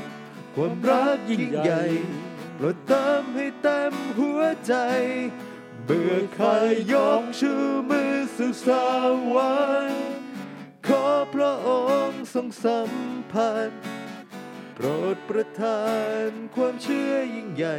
[0.55, 1.83] ความรักยิ่งใหญ่
[2.55, 4.75] โปรดเติมให้เต็มหัวใจ
[5.85, 6.57] เบื่อข้า
[6.93, 7.53] ยกชู
[7.89, 8.67] มือสู่ส
[9.33, 9.53] วร
[9.89, 10.05] รค์
[10.87, 11.69] ขอพระอ
[12.07, 12.91] งค์ทรงสัม
[13.31, 13.69] ผัส
[14.75, 14.85] โปร
[15.15, 15.83] ดประทา
[16.27, 17.77] นความเชื่อยิ่งใหญ่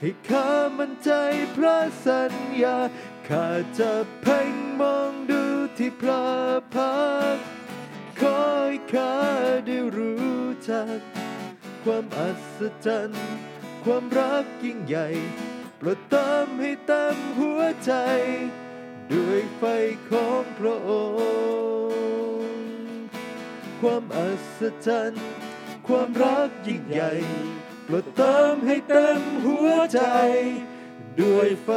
[0.00, 1.10] ให้ข้ามั่นใจ
[1.56, 2.76] พระสัญญา
[3.28, 3.48] ข้า
[3.78, 3.92] จะ
[4.22, 5.45] เพ่งมองดู
[5.76, 6.26] ที่พระ
[6.74, 6.96] พั
[7.34, 7.46] กตร์
[8.20, 9.16] ขอให้ข้า
[9.66, 10.40] ได้รู้
[10.70, 10.98] จัก
[11.84, 13.24] ความอัศจรรย์
[13.84, 15.08] ความรักยิ่งใหญ่
[15.78, 17.92] โปรดเติมให้เต็มหัวใจ
[19.12, 19.62] ด้วยไฟ
[20.10, 20.90] ของพระอ
[22.46, 22.64] งค์
[23.80, 25.24] ความอัศจรรย์
[25.88, 27.12] ความรักยิ่งใหญ่
[27.84, 30.02] โปรดเติมให้เต็มหัวใจ
[31.20, 31.70] ด้วยไฟ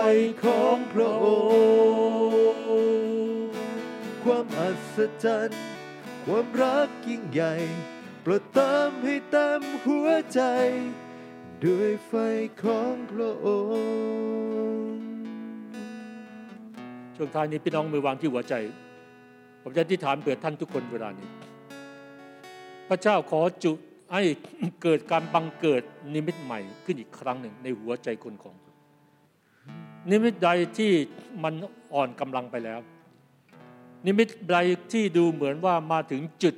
[0.44, 3.39] ของพระองค์
[4.24, 5.62] ความอัศจรรย์
[6.26, 7.54] ความรักยิ่งใหญ่
[8.22, 10.41] โปรดเติมให้เต็มหัวใจ
[11.66, 12.14] ด้วยไฟ
[12.64, 13.48] ของพระอ
[14.82, 15.04] งค์
[17.16, 18.54] ช่วงท้ายนี้พี่น้องมือวางที่หัวใจ
[19.62, 21.30] ผมจะอธิษฐานเผื่อท่านทุกคนเวลานี้
[22.90, 23.72] พระเจ้าขอจุ
[24.14, 24.24] ให้
[24.84, 25.84] เกิดการบังเกิด
[26.14, 28.74] นิมิตใหม่ขึ้นอีกครั้งหนึ่งในหัวใจคนของคุณ
[30.10, 30.91] นิมิตใดที่
[31.44, 31.54] มัน
[31.94, 32.80] อ่อนกำลังไปแล้ว
[34.06, 34.58] นิมิตใด
[34.92, 36.56] ที่ดูเหมือนว่ามาถึงจุด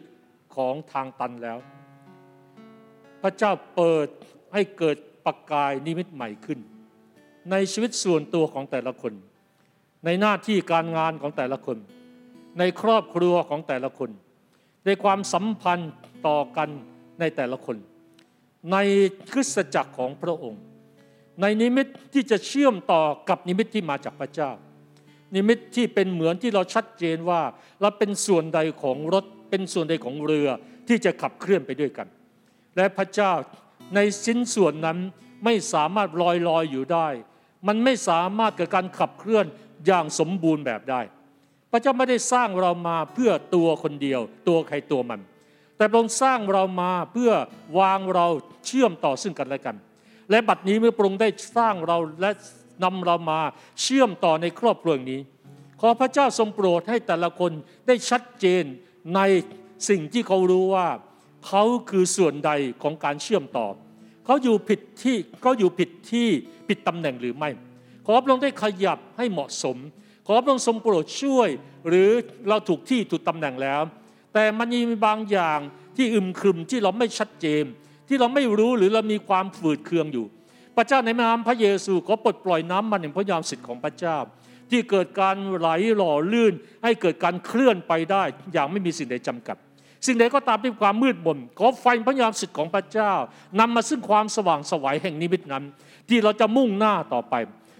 [0.56, 1.58] ของทางตันแล้ว
[3.22, 4.08] พระเจ้าเปิด
[4.54, 6.60] ให้เกิดประกายนิมิตใหม่ขึ้น
[7.52, 9.14] ในชีวิตส่วนตัวของแต่ละคน
[10.06, 11.78] ในหน้าที่การงานของแต่ละคน
[12.60, 14.10] ในครอบครัวของแต่ละคน
[14.86, 15.92] ในความสัมพันธ์
[16.28, 16.70] ต่อกัน
[17.20, 17.78] ในแต่ละคน
[18.72, 18.78] ใน
[19.32, 20.62] คริสตจักรของพระองค์
[21.42, 24.52] ในนิมิตที่จะเชื่อมต่อกับนิมิตที่มาจากพระเจ้า
[25.36, 27.42] นิมิตที่เป็นเหมือนที่เราชัดเจนว่า
[27.82, 30.48] เราเป็นส่วนใดของรถ เป็นส่วนใดของเรือ
[30.88, 32.08] ที่จะขับเคลื่อนไปด้วยกัน
[32.76, 33.34] และพระเจ้า
[33.96, 34.98] ในชิ้นส่วนนั้น
[35.46, 37.08] ไม่สามารถลอยลอยอยู่ได้
[37.68, 39.46] มันไม่สามารถเกิดการขับเคลื่อน
[39.86, 41.02] อย่างสมบูรณ์แบบได้
[41.72, 45.20] พระเจ้าไม่ได้สร้างเรามาเพื่อตัวคนเดียว ตัวใครตัวมัน
[45.78, 47.32] แต่พระองค์สร้างเรามาเพื่อ
[47.80, 48.28] วางเรา
[48.66, 49.76] เชื่อมต่อซึ่งกันและกัน
[50.30, 52.32] และบัดนี้เมื่อพระองค์ได้สร้างเราและ
[52.84, 53.40] นำเรามา
[53.82, 55.22] เชื่อมต่อในครอบครัวนี้
[55.82, 57.52] ขอพระเจ้าทรงโปรดให้แต่ละคน
[57.88, 58.64] ได้ชัดเจน
[59.16, 59.20] ใน
[59.90, 60.88] สิ่งที่เขารู้ว่า
[61.48, 62.52] เขาคือส่วนใด
[62.84, 63.68] ของการเชื่อมต่อ
[64.26, 66.28] เขาอยู่ผิดที่เขาอยู่ผิดที่
[66.68, 67.50] ผิดตำแหน่งหรือไม่
[68.06, 69.78] ขอพระองค์ได้ขยับให้เหมาะสม
[70.28, 71.50] ขอพระองค์ทรงโปรดช่วย
[71.88, 72.10] หรือ
[72.50, 73.82] เราถูกที่ถูกตำแหน่งแล้ว
[74.34, 75.60] แต่มันมีบางอย่าง
[75.96, 77.64] ที่อึมครึมที่เราไม่ชัดเจน
[78.08, 80.26] ที่เราไม่รู้หรือเรามีความฝืดเคืองอยู่
[80.76, 84.18] พระเจ้าในนามพระเยซูขอปลดปล่อยน้ำมันแห่งพระยามสิทธิ์ของพระเจ้า
[84.72, 86.54] ที่เกิดการไหลหล่อลื่น
[86.84, 88.24] ให้เกิดการเคลื่อนไปได้
[88.54, 89.58] อย่างไม่มีสิ่งใดจำกัด
[90.06, 93.14] สิ่งใดก็ตามที่ความมืดมนขอไฟพระยามสิทธิ์ของพระเจ้า
[93.60, 95.64] นำมาซึ่งความสว่างสวัยแห่งนิมิตนั้น
[96.10, 97.36] ที่เราจะมุ่งหน้าต่อไป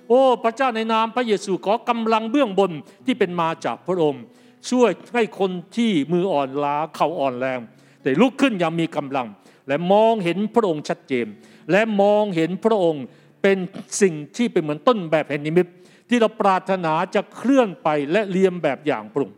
[0.08, 2.72] โอ้พระเจ้าในนามพระเยซูขอกำลังเบื้องบน
[3.06, 4.24] ที่เป็นมาจากพระองค์
[4.70, 7.60] ช่วยให้คนที่มืออ่อนล้าเข่าอ่อนแรง
[8.02, 9.28] แต่ลุกขึ้นอย่างมีกำลัง
[9.68, 11.28] และมองเห็นพระองค์ชัดเจน
[11.72, 13.06] และมองเห็นพระองค์
[13.42, 13.58] เป็น
[14.02, 15.68] สิ่งที่เป็นเหมือนต้นแบบแห่งนิมิต
[16.10, 19.30] ที่เราปรารถนาจะเคลื่อนไปและเลียมแบบอย่างปรุง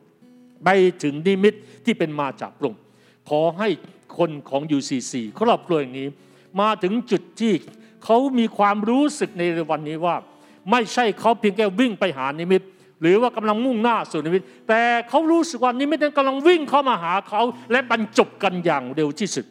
[0.63, 0.69] ไป
[1.03, 1.53] ถึงนิมิต
[1.85, 2.73] ที่เป็นมาจากปรุง
[3.29, 3.69] ขอให้
[4.17, 6.09] คนของ UCC ครอบครัวอย่างนี้
[6.61, 7.53] มาถึงจุดที่
[8.03, 10.15] เขามีความรู้สึกในวันนี้ว่า
[10.71, 12.61] ไม่ใช่เขาเพียงแค่วิ่งไปหานิมิต
[13.01, 17.41] หรือว่ากำลังมุ่งหน้าสู่นิมิต แต่เขารู้สึกว่านิมิตนั้นกำลังวิ่งเข้ามาหาเขา
[17.71, 19.45] และบรรจบกันอย่างเร็วที่สุด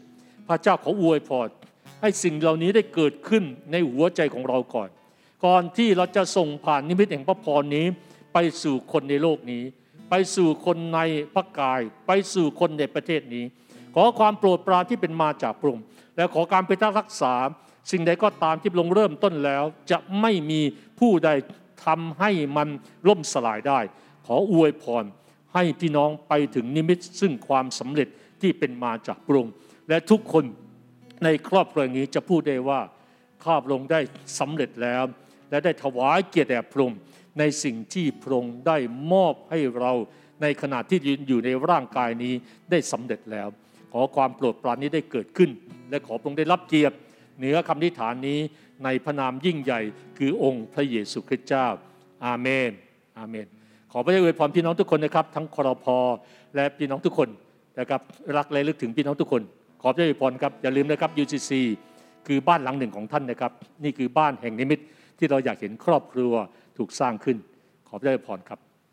[0.49, 1.49] พระเจ้าขออวยพร
[2.03, 4.89] ให้สิ่งเหล่านี้ได้เกิดขึ้นในหัวใจของเราก่อน
[5.45, 7.87] ก่อนที่เราจะส่งผ่านนิมิตแห่งพระพรนี้
[8.33, 9.63] ไปสู่คนในโลกนี้
[10.11, 11.01] ไปสู่คนใน
[11.35, 13.45] พระกาย ไปสู่คนในประเทศนี้
[13.95, 15.85] ขอความโปรดปรานที่เป็นมาจากพระองค์
[16.17, 17.35] และขอการพิทักรักษา
[17.91, 20.61] สิ่งใดก็ตามที่ลงเริ่มต้นแล้ว จะไม่มี
[21.01, 21.31] ผู้ใด
[21.85, 22.69] ทำให้มัน
[23.09, 23.81] ล่มสลายได้
[24.27, 25.05] ขออวยพร
[25.55, 28.09] ให้พี่น้องไปถึงนิมิตซึ่งความสำเร็จ
[28.41, 29.55] ที่เป็นมาจากพระองค์
[29.89, 30.45] และทุกคน
[31.25, 32.81] ในครอบครัวนี้จะพูดได้ว่า
[33.45, 34.01] ข้าพระองค์ได้
[34.39, 35.03] สำเร็จแล้ว
[35.51, 36.99] และได้ถวายเกียรติแด่พระองค์
[37.39, 38.77] ในสิ่งที่พระองค์ได้
[39.13, 39.93] มอบให้เรา
[40.43, 42.35] ในขณะที่ยืนอยู่ในร่างกายนี้
[42.71, 43.49] ได้สำเร็จแล้ว
[43.93, 45.51] ขอความโปรดปรานนี้ได้เกิดขึ้น
[45.91, 46.97] และขอพระองค์ได้รับเกียรติ
[47.39, 48.41] เหนือคำนิฐานนี้
[48.85, 49.81] ในพระนามยิ่งใหญ่
[50.19, 51.67] คือองค์พระเยซูคริสต์เจ้า
[52.25, 52.71] อาเมน
[53.19, 53.47] อาเมน
[53.93, 55.87] ขอพระเจ้าอวยพรพี่น้องทุกคนนะครับ ทั้งครพ
[56.55, 57.29] และพี่น้องทุกคน
[57.81, 58.01] นะครับ
[58.37, 59.43] รักและลึกถึงพี่น้องทุกคน
[59.83, 61.51] ขอพระเจ้าอวยพรครับอย่าลืมนะครับ UCC
[62.27, 63.53] คือบ้านหลังหนึ่งของท่านนะครับ
[63.85, 64.81] นี่คือบ้านแห่งนิมิต
[65.19, 66.33] ที่เราอยากเห็นครอบครัว
[66.79, 67.37] ถูกสร้างขึ้น
[67.89, 68.59] ขอพระเจ้าอวยพรครับ